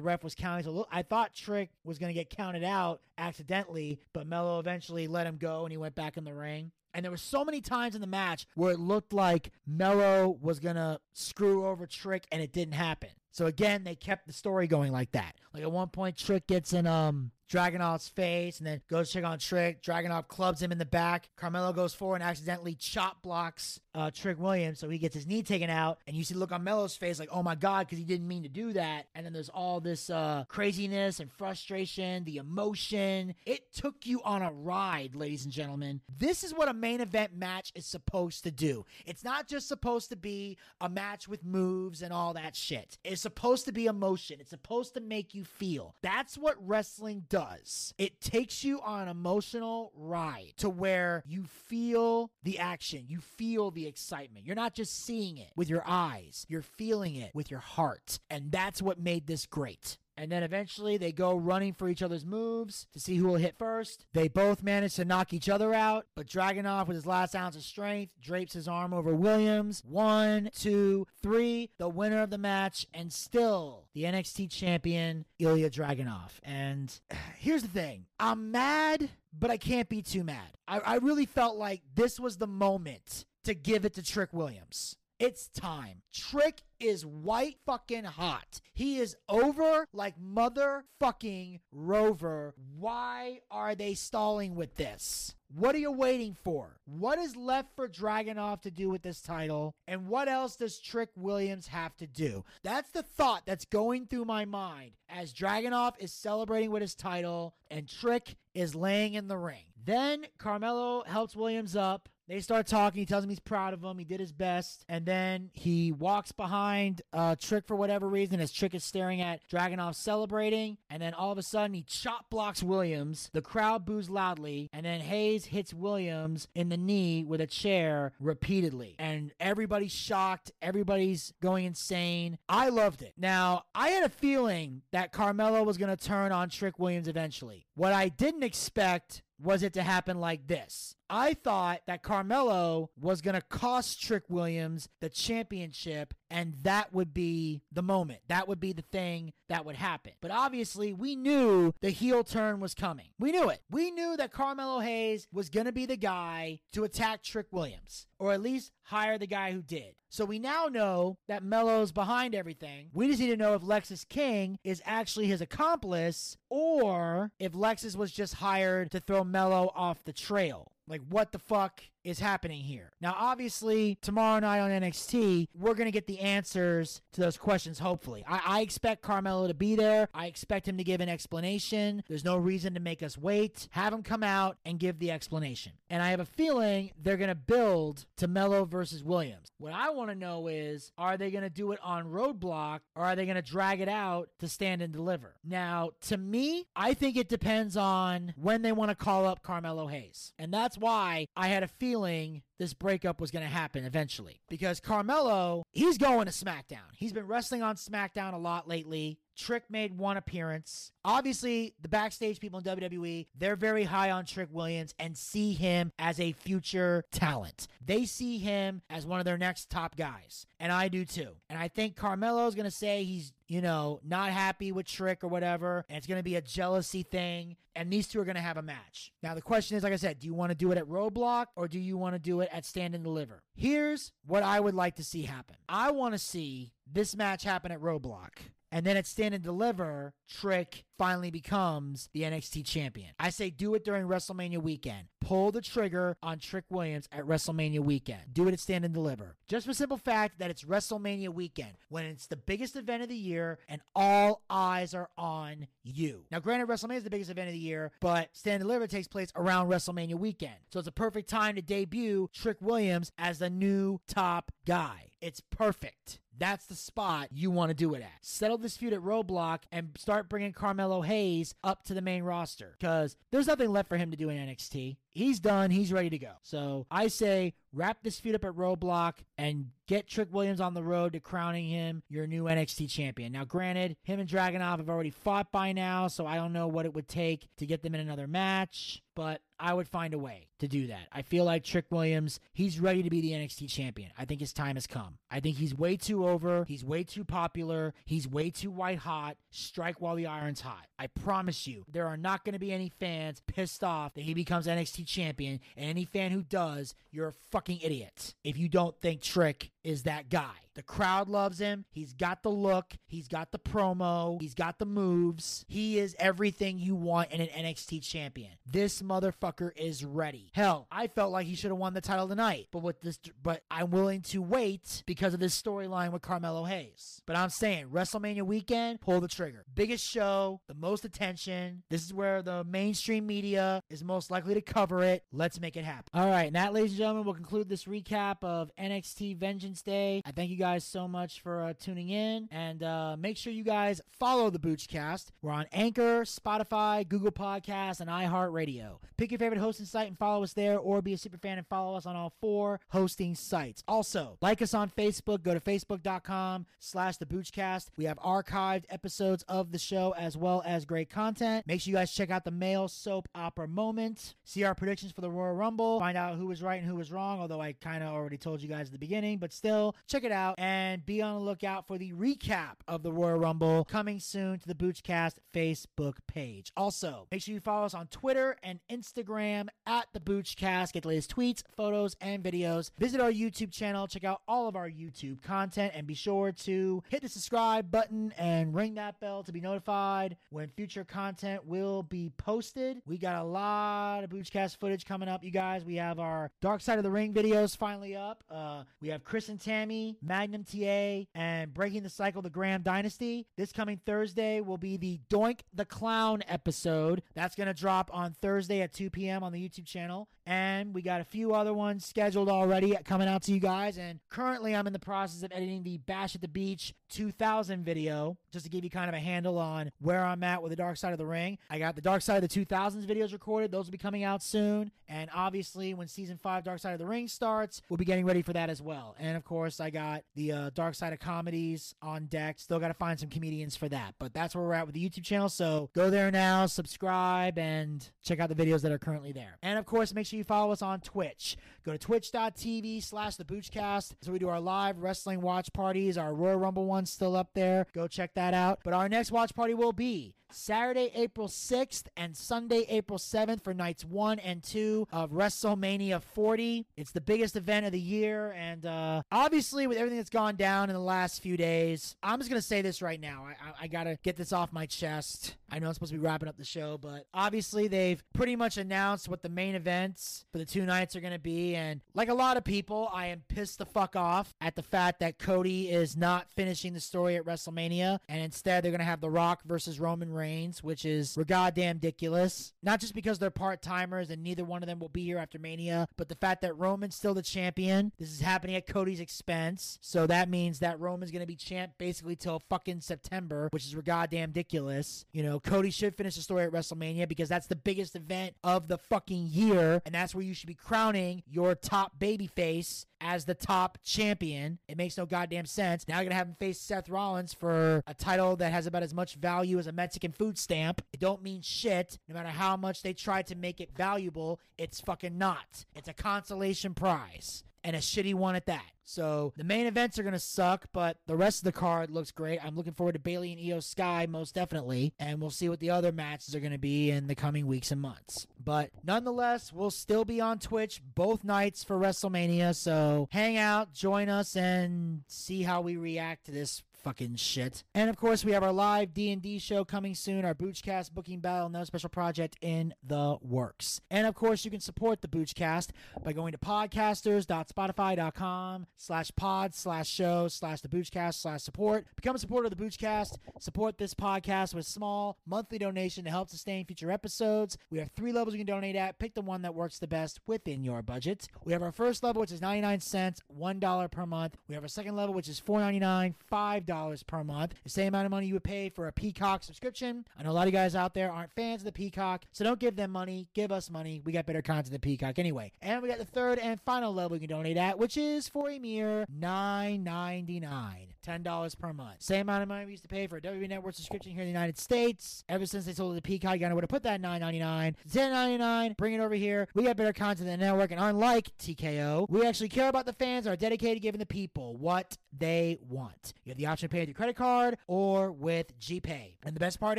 ref 0.00 0.24
was 0.24 0.34
counting. 0.34 0.64
So 0.64 0.86
I 0.90 1.02
thought 1.02 1.34
Trick 1.34 1.70
was 1.84 1.98
going 1.98 2.10
to 2.10 2.14
get 2.14 2.30
counted 2.30 2.64
out 2.64 3.00
accidentally, 3.18 3.98
but 4.12 4.26
Melo 4.26 4.58
eventually 4.58 5.06
let 5.08 5.26
him 5.26 5.36
go, 5.36 5.64
and 5.64 5.72
he 5.72 5.76
went 5.76 5.94
back 5.94 6.16
in 6.16 6.24
the 6.24 6.34
ring. 6.34 6.72
And 6.94 7.04
there 7.04 7.10
were 7.10 7.18
so 7.18 7.44
many 7.44 7.60
times 7.60 7.94
in 7.94 8.00
the 8.00 8.06
match 8.06 8.46
where 8.54 8.72
it 8.72 8.78
looked 8.78 9.12
like 9.12 9.52
Melo 9.66 10.38
was 10.40 10.60
gonna 10.60 10.98
screw 11.12 11.66
over 11.66 11.86
Trick, 11.86 12.26
and 12.32 12.40
it 12.40 12.52
didn't 12.52 12.72
happen. 12.72 13.10
So 13.32 13.44
again, 13.44 13.84
they 13.84 13.94
kept 13.94 14.26
the 14.26 14.32
story 14.32 14.66
going 14.66 14.92
like 14.92 15.12
that. 15.12 15.34
Like 15.52 15.62
at 15.62 15.70
one 15.70 15.88
point, 15.88 16.16
Trick 16.16 16.46
gets 16.46 16.72
an 16.72 16.86
um 16.86 17.32
Dragunov's 17.50 18.08
face 18.08 18.58
and 18.58 18.66
then 18.66 18.80
goes 18.88 19.08
to 19.08 19.14
check 19.14 19.24
on 19.24 19.38
Trick. 19.38 19.82
Dragonov 19.82 20.28
clubs 20.28 20.60
him 20.60 20.72
in 20.72 20.78
the 20.78 20.84
back. 20.84 21.28
Carmelo 21.36 21.72
goes 21.72 21.94
forward 21.94 22.16
and 22.16 22.24
accidentally 22.24 22.74
chop 22.74 23.22
blocks 23.22 23.80
uh, 23.96 24.10
Trick 24.10 24.38
Williams, 24.38 24.78
so 24.78 24.88
he 24.88 24.98
gets 24.98 25.14
his 25.14 25.26
knee 25.26 25.42
taken 25.42 25.70
out. 25.70 25.98
And 26.06 26.14
you 26.14 26.22
see 26.22 26.34
look 26.34 26.52
on 26.52 26.62
Melo's 26.62 26.96
face 26.96 27.18
like, 27.18 27.30
oh 27.32 27.42
my 27.42 27.54
God, 27.54 27.86
because 27.86 27.98
he 27.98 28.04
didn't 28.04 28.28
mean 28.28 28.42
to 28.42 28.48
do 28.48 28.74
that. 28.74 29.06
And 29.14 29.24
then 29.24 29.32
there's 29.32 29.48
all 29.48 29.80
this 29.80 30.10
uh, 30.10 30.44
craziness 30.48 31.18
and 31.18 31.32
frustration, 31.32 32.24
the 32.24 32.36
emotion. 32.36 33.34
It 33.46 33.72
took 33.72 34.06
you 34.06 34.20
on 34.22 34.42
a 34.42 34.52
ride, 34.52 35.14
ladies 35.14 35.44
and 35.44 35.52
gentlemen. 35.52 36.02
This 36.18 36.44
is 36.44 36.52
what 36.52 36.68
a 36.68 36.74
main 36.74 37.00
event 37.00 37.34
match 37.34 37.72
is 37.74 37.86
supposed 37.86 38.44
to 38.44 38.50
do. 38.50 38.84
It's 39.06 39.24
not 39.24 39.48
just 39.48 39.66
supposed 39.66 40.10
to 40.10 40.16
be 40.16 40.58
a 40.80 40.88
match 40.88 41.26
with 41.26 41.44
moves 41.44 42.02
and 42.02 42.12
all 42.12 42.34
that 42.34 42.54
shit. 42.54 42.98
It's 43.02 43.22
supposed 43.22 43.64
to 43.64 43.72
be 43.72 43.86
emotion. 43.86 44.36
It's 44.40 44.50
supposed 44.50 44.92
to 44.94 45.00
make 45.00 45.34
you 45.34 45.44
feel. 45.44 45.94
That's 46.02 46.36
what 46.36 46.56
wrestling 46.60 47.24
does. 47.30 47.94
It 47.96 48.20
takes 48.20 48.62
you 48.62 48.80
on 48.82 49.02
an 49.02 49.08
emotional 49.08 49.92
ride 49.96 50.52
to 50.58 50.68
where 50.68 51.22
you 51.26 51.44
feel 51.44 52.30
the 52.42 52.58
action, 52.58 53.04
you 53.08 53.20
feel 53.20 53.70
the 53.70 53.85
excitement. 53.86 54.46
You're 54.46 54.56
not 54.56 54.74
just 54.74 55.04
seeing 55.04 55.38
it 55.38 55.50
with 55.56 55.68
your 55.68 55.84
eyes, 55.86 56.46
you're 56.48 56.62
feeling 56.62 57.16
it 57.16 57.30
with 57.34 57.50
your 57.50 57.60
heart. 57.60 58.18
And 58.30 58.50
that's 58.50 58.82
what 58.82 58.98
made 59.00 59.26
this 59.26 59.46
great. 59.46 59.98
And 60.18 60.32
then 60.32 60.42
eventually 60.42 60.96
they 60.96 61.12
go 61.12 61.36
running 61.36 61.74
for 61.74 61.88
each 61.88 62.02
other's 62.02 62.24
moves 62.24 62.86
to 62.92 63.00
see 63.00 63.16
who 63.16 63.26
will 63.26 63.36
hit 63.36 63.58
first. 63.58 64.06
They 64.14 64.28
both 64.28 64.62
manage 64.62 64.94
to 64.94 65.04
knock 65.04 65.32
each 65.32 65.48
other 65.48 65.74
out, 65.74 66.06
but 66.14 66.26
Dragunov, 66.26 66.86
with 66.86 66.94
his 66.94 67.06
last 67.06 67.34
ounce 67.34 67.54
of 67.54 67.62
strength, 67.62 68.12
drapes 68.20 68.54
his 68.54 68.66
arm 68.66 68.94
over 68.94 69.14
Williams. 69.14 69.82
One, 69.86 70.50
two, 70.54 71.06
three. 71.22 71.70
The 71.78 71.88
winner 71.88 72.22
of 72.22 72.30
the 72.30 72.38
match, 72.38 72.86
and 72.94 73.12
still 73.12 73.88
the 73.94 74.04
NXT 74.04 74.50
champion, 74.50 75.26
Ilya 75.38 75.70
Dragunov. 75.70 76.30
And 76.42 76.98
here's 77.36 77.62
the 77.62 77.68
thing 77.68 78.06
I'm 78.18 78.50
mad, 78.50 79.10
but 79.38 79.50
I 79.50 79.58
can't 79.58 79.88
be 79.88 80.00
too 80.00 80.24
mad. 80.24 80.56
I, 80.66 80.78
I 80.78 80.94
really 80.96 81.26
felt 81.26 81.56
like 81.56 81.82
this 81.94 82.18
was 82.18 82.38
the 82.38 82.46
moment 82.46 83.26
to 83.46 83.54
give 83.54 83.84
it 83.84 83.94
to 83.94 84.02
Trick 84.02 84.32
Williams. 84.32 84.96
It's 85.18 85.48
time. 85.48 86.02
Trick 86.12 86.62
is 86.78 87.06
white 87.06 87.56
fucking 87.64 88.04
hot. 88.04 88.60
He 88.74 88.98
is 88.98 89.16
over 89.28 89.86
like 89.94 90.14
motherfucking 90.20 91.60
Rover. 91.72 92.54
Why 92.78 93.40
are 93.50 93.74
they 93.74 93.94
stalling 93.94 94.56
with 94.56 94.74
this? 94.74 95.34
What 95.54 95.74
are 95.74 95.78
you 95.78 95.92
waiting 95.92 96.36
for? 96.44 96.76
What 96.84 97.18
is 97.18 97.36
left 97.36 97.74
for 97.76 97.88
Dragunov 97.88 98.60
to 98.62 98.70
do 98.70 98.90
with 98.90 99.02
this 99.02 99.22
title? 99.22 99.74
And 99.86 100.08
what 100.08 100.28
else 100.28 100.56
does 100.56 100.78
Trick 100.78 101.10
Williams 101.16 101.68
have 101.68 101.96
to 101.96 102.06
do? 102.06 102.44
That's 102.62 102.90
the 102.90 103.04
thought 103.04 103.42
that's 103.46 103.64
going 103.64 104.06
through 104.06 104.24
my 104.26 104.44
mind 104.44 104.90
as 105.08 105.32
Dragunov 105.32 105.94
is 105.98 106.12
celebrating 106.12 106.72
with 106.72 106.82
his 106.82 106.94
title 106.94 107.54
and 107.70 107.88
Trick 107.88 108.36
is 108.54 108.74
laying 108.74 109.14
in 109.14 109.28
the 109.28 109.38
ring. 109.38 109.64
Then 109.82 110.26
Carmelo 110.36 111.04
helps 111.06 111.36
Williams 111.36 111.76
up. 111.76 112.08
They 112.28 112.40
start 112.40 112.66
talking. 112.66 112.98
He 112.98 113.06
tells 113.06 113.22
him 113.22 113.30
he's 113.30 113.38
proud 113.38 113.72
of 113.72 113.82
him. 113.82 113.98
He 113.98 114.04
did 114.04 114.18
his 114.18 114.32
best. 114.32 114.84
And 114.88 115.06
then 115.06 115.50
he 115.52 115.92
walks 115.92 116.32
behind 116.32 117.02
uh, 117.12 117.36
Trick 117.36 117.66
for 117.66 117.76
whatever 117.76 118.08
reason 118.08 118.40
as 118.40 118.50
Trick 118.50 118.74
is 118.74 118.82
staring 118.82 119.20
at 119.20 119.48
Dragunov 119.48 119.94
celebrating. 119.94 120.78
And 120.90 121.00
then 121.00 121.14
all 121.14 121.30
of 121.30 121.38
a 121.38 121.42
sudden 121.42 121.74
he 121.74 121.82
chop 121.82 122.28
blocks 122.30 122.62
Williams. 122.62 123.30
The 123.32 123.42
crowd 123.42 123.86
boos 123.86 124.10
loudly. 124.10 124.68
And 124.72 124.84
then 124.84 125.00
Hayes 125.00 125.46
hits 125.46 125.72
Williams 125.72 126.48
in 126.54 126.68
the 126.68 126.76
knee 126.76 127.24
with 127.24 127.40
a 127.40 127.46
chair 127.46 128.12
repeatedly. 128.18 128.96
And 128.98 129.32
everybody's 129.38 129.94
shocked. 129.94 130.50
Everybody's 130.60 131.32
going 131.40 131.64
insane. 131.64 132.38
I 132.48 132.70
loved 132.70 133.02
it. 133.02 133.14
Now, 133.16 133.64
I 133.74 133.90
had 133.90 134.04
a 134.04 134.08
feeling 134.08 134.82
that 134.90 135.12
Carmelo 135.12 135.62
was 135.62 135.78
going 135.78 135.94
to 135.94 136.02
turn 136.04 136.32
on 136.32 136.48
Trick 136.48 136.78
Williams 136.78 137.06
eventually. 137.06 137.66
What 137.74 137.92
I 137.92 138.08
didn't 138.08 138.42
expect 138.42 139.22
was 139.40 139.62
it 139.62 139.74
to 139.74 139.82
happen 139.82 140.18
like 140.18 140.46
this. 140.46 140.96
I 141.08 141.34
thought 141.34 141.82
that 141.86 142.02
Carmelo 142.02 142.90
was 142.98 143.20
going 143.20 143.34
to 143.34 143.42
cost 143.42 144.02
Trick 144.02 144.24
Williams 144.28 144.88
the 145.00 145.08
championship, 145.08 146.14
and 146.30 146.54
that 146.62 146.92
would 146.92 147.14
be 147.14 147.62
the 147.72 147.82
moment. 147.82 148.20
That 148.28 148.48
would 148.48 148.60
be 148.60 148.72
the 148.72 148.82
thing 148.82 149.32
that 149.48 149.64
would 149.64 149.76
happen. 149.76 150.12
But 150.20 150.30
obviously, 150.30 150.92
we 150.92 151.16
knew 151.16 151.72
the 151.80 151.90
heel 151.90 152.24
turn 152.24 152.60
was 152.60 152.74
coming. 152.74 153.08
We 153.18 153.32
knew 153.32 153.48
it. 153.48 153.60
We 153.70 153.90
knew 153.90 154.16
that 154.16 154.32
Carmelo 154.32 154.80
Hayes 154.80 155.28
was 155.32 155.50
going 155.50 155.66
to 155.66 155.72
be 155.72 155.86
the 155.86 155.96
guy 155.96 156.60
to 156.72 156.84
attack 156.84 157.22
Trick 157.22 157.46
Williams, 157.50 158.06
or 158.18 158.32
at 158.32 158.42
least 158.42 158.72
hire 158.82 159.18
the 159.18 159.26
guy 159.26 159.52
who 159.52 159.62
did. 159.62 159.94
So 160.08 160.24
we 160.24 160.38
now 160.38 160.66
know 160.66 161.18
that 161.28 161.44
Melo's 161.44 161.92
behind 161.92 162.34
everything. 162.34 162.88
We 162.92 163.08
just 163.08 163.20
need 163.20 163.28
to 163.28 163.36
know 163.36 163.54
if 163.54 163.62
Lexis 163.62 164.08
King 164.08 164.58
is 164.64 164.80
actually 164.86 165.26
his 165.26 165.40
accomplice 165.40 166.36
or 166.48 167.32
if 167.38 167.52
Lexis 167.52 167.96
was 167.96 168.12
just 168.12 168.34
hired 168.34 168.90
to 168.92 169.00
throw 169.00 169.24
Melo 169.24 169.72
off 169.74 170.04
the 170.04 170.12
trail. 170.12 170.72
Like, 170.88 171.02
what 171.08 171.32
the 171.32 171.38
fuck 171.38 171.82
is 172.06 172.20
happening 172.20 172.62
here? 172.62 172.92
Now, 173.00 173.16
obviously, 173.18 173.98
tomorrow 174.00 174.38
night 174.38 174.60
on 174.60 174.70
NXT, 174.70 175.48
we're 175.54 175.74
going 175.74 175.88
to 175.88 175.92
get 175.92 176.06
the 176.06 176.20
answers 176.20 177.02
to 177.12 177.20
those 177.20 177.36
questions, 177.36 177.80
hopefully. 177.80 178.24
I-, 178.28 178.42
I 178.46 178.60
expect 178.60 179.02
Carmelo 179.02 179.48
to 179.48 179.54
be 179.54 179.74
there. 179.74 180.08
I 180.14 180.26
expect 180.26 180.68
him 180.68 180.78
to 180.78 180.84
give 180.84 181.00
an 181.00 181.08
explanation. 181.08 182.04
There's 182.08 182.24
no 182.24 182.36
reason 182.36 182.74
to 182.74 182.80
make 182.80 183.02
us 183.02 183.18
wait. 183.18 183.66
Have 183.72 183.92
him 183.92 184.04
come 184.04 184.22
out 184.22 184.56
and 184.64 184.78
give 184.78 185.00
the 185.00 185.10
explanation. 185.10 185.72
And 185.90 186.02
I 186.02 186.10
have 186.10 186.20
a 186.20 186.24
feeling 186.24 186.92
they're 187.02 187.16
going 187.16 187.28
to 187.28 187.34
build 187.34 188.06
to 188.18 188.28
Melo 188.28 188.64
versus 188.64 189.02
Williams. 189.02 189.50
What 189.58 189.72
I 189.72 189.90
want 189.90 190.10
to 190.10 190.16
know 190.16 190.46
is 190.46 190.92
are 190.96 191.16
they 191.16 191.32
going 191.32 191.44
to 191.44 191.50
do 191.50 191.72
it 191.72 191.80
on 191.82 192.06
Roadblock 192.06 192.80
or 192.94 193.02
are 193.04 193.16
they 193.16 193.24
going 193.24 193.36
to 193.36 193.42
drag 193.42 193.80
it 193.80 193.88
out 193.88 194.28
to 194.38 194.48
stand 194.48 194.80
and 194.80 194.92
deliver? 194.92 195.34
Now, 195.44 195.90
to 196.02 196.16
me, 196.16 196.66
I 196.76 196.94
think 196.94 197.16
it 197.16 197.28
depends 197.28 197.76
on 197.76 198.32
when 198.36 198.62
they 198.62 198.72
want 198.72 198.90
to 198.90 198.94
call 198.94 199.26
up 199.26 199.42
Carmelo 199.42 199.88
Hayes. 199.88 200.32
And 200.38 200.54
that's 200.54 200.78
why 200.78 201.26
I 201.36 201.48
had 201.48 201.64
a 201.64 201.68
feeling 201.68 201.95
feeling 201.96 202.42
this 202.58 202.74
breakup 202.74 203.20
was 203.20 203.30
going 203.30 203.44
to 203.44 203.50
happen 203.50 203.84
eventually. 203.84 204.40
Because 204.48 204.80
Carmelo, 204.80 205.64
he's 205.72 205.98
going 205.98 206.26
to 206.26 206.32
SmackDown. 206.32 206.88
He's 206.96 207.12
been 207.12 207.26
wrestling 207.26 207.62
on 207.62 207.76
SmackDown 207.76 208.34
a 208.34 208.38
lot 208.38 208.68
lately. 208.68 209.18
Trick 209.36 209.64
made 209.68 209.98
one 209.98 210.16
appearance. 210.16 210.92
Obviously, 211.04 211.74
the 211.82 211.88
backstage 211.88 212.40
people 212.40 212.58
in 212.58 212.64
WWE, 212.64 213.26
they're 213.36 213.56
very 213.56 213.84
high 213.84 214.10
on 214.10 214.24
Trick 214.24 214.48
Williams 214.50 214.94
and 214.98 215.16
see 215.16 215.52
him 215.52 215.92
as 215.98 216.18
a 216.18 216.32
future 216.32 217.04
talent. 217.12 217.68
They 217.84 218.06
see 218.06 218.38
him 218.38 218.82
as 218.88 219.04
one 219.06 219.18
of 219.20 219.26
their 219.26 219.36
next 219.36 219.70
top 219.70 219.96
guys. 219.96 220.46
And 220.58 220.72
I 220.72 220.88
do 220.88 221.04
too. 221.04 221.32
And 221.50 221.58
I 221.58 221.68
think 221.68 221.96
Carmelo's 221.96 222.54
going 222.54 222.64
to 222.64 222.70
say 222.70 223.04
he's, 223.04 223.32
you 223.46 223.60
know, 223.60 224.00
not 224.02 224.30
happy 224.30 224.72
with 224.72 224.86
Trick 224.86 225.22
or 225.22 225.28
whatever. 225.28 225.84
And 225.88 225.98
it's 225.98 226.06
going 226.06 226.18
to 226.18 226.24
be 226.24 226.36
a 226.36 226.40
jealousy 226.40 227.02
thing. 227.02 227.56
And 227.74 227.92
these 227.92 228.08
two 228.08 228.18
are 228.20 228.24
going 228.24 228.36
to 228.36 228.40
have 228.40 228.56
a 228.56 228.62
match. 228.62 229.12
Now, 229.22 229.34
the 229.34 229.42
question 229.42 229.76
is, 229.76 229.82
like 229.82 229.92
I 229.92 229.96
said, 229.96 230.18
do 230.18 230.26
you 230.26 230.32
want 230.32 230.50
to 230.50 230.56
do 230.56 230.72
it 230.72 230.78
at 230.78 230.86
Roadblock 230.86 231.46
or 231.56 231.68
do 231.68 231.78
you 231.78 231.98
want 231.98 232.14
to 232.14 232.18
do 232.18 232.40
it 232.40 232.45
at 232.52 232.64
Stand 232.64 232.94
and 232.94 233.04
Deliver? 233.04 233.42
Here's 233.54 234.12
what 234.26 234.42
I 234.42 234.60
would 234.60 234.74
like 234.74 234.96
to 234.96 235.04
see 235.04 235.22
happen 235.22 235.56
I 235.68 235.90
want 235.90 236.14
to 236.14 236.18
see 236.18 236.72
this 236.90 237.16
match 237.16 237.44
happen 237.44 237.72
at 237.72 237.80
Roadblock. 237.80 238.32
And 238.72 238.84
then 238.84 238.96
at 238.96 239.06
Stand 239.06 239.34
and 239.34 239.42
Deliver, 239.42 240.14
Trick 240.28 240.84
finally 240.98 241.30
becomes 241.30 242.08
the 242.12 242.22
NXT 242.22 242.64
champion. 242.64 243.10
I 243.18 243.30
say 243.30 243.50
do 243.50 243.74
it 243.74 243.84
during 243.84 244.06
WrestleMania 244.06 244.58
weekend. 244.58 245.08
Pull 245.20 245.52
the 245.52 245.60
trigger 245.60 246.16
on 246.22 246.38
Trick 246.38 246.64
Williams 246.70 247.08
at 247.12 247.24
WrestleMania 247.24 247.80
weekend. 247.80 248.20
Do 248.32 248.48
it 248.48 248.52
at 248.52 248.60
Stand 248.60 248.84
and 248.84 248.94
Deliver. 248.94 249.36
Just 249.48 249.66
for 249.66 249.74
simple 249.74 249.98
fact 249.98 250.38
that 250.38 250.50
it's 250.50 250.64
WrestleMania 250.64 251.28
weekend 251.28 251.72
when 251.88 252.04
it's 252.04 252.26
the 252.26 252.36
biggest 252.36 252.76
event 252.76 253.02
of 253.02 253.08
the 253.08 253.16
year 253.16 253.58
and 253.68 253.80
all 253.94 254.42
eyes 254.48 254.94
are 254.94 255.10
on 255.16 255.66
you. 255.84 256.24
Now, 256.30 256.40
granted, 256.40 256.68
WrestleMania 256.68 256.98
is 256.98 257.04
the 257.04 257.10
biggest 257.10 257.30
event 257.30 257.48
of 257.48 257.52
the 257.52 257.58
year, 257.58 257.92
but 258.00 258.30
Stand 258.32 258.62
and 258.62 258.64
Deliver 258.64 258.86
takes 258.86 259.08
place 259.08 259.32
around 259.36 259.68
WrestleMania 259.68 260.14
weekend. 260.14 260.56
So 260.72 260.78
it's 260.78 260.88
a 260.88 260.92
perfect 260.92 261.28
time 261.28 261.56
to 261.56 261.62
debut 261.62 262.28
Trick 262.32 262.56
Williams 262.60 263.12
as 263.18 263.38
the 263.38 263.50
new 263.50 264.00
top 264.08 264.50
guy. 264.64 265.10
It's 265.20 265.40
perfect. 265.40 266.20
That's 266.38 266.66
the 266.66 266.74
spot 266.74 267.28
you 267.32 267.50
want 267.50 267.70
to 267.70 267.74
do 267.74 267.94
it 267.94 268.02
at. 268.02 268.12
Settle 268.20 268.58
this 268.58 268.76
feud 268.76 268.92
at 268.92 269.00
Roadblock 269.00 269.60
and 269.72 269.90
start 269.96 270.28
bringing 270.28 270.52
Carmelo 270.52 271.02
Hayes 271.02 271.54
up 271.64 271.82
to 271.84 271.94
the 271.94 272.02
main 272.02 272.24
roster 272.24 272.76
because 272.78 273.16
there's 273.30 273.46
nothing 273.46 273.72
left 273.72 273.88
for 273.88 273.96
him 273.96 274.10
to 274.10 274.16
do 274.16 274.28
in 274.28 274.36
NXT. 274.36 274.96
He's 275.16 275.40
done. 275.40 275.70
He's 275.70 275.94
ready 275.94 276.10
to 276.10 276.18
go. 276.18 276.32
So 276.42 276.86
I 276.90 277.08
say 277.08 277.54
wrap 277.72 278.02
this 278.02 278.20
feud 278.20 278.34
up 278.34 278.44
at 278.44 278.52
Roadblock 278.52 279.14
and 279.38 279.70
get 279.86 280.06
Trick 280.06 280.28
Williams 280.30 280.60
on 280.60 280.74
the 280.74 280.82
road 280.82 281.14
to 281.14 281.20
crowning 281.20 281.68
him 281.68 282.02
your 282.08 282.26
new 282.26 282.44
NXT 282.44 282.90
champion. 282.90 283.32
Now, 283.32 283.44
granted, 283.44 283.96
him 284.02 284.20
and 284.20 284.28
Dragunov 284.28 284.78
have 284.78 284.90
already 284.90 285.10
fought 285.10 285.52
by 285.52 285.72
now, 285.72 286.08
so 286.08 286.26
I 286.26 286.36
don't 286.36 286.52
know 286.52 286.68
what 286.68 286.86
it 286.86 286.94
would 286.94 287.08
take 287.08 287.48
to 287.58 287.66
get 287.66 287.82
them 287.82 287.94
in 287.94 288.00
another 288.00 288.26
match, 288.26 289.02
but 289.14 289.40
I 289.58 289.72
would 289.72 289.88
find 289.88 290.12
a 290.12 290.18
way 290.18 290.48
to 290.58 290.68
do 290.68 290.88
that. 290.88 291.08
I 291.12 291.22
feel 291.22 291.44
like 291.44 291.64
Trick 291.64 291.86
Williams, 291.90 292.40
he's 292.52 292.80
ready 292.80 293.02
to 293.02 293.10
be 293.10 293.20
the 293.20 293.32
NXT 293.32 293.70
champion. 293.70 294.10
I 294.18 294.24
think 294.24 294.40
his 294.40 294.52
time 294.52 294.76
has 294.76 294.86
come. 294.86 295.18
I 295.30 295.40
think 295.40 295.56
he's 295.56 295.74
way 295.74 295.96
too 295.96 296.26
over. 296.26 296.64
He's 296.66 296.84
way 296.84 297.04
too 297.04 297.24
popular. 297.24 297.94
He's 298.04 298.28
way 298.28 298.50
too 298.50 298.70
white 298.70 298.98
hot. 298.98 299.36
Strike 299.56 300.00
while 300.00 300.14
the 300.14 300.26
iron's 300.26 300.60
hot. 300.60 300.86
I 300.98 301.06
promise 301.06 301.66
you, 301.66 301.84
there 301.90 302.06
are 302.06 302.16
not 302.16 302.44
going 302.44 302.52
to 302.52 302.58
be 302.58 302.72
any 302.72 302.88
fans 302.88 303.42
pissed 303.46 303.82
off 303.82 304.14
that 304.14 304.22
he 304.22 304.34
becomes 304.34 304.66
NXT 304.66 305.06
champion. 305.06 305.60
And 305.76 305.90
any 305.90 306.04
fan 306.04 306.30
who 306.30 306.42
does, 306.42 306.94
you're 307.10 307.28
a 307.28 307.32
fucking 307.50 307.80
idiot 307.82 308.34
if 308.44 308.58
you 308.58 308.68
don't 308.68 308.98
think 309.00 309.22
Trick 309.22 309.70
is 309.86 310.02
that 310.02 310.28
guy. 310.28 310.50
The 310.74 310.82
crowd 310.82 311.30
loves 311.30 311.58
him. 311.58 311.86
He's 311.90 312.12
got 312.12 312.42
the 312.42 312.50
look. 312.50 312.92
He's 313.06 313.28
got 313.28 313.50
the 313.50 313.58
promo. 313.58 314.38
He's 314.42 314.52
got 314.52 314.78
the 314.78 314.84
moves. 314.84 315.64
He 315.68 315.98
is 315.98 316.14
everything 316.18 316.78
you 316.78 316.94
want 316.94 317.30
in 317.30 317.40
an 317.40 317.48
NXT 317.48 318.02
champion. 318.02 318.50
This 318.70 319.00
motherfucker 319.00 319.70
is 319.74 320.04
ready. 320.04 320.50
Hell, 320.54 320.86
I 320.92 321.06
felt 321.06 321.32
like 321.32 321.46
he 321.46 321.54
should 321.54 321.70
have 321.70 321.78
won 321.78 321.94
the 321.94 322.02
title 322.02 322.28
tonight, 322.28 322.66
but 322.72 322.82
with 322.82 323.00
this, 323.00 323.18
but 323.42 323.62
I'm 323.70 323.90
willing 323.90 324.20
to 324.22 324.42
wait 324.42 325.02
because 325.06 325.32
of 325.32 325.40
this 325.40 325.58
storyline 325.60 326.12
with 326.12 326.20
Carmelo 326.20 326.64
Hayes. 326.64 327.22
But 327.24 327.36
I'm 327.36 327.48
saying 327.48 327.86
WrestleMania 327.86 328.42
weekend, 328.42 329.00
pull 329.00 329.20
the 329.20 329.28
trigger. 329.28 329.64
Biggest 329.74 330.04
show, 330.04 330.60
the 330.68 330.74
most 330.74 331.06
attention. 331.06 331.84
This 331.88 332.04
is 332.04 332.12
where 332.12 332.42
the 332.42 332.64
mainstream 332.64 333.26
media 333.26 333.82
is 333.88 334.04
most 334.04 334.30
likely 334.30 334.52
to 334.52 334.60
cover 334.60 335.02
it. 335.02 335.24
Let's 335.32 335.58
make 335.58 335.76
it 335.78 335.84
happen. 335.84 336.10
All 336.12 336.28
right, 336.28 336.48
and 336.48 336.56
that, 336.56 336.74
ladies 336.74 336.90
and 336.90 336.98
gentlemen, 336.98 337.24
will 337.24 337.32
conclude 337.32 337.70
this 337.70 337.84
recap 337.84 338.42
of 338.42 338.70
NXT 338.78 339.38
Vengeance 339.38 339.75
Day. 339.82 340.22
I 340.24 340.32
thank 340.32 340.50
you 340.50 340.56
guys 340.56 340.84
so 340.84 341.06
much 341.08 341.40
for 341.40 341.62
uh, 341.62 341.72
tuning 341.78 342.10
in, 342.10 342.48
and 342.50 342.82
uh, 342.82 343.16
make 343.18 343.36
sure 343.36 343.52
you 343.52 343.64
guys 343.64 344.00
follow 344.18 344.50
the 344.50 344.58
Boochcast. 344.58 345.26
We're 345.42 345.52
on 345.52 345.66
Anchor, 345.72 346.22
Spotify, 346.22 347.06
Google 347.08 347.32
Podcasts, 347.32 348.00
and 348.00 348.10
iHeartRadio. 348.10 348.98
Pick 349.16 349.30
your 349.30 349.38
favorite 349.38 349.60
hosting 349.60 349.86
site 349.86 350.08
and 350.08 350.18
follow 350.18 350.42
us 350.42 350.52
there, 350.52 350.78
or 350.78 351.02
be 351.02 351.12
a 351.12 351.18
super 351.18 351.38
fan 351.38 351.58
and 351.58 351.66
follow 351.66 351.96
us 351.96 352.06
on 352.06 352.16
all 352.16 352.32
four 352.40 352.80
hosting 352.88 353.34
sites. 353.34 353.82
Also, 353.88 354.38
like 354.40 354.62
us 354.62 354.74
on 354.74 354.90
Facebook. 354.90 355.42
Go 355.42 355.54
to 355.54 355.60
facebook.com 355.60 356.66
slash 356.78 357.16
the 357.16 357.26
Boochcast. 357.26 357.88
We 357.96 358.04
have 358.04 358.18
archived 358.18 358.84
episodes 358.90 359.44
of 359.48 359.72
the 359.72 359.78
show 359.78 360.14
as 360.16 360.36
well 360.36 360.62
as 360.66 360.84
great 360.84 361.10
content. 361.10 361.66
Make 361.66 361.80
sure 361.80 361.90
you 361.90 361.96
guys 361.96 362.12
check 362.12 362.30
out 362.30 362.44
the 362.44 362.50
male 362.50 362.88
soap 362.88 363.28
opera 363.34 363.68
moment. 363.68 364.34
See 364.44 364.64
our 364.64 364.74
predictions 364.74 365.12
for 365.12 365.20
the 365.20 365.30
Royal 365.30 365.54
Rumble. 365.54 365.98
Find 365.98 366.16
out 366.16 366.36
who 366.36 366.46
was 366.46 366.62
right 366.62 366.80
and 366.80 366.88
who 366.88 366.96
was 366.96 367.10
wrong, 367.12 367.40
although 367.40 367.60
I 367.60 367.72
kind 367.72 368.02
of 368.02 368.10
already 368.10 368.36
told 368.38 368.62
you 368.62 368.68
guys 368.68 368.86
at 368.86 368.92
the 368.92 368.98
beginning, 368.98 369.38
but 369.38 369.52
still, 369.52 369.65
check 370.06 370.24
it 370.24 370.32
out 370.32 370.54
and 370.58 371.04
be 371.04 371.22
on 371.22 371.34
the 371.34 371.40
lookout 371.40 371.86
for 371.86 371.98
the 371.98 372.12
recap 372.12 372.76
of 372.88 373.02
the 373.02 373.12
Royal 373.12 373.38
Rumble 373.38 373.84
coming 373.84 374.20
soon 374.20 374.58
to 374.58 374.68
the 374.68 374.74
Boochcast 374.74 375.34
Facebook 375.54 376.14
page. 376.26 376.72
Also, 376.76 377.26
make 377.30 377.42
sure 377.42 377.54
you 377.54 377.60
follow 377.60 377.86
us 377.86 377.94
on 377.94 378.06
Twitter 378.08 378.56
and 378.62 378.80
Instagram 378.90 379.68
at 379.86 380.06
the 380.12 380.20
Boochcast. 380.20 380.92
Get 380.92 381.02
the 381.02 381.08
latest 381.08 381.34
tweets, 381.34 381.62
photos, 381.76 382.16
and 382.20 382.42
videos. 382.42 382.90
Visit 382.98 383.20
our 383.20 383.30
YouTube 383.30 383.72
channel. 383.72 384.06
Check 384.06 384.24
out 384.24 384.42
all 384.46 384.68
of 384.68 384.76
our 384.76 384.88
YouTube 384.88 385.42
content 385.42 385.92
and 385.94 386.06
be 386.06 386.14
sure 386.14 386.52
to 386.52 387.02
hit 387.08 387.22
the 387.22 387.28
subscribe 387.28 387.90
button 387.90 388.32
and 388.38 388.74
ring 388.74 388.94
that 388.94 389.20
bell 389.20 389.42
to 389.42 389.52
be 389.52 389.60
notified 389.60 390.36
when 390.50 390.68
future 390.68 391.04
content 391.04 391.66
will 391.66 392.02
be 392.02 392.30
posted. 392.36 393.00
We 393.06 393.18
got 393.18 393.42
a 393.42 393.44
lot 393.44 394.24
of 394.24 394.30
Boochcast 394.30 394.76
footage 394.78 395.04
coming 395.04 395.28
up, 395.28 395.44
you 395.44 395.50
guys. 395.50 395.84
We 395.84 395.96
have 395.96 396.18
our 396.18 396.50
Dark 396.60 396.80
Side 396.80 396.98
of 396.98 397.04
the 397.04 397.10
Ring 397.10 397.32
videos 397.32 397.76
finally 397.76 398.16
up. 398.16 398.42
Uh, 398.50 398.84
we 399.00 399.08
have 399.08 399.24
Chris 399.24 399.48
and 399.48 399.55
Tammy, 399.58 400.16
Magnum 400.22 400.64
TA, 400.64 401.24
and 401.34 401.72
Breaking 401.72 402.02
the 402.02 402.10
Cycle, 402.10 402.42
the 402.42 402.50
Graham 402.50 402.82
Dynasty. 402.82 403.46
This 403.56 403.72
coming 403.72 404.00
Thursday 404.04 404.60
will 404.60 404.78
be 404.78 404.96
the 404.96 405.20
Doink 405.30 405.60
the 405.74 405.84
Clown 405.84 406.42
episode. 406.48 407.22
That's 407.34 407.54
going 407.54 407.68
to 407.68 407.74
drop 407.74 408.10
on 408.12 408.32
Thursday 408.40 408.82
at 408.82 408.92
2 408.92 409.10
p.m. 409.10 409.42
on 409.42 409.52
the 409.52 409.68
YouTube 409.68 409.86
channel. 409.86 410.28
And 410.46 410.94
we 410.94 411.02
got 411.02 411.20
a 411.20 411.24
few 411.24 411.54
other 411.54 411.74
ones 411.74 412.06
scheduled 412.06 412.48
already 412.48 412.96
coming 413.04 413.26
out 413.26 413.42
to 413.42 413.52
you 413.52 413.58
guys. 413.58 413.98
And 413.98 414.20
currently, 414.30 414.76
I'm 414.76 414.86
in 414.86 414.92
the 414.92 414.98
process 414.98 415.42
of 415.42 415.50
editing 415.52 415.82
the 415.82 415.98
Bash 415.98 416.34
at 416.36 416.40
the 416.40 416.48
Beach 416.48 416.94
2000 417.08 417.84
video 417.84 418.36
just 418.52 418.64
to 418.64 418.70
give 418.70 418.84
you 418.84 418.90
kind 418.90 419.08
of 419.08 419.14
a 419.14 419.18
handle 419.18 419.58
on 419.58 419.90
where 420.00 420.24
I'm 420.24 420.42
at 420.42 420.62
with 420.62 420.70
the 420.70 420.76
Dark 420.76 420.96
Side 420.96 421.12
of 421.12 421.18
the 421.18 421.26
Ring. 421.26 421.58
I 421.70 421.78
got 421.78 421.94
the 421.94 422.02
Dark 422.02 422.22
Side 422.22 422.42
of 422.42 422.48
the 422.48 422.64
2000s 422.66 423.04
videos 423.06 423.32
recorded. 423.32 423.70
Those 423.70 423.86
will 423.86 423.92
be 423.92 423.98
coming 423.98 424.24
out 424.24 424.42
soon. 424.42 424.90
And 425.08 425.30
obviously, 425.34 425.94
when 425.94 426.08
season 426.08 426.36
5 426.36 426.64
Dark 426.64 426.80
Side 426.80 426.92
of 426.92 426.98
the 426.98 427.06
Ring 427.06 427.28
starts, 427.28 427.82
we'll 427.88 427.96
be 427.96 428.04
getting 428.04 428.24
ready 428.24 428.42
for 428.42 428.52
that 428.52 428.70
as 428.70 428.82
well. 428.82 429.14
And 429.18 429.36
of 429.36 429.44
course, 429.44 429.78
I 429.80 429.90
got 429.90 430.24
the 430.34 430.52
uh, 430.52 430.70
Dark 430.74 430.94
Side 430.94 431.12
of 431.12 431.20
Comedies 431.20 431.94
on 432.02 432.26
deck. 432.26 432.58
Still 432.58 432.80
got 432.80 432.88
to 432.88 432.94
find 432.94 433.18
some 433.18 433.28
comedians 433.28 433.76
for 433.76 433.88
that. 433.88 434.14
But 434.18 434.34
that's 434.34 434.54
where 434.54 434.64
we're 434.64 434.74
at 434.74 434.86
with 434.86 434.94
the 434.94 435.08
YouTube 435.08 435.24
channel. 435.24 435.48
So 435.48 435.90
go 435.94 436.10
there 436.10 436.30
now, 436.30 436.66
subscribe, 436.66 437.58
and 437.58 438.08
check 438.22 438.40
out 438.40 438.48
the 438.48 438.54
videos 438.54 438.82
that 438.82 438.92
are 438.92 438.98
currently 438.98 439.32
there. 439.32 439.58
And 439.62 439.78
of 439.78 439.86
course, 439.86 440.12
make 440.12 440.26
sure 440.26 440.38
you 440.38 440.44
follow 440.44 440.72
us 440.72 440.82
on 440.82 441.00
Twitch. 441.00 441.56
Go 441.86 441.92
to 441.92 441.98
twitch.tv 441.98 443.00
slash 443.00 443.36
the 443.36 443.44
Boochcast. 443.44 444.16
So 444.20 444.32
we 444.32 444.40
do 444.40 444.48
our 444.48 444.58
live 444.58 444.98
wrestling 444.98 445.40
watch 445.40 445.72
parties. 445.72 446.18
Our 446.18 446.34
Royal 446.34 446.56
Rumble 446.56 446.84
one's 446.84 447.12
still 447.12 447.36
up 447.36 447.50
there. 447.54 447.86
Go 447.94 448.08
check 448.08 448.34
that 448.34 448.54
out. 448.54 448.80
But 448.82 448.92
our 448.92 449.08
next 449.08 449.30
watch 449.30 449.54
party 449.54 449.72
will 449.72 449.92
be 449.92 450.34
Saturday, 450.50 451.10
April 451.14 451.48
6th 451.48 452.04
and 452.16 452.36
Sunday, 452.36 452.86
April 452.88 453.18
7th 453.18 453.62
for 453.62 453.74
nights 453.74 454.04
one 454.04 454.38
and 454.38 454.62
two 454.62 455.06
of 455.12 455.30
WrestleMania 455.30 456.22
40. 456.22 456.86
It's 456.96 457.10
the 457.10 457.20
biggest 457.20 457.56
event 457.56 457.86
of 457.86 457.92
the 457.92 458.00
year. 458.00 458.52
And 458.52 458.86
uh, 458.86 459.22
obviously, 459.32 459.86
with 459.86 459.98
everything 459.98 460.18
that's 460.18 460.30
gone 460.30 460.56
down 460.56 460.88
in 460.88 460.94
the 460.94 461.00
last 461.00 461.42
few 461.42 461.56
days, 461.56 462.16
I'm 462.22 462.38
just 462.38 462.50
going 462.50 462.60
to 462.60 462.66
say 462.66 462.82
this 462.82 463.02
right 463.02 463.20
now. 463.20 463.46
I, 463.46 463.50
I, 463.50 463.72
I 463.82 463.86
got 463.88 464.04
to 464.04 464.18
get 464.22 464.36
this 464.36 464.52
off 464.52 464.72
my 464.72 464.86
chest. 464.86 465.56
I 465.70 465.80
know 465.80 465.88
I'm 465.88 465.94
supposed 465.94 466.12
to 466.12 466.18
be 466.18 466.24
wrapping 466.24 466.48
up 466.48 466.56
the 466.56 466.64
show, 466.64 466.96
but 466.96 467.26
obviously, 467.34 467.88
they've 467.88 468.22
pretty 468.32 468.54
much 468.54 468.76
announced 468.76 469.28
what 469.28 469.42
the 469.42 469.48
main 469.48 469.74
events 469.74 470.44
for 470.52 470.58
the 470.58 470.64
two 470.64 470.86
nights 470.86 471.16
are 471.16 471.20
going 471.20 471.32
to 471.32 471.40
be. 471.40 471.74
And 471.74 472.00
like 472.14 472.28
a 472.28 472.34
lot 472.34 472.56
of 472.56 472.64
people, 472.64 473.10
I 473.12 473.26
am 473.26 473.42
pissed 473.48 473.78
the 473.78 473.86
fuck 473.86 474.14
off 474.14 474.54
at 474.60 474.76
the 474.76 474.82
fact 474.82 475.20
that 475.20 475.38
Cody 475.38 475.90
is 475.90 476.16
not 476.16 476.48
finishing 476.50 476.92
the 476.92 477.00
story 477.00 477.36
at 477.36 477.44
WrestleMania. 477.44 478.20
And 478.28 478.40
instead, 478.40 478.84
they're 478.84 478.92
going 478.92 479.00
to 479.00 479.04
have 479.04 479.20
The 479.20 479.30
Rock 479.30 479.62
versus 479.64 479.98
Roman 479.98 480.32
Reigns, 480.36 480.82
which 480.82 481.04
is 481.04 481.36
we're 481.36 481.44
goddamn 481.44 481.96
ridiculous. 481.96 482.72
Not 482.82 483.00
just 483.00 483.14
because 483.14 483.38
they're 483.38 483.50
part 483.50 483.82
timers 483.82 484.30
and 484.30 484.42
neither 484.42 484.64
one 484.64 484.82
of 484.82 484.86
them 484.86 484.98
will 484.98 485.08
be 485.08 485.24
here 485.24 485.38
after 485.38 485.58
Mania, 485.58 486.08
but 486.16 486.28
the 486.28 486.34
fact 486.34 486.62
that 486.62 486.76
Roman's 486.76 487.14
still 487.14 487.34
the 487.34 487.42
champion. 487.42 488.12
This 488.18 488.30
is 488.30 488.40
happening 488.40 488.76
at 488.76 488.86
Cody's 488.86 489.20
expense. 489.20 489.98
So 490.00 490.26
that 490.26 490.48
means 490.48 490.78
that 490.80 491.00
Roman's 491.00 491.30
going 491.30 491.40
to 491.40 491.46
be 491.46 491.56
champ 491.56 491.92
basically 491.98 492.36
till 492.36 492.60
fucking 492.68 493.00
September, 493.00 493.68
which 493.72 493.86
is 493.86 493.94
goddamn 493.94 494.50
ridiculous. 494.50 495.24
You 495.32 495.42
know, 495.42 495.60
Cody 495.60 495.90
should 495.90 496.16
finish 496.16 496.36
the 496.36 496.42
story 496.42 496.64
at 496.64 496.72
WrestleMania 496.72 497.28
because 497.28 497.48
that's 497.48 497.66
the 497.66 497.76
biggest 497.76 498.14
event 498.14 498.54
of 498.62 498.88
the 498.88 498.98
fucking 498.98 499.48
year. 499.48 500.02
And 500.04 500.14
that's 500.14 500.34
where 500.34 500.44
you 500.44 500.54
should 500.54 500.68
be 500.68 500.74
crowning 500.74 501.42
your 501.46 501.74
top 501.74 502.18
babyface 502.18 503.06
as 503.20 503.44
the 503.44 503.54
top 503.54 503.98
champion. 504.04 504.78
It 504.88 504.96
makes 504.96 505.16
no 505.16 505.26
goddamn 505.26 505.66
sense. 505.66 506.06
Now 506.06 506.16
you're 506.16 506.24
gonna 506.24 506.34
have 506.34 506.48
him 506.48 506.56
face 506.58 506.78
Seth 506.78 507.08
Rollins 507.08 507.52
for 507.52 508.02
a 508.06 508.14
title 508.14 508.56
that 508.56 508.72
has 508.72 508.86
about 508.86 509.02
as 509.02 509.14
much 509.14 509.34
value 509.36 509.78
as 509.78 509.86
a 509.86 509.92
Mexican 509.92 510.25
food 510.32 510.58
stamp. 510.58 511.02
It 511.12 511.20
don't 511.20 511.42
mean 511.42 511.62
shit. 511.62 512.18
No 512.28 512.34
matter 512.34 512.48
how 512.48 512.76
much 512.76 513.02
they 513.02 513.12
try 513.12 513.42
to 513.42 513.54
make 513.54 513.80
it 513.80 513.94
valuable, 513.96 514.60
it's 514.78 515.00
fucking 515.00 515.38
not. 515.38 515.84
It's 515.94 516.08
a 516.08 516.14
consolation 516.14 516.94
prize. 516.94 517.64
And 517.84 517.94
a 517.94 518.00
shitty 518.00 518.34
one 518.34 518.56
at 518.56 518.66
that. 518.66 518.84
So 519.04 519.52
the 519.56 519.62
main 519.62 519.86
events 519.86 520.18
are 520.18 520.24
gonna 520.24 520.40
suck, 520.40 520.86
but 520.92 521.18
the 521.28 521.36
rest 521.36 521.60
of 521.60 521.64
the 521.64 521.72
card 521.72 522.10
looks 522.10 522.32
great. 522.32 522.58
I'm 522.64 522.74
looking 522.74 522.94
forward 522.94 523.12
to 523.12 523.20
Bayley 523.20 523.52
and 523.52 523.60
Iyo 523.60 523.80
Sky 523.80 524.26
most 524.28 524.56
definitely, 524.56 525.14
and 525.20 525.40
we'll 525.40 525.50
see 525.50 525.68
what 525.68 525.78
the 525.78 525.90
other 525.90 526.10
matches 526.10 526.56
are 526.56 526.60
gonna 526.60 526.76
be 526.76 527.12
in 527.12 527.28
the 527.28 527.36
coming 527.36 527.68
weeks 527.68 527.92
and 527.92 528.00
months. 528.00 528.48
But 528.62 528.90
nonetheless, 529.04 529.72
we'll 529.72 529.92
still 529.92 530.24
be 530.24 530.40
on 530.40 530.58
Twitch 530.58 531.00
both 531.14 531.44
nights 531.44 531.84
for 531.84 531.96
WrestleMania. 531.96 532.74
So 532.74 533.28
hang 533.30 533.56
out, 533.56 533.92
join 533.92 534.28
us, 534.28 534.56
and 534.56 535.22
see 535.28 535.62
how 535.62 535.82
we 535.82 535.96
react 535.96 536.46
to 536.46 536.50
this 536.50 536.82
fucking 537.06 537.36
shit. 537.36 537.84
And 537.94 538.10
of 538.10 538.16
course, 538.16 538.44
we 538.44 538.50
have 538.50 538.64
our 538.64 538.72
live 538.72 539.14
D&D 539.14 539.60
show 539.60 539.84
coming 539.84 540.16
soon, 540.16 540.44
our 540.44 540.56
Boochcast 540.56 541.12
booking 541.12 541.38
battle, 541.38 541.68
no 541.68 541.84
special 541.84 542.08
project 542.08 542.56
in 542.60 542.94
the 543.06 543.36
works. 543.40 544.00
And 544.10 544.26
of 544.26 544.34
course, 544.34 544.64
you 544.64 544.72
can 544.72 544.80
support 544.80 545.22
the 545.22 545.28
Boochcast 545.28 545.90
by 546.24 546.32
going 546.32 546.50
to 546.50 546.58
podcasters.spotify.com 546.58 548.86
slash 548.96 549.30
pod 549.36 549.72
slash 549.72 550.08
show 550.08 550.48
slash 550.48 550.80
the 550.80 550.88
Boochcast 550.88 551.34
slash 551.34 551.62
support. 551.62 552.08
Become 552.16 552.34
a 552.34 552.40
supporter 552.40 552.66
of 552.66 552.76
the 552.76 552.84
Boochcast. 552.84 553.36
Support 553.60 553.98
this 553.98 554.12
podcast 554.12 554.74
with 554.74 554.84
small 554.84 555.38
monthly 555.46 555.78
donation 555.78 556.24
to 556.24 556.30
help 556.30 556.50
sustain 556.50 556.86
future 556.86 557.12
episodes. 557.12 557.78
We 557.88 557.98
have 557.98 558.10
three 558.16 558.32
levels 558.32 558.54
you 558.54 558.58
can 558.58 558.66
donate 558.66 558.96
at. 558.96 559.20
Pick 559.20 559.36
the 559.36 559.42
one 559.42 559.62
that 559.62 559.76
works 559.76 560.00
the 560.00 560.08
best 560.08 560.40
within 560.48 560.82
your 560.82 561.02
budget. 561.02 561.46
We 561.64 561.72
have 561.72 561.84
our 561.84 561.92
first 561.92 562.24
level, 562.24 562.40
which 562.40 562.50
is 562.50 562.60
99 562.60 562.98
cents, 562.98 563.42
$1 563.56 564.10
per 564.10 564.26
month. 564.26 564.56
We 564.66 564.74
have 564.74 564.82
our 564.82 564.88
second 564.88 565.14
level, 565.14 565.36
which 565.36 565.48
is 565.48 565.60
$4.99, 565.60 566.34
$5 566.50 566.95
per 567.26 567.44
month. 567.44 567.74
The 567.84 567.90
same 567.90 568.08
amount 568.08 568.26
of 568.26 568.30
money 568.30 568.46
you 568.46 568.54
would 568.54 568.64
pay 568.64 568.88
for 568.88 569.08
a 569.08 569.12
Peacock 569.12 569.62
subscription. 569.62 570.24
I 570.38 570.42
know 570.42 570.50
a 570.50 570.52
lot 570.52 570.66
of 570.66 570.72
guys 570.72 570.94
out 570.94 571.14
there 571.14 571.30
aren't 571.30 571.52
fans 571.52 571.82
of 571.82 571.86
the 571.86 571.92
Peacock, 571.92 572.44
so 572.52 572.64
don't 572.64 572.80
give 572.80 572.96
them 572.96 573.10
money. 573.10 573.48
Give 573.54 573.72
us 573.72 573.90
money. 573.90 574.20
We 574.24 574.32
got 574.32 574.46
better 574.46 574.62
content 574.62 574.90
than 574.90 575.00
Peacock 575.00 575.38
anyway. 575.38 575.72
And 575.82 576.02
we 576.02 576.08
got 576.08 576.18
the 576.18 576.24
third 576.24 576.58
and 576.58 576.80
final 576.80 577.12
level 577.12 577.36
you 577.36 577.46
can 577.46 577.56
donate 577.56 577.76
at, 577.76 577.98
which 577.98 578.16
is 578.16 578.48
for 578.48 578.70
a 578.70 578.78
mere 578.78 579.26
$9.99. 579.38 581.16
$10 581.26 581.78
per 581.78 581.92
month. 581.92 582.22
Same 582.22 582.42
amount 582.42 582.62
of 582.62 582.68
money 582.68 582.84
we 582.84 582.92
used 582.92 583.02
to 583.02 583.08
pay 583.08 583.26
for 583.26 583.38
a 583.38 583.40
WWE 583.40 583.68
Network 583.68 583.94
subscription 583.94 584.32
here 584.32 584.42
in 584.42 584.46
the 584.46 584.52
United 584.52 584.78
States. 584.78 585.44
Ever 585.48 585.66
since 585.66 585.84
they 585.84 585.92
sold 585.92 586.14
to 586.14 586.22
Peacock, 586.22 586.54
you 586.54 586.60
gotta 586.60 586.70
know 586.70 586.76
where 586.76 586.82
to 586.82 586.86
put 586.86 587.02
that 587.02 587.20
$9.99. 587.20 587.94
$10.99, 588.08 588.96
bring 588.96 589.14
it 589.14 589.20
over 589.20 589.34
here. 589.34 589.66
We 589.74 589.82
got 589.82 589.96
better 589.96 590.12
content 590.12 590.48
than 590.48 590.60
the 590.60 590.66
network, 590.66 590.92
and 590.92 591.00
unlike 591.00 591.50
TKO, 591.58 592.26
we 592.30 592.46
actually 592.46 592.68
care 592.68 592.88
about 592.88 593.06
the 593.06 593.12
fans 593.12 593.46
are 593.46 593.56
dedicated 593.56 593.96
to 593.96 594.00
giving 594.00 594.20
the 594.20 594.26
people 594.26 594.76
what 594.76 595.18
they 595.36 595.78
want. 595.88 596.32
You 596.44 596.50
have 596.50 596.58
the 596.58 596.66
option 596.66 596.85
to 596.88 596.92
pay 596.92 597.00
with 597.00 597.08
your 597.08 597.14
credit 597.14 597.36
card 597.36 597.78
or 597.86 598.32
with 598.32 598.78
GPay. 598.78 599.34
And 599.44 599.54
the 599.54 599.60
best 599.60 599.78
part 599.80 599.98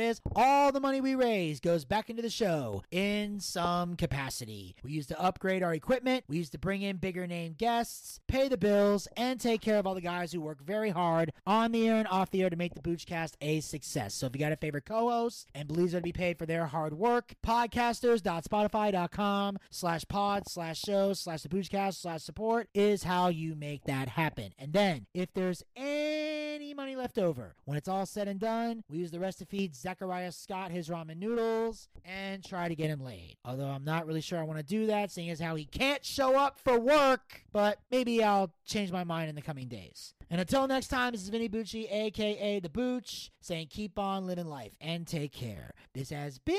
is, 0.00 0.20
all 0.34 0.72
the 0.72 0.80
money 0.80 1.00
we 1.00 1.14
raise 1.14 1.60
goes 1.60 1.84
back 1.84 2.10
into 2.10 2.22
the 2.22 2.30
show 2.30 2.82
in 2.90 3.38
some 3.40 3.94
capacity. 3.96 4.74
We 4.82 4.92
use 4.92 5.06
to 5.06 5.20
upgrade 5.20 5.62
our 5.62 5.74
equipment, 5.74 6.24
we 6.28 6.38
use 6.38 6.50
to 6.50 6.58
bring 6.58 6.82
in 6.82 6.96
bigger 6.96 7.26
name 7.26 7.54
guests, 7.56 8.20
pay 8.28 8.48
the 8.48 8.56
bills, 8.56 9.08
and 9.16 9.40
take 9.40 9.60
care 9.60 9.78
of 9.78 9.86
all 9.86 9.94
the 9.94 10.00
guys 10.00 10.32
who 10.32 10.40
work 10.40 10.62
very 10.62 10.90
hard 10.90 11.32
on 11.46 11.72
the 11.72 11.88
air 11.88 11.96
and 11.96 12.08
off 12.08 12.30
the 12.30 12.42
air 12.42 12.50
to 12.50 12.56
make 12.56 12.74
the 12.74 12.80
Boochcast 12.80 13.34
a 13.40 13.60
success. 13.60 14.14
So 14.14 14.26
if 14.26 14.34
you 14.34 14.40
got 14.40 14.52
a 14.52 14.56
favorite 14.56 14.86
co-host 14.86 15.48
and 15.54 15.68
believes 15.68 15.92
they're 15.92 16.00
to 16.00 16.04
be 16.04 16.12
paid 16.12 16.38
for 16.38 16.46
their 16.46 16.66
hard 16.66 16.94
work, 16.94 17.34
podcasters.spotify.com 17.44 19.58
slash 19.70 20.04
pod 20.08 20.48
slash 20.48 20.80
show 20.80 21.12
slash 21.12 21.42
the 21.42 21.48
Boochcast 21.48 22.00
slash 22.00 22.22
support 22.22 22.68
is 22.74 23.04
how 23.04 23.28
you 23.28 23.54
make 23.54 23.84
that 23.84 24.08
happen. 24.08 24.52
And 24.58 24.72
then 24.72 25.06
if 25.14 25.32
there's 25.34 25.62
any 25.76 26.37
money 26.74 26.96
left 26.96 27.18
over, 27.18 27.54
when 27.64 27.76
it's 27.76 27.88
all 27.88 28.06
said 28.06 28.28
and 28.28 28.40
done, 28.40 28.82
we 28.88 28.98
use 28.98 29.10
the 29.10 29.20
rest 29.20 29.38
to 29.38 29.46
feed 29.46 29.74
Zechariah 29.74 30.32
Scott 30.32 30.70
his 30.70 30.88
ramen 30.88 31.18
noodles 31.18 31.88
and 32.04 32.44
try 32.44 32.68
to 32.68 32.74
get 32.74 32.90
him 32.90 33.02
laid. 33.02 33.36
Although 33.44 33.68
I'm 33.68 33.84
not 33.84 34.06
really 34.06 34.20
sure 34.20 34.38
I 34.38 34.42
want 34.42 34.58
to 34.58 34.64
do 34.64 34.86
that, 34.86 35.10
seeing 35.10 35.30
as 35.30 35.40
how 35.40 35.54
he 35.54 35.64
can't 35.64 36.04
show 36.04 36.38
up 36.38 36.58
for 36.58 36.78
work, 36.78 37.42
but 37.52 37.78
maybe 37.90 38.22
I'll 38.22 38.52
change 38.66 38.90
my 38.92 39.04
mind 39.04 39.28
in 39.28 39.34
the 39.34 39.42
coming 39.42 39.68
days. 39.68 40.14
And 40.30 40.40
until 40.40 40.66
next 40.66 40.88
time, 40.88 41.12
this 41.12 41.22
is 41.22 41.28
Vinny 41.28 41.48
Bucci, 41.48 41.90
aka 41.90 42.60
The 42.60 42.68
Booch, 42.68 43.30
saying 43.40 43.68
keep 43.70 43.98
on 43.98 44.26
living 44.26 44.46
life 44.46 44.72
and 44.80 45.06
take 45.06 45.32
care. 45.32 45.72
This 45.94 46.10
has 46.10 46.38
been 46.38 46.56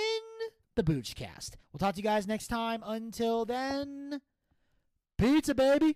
The 0.75 0.83
Boochcast. 0.83 1.51
We'll 1.71 1.79
talk 1.79 1.95
to 1.95 1.99
you 1.99 2.03
guys 2.03 2.27
next 2.27 2.47
time. 2.47 2.83
Until 2.85 3.45
then, 3.45 4.21
pizza, 5.17 5.53
baby. 5.53 5.95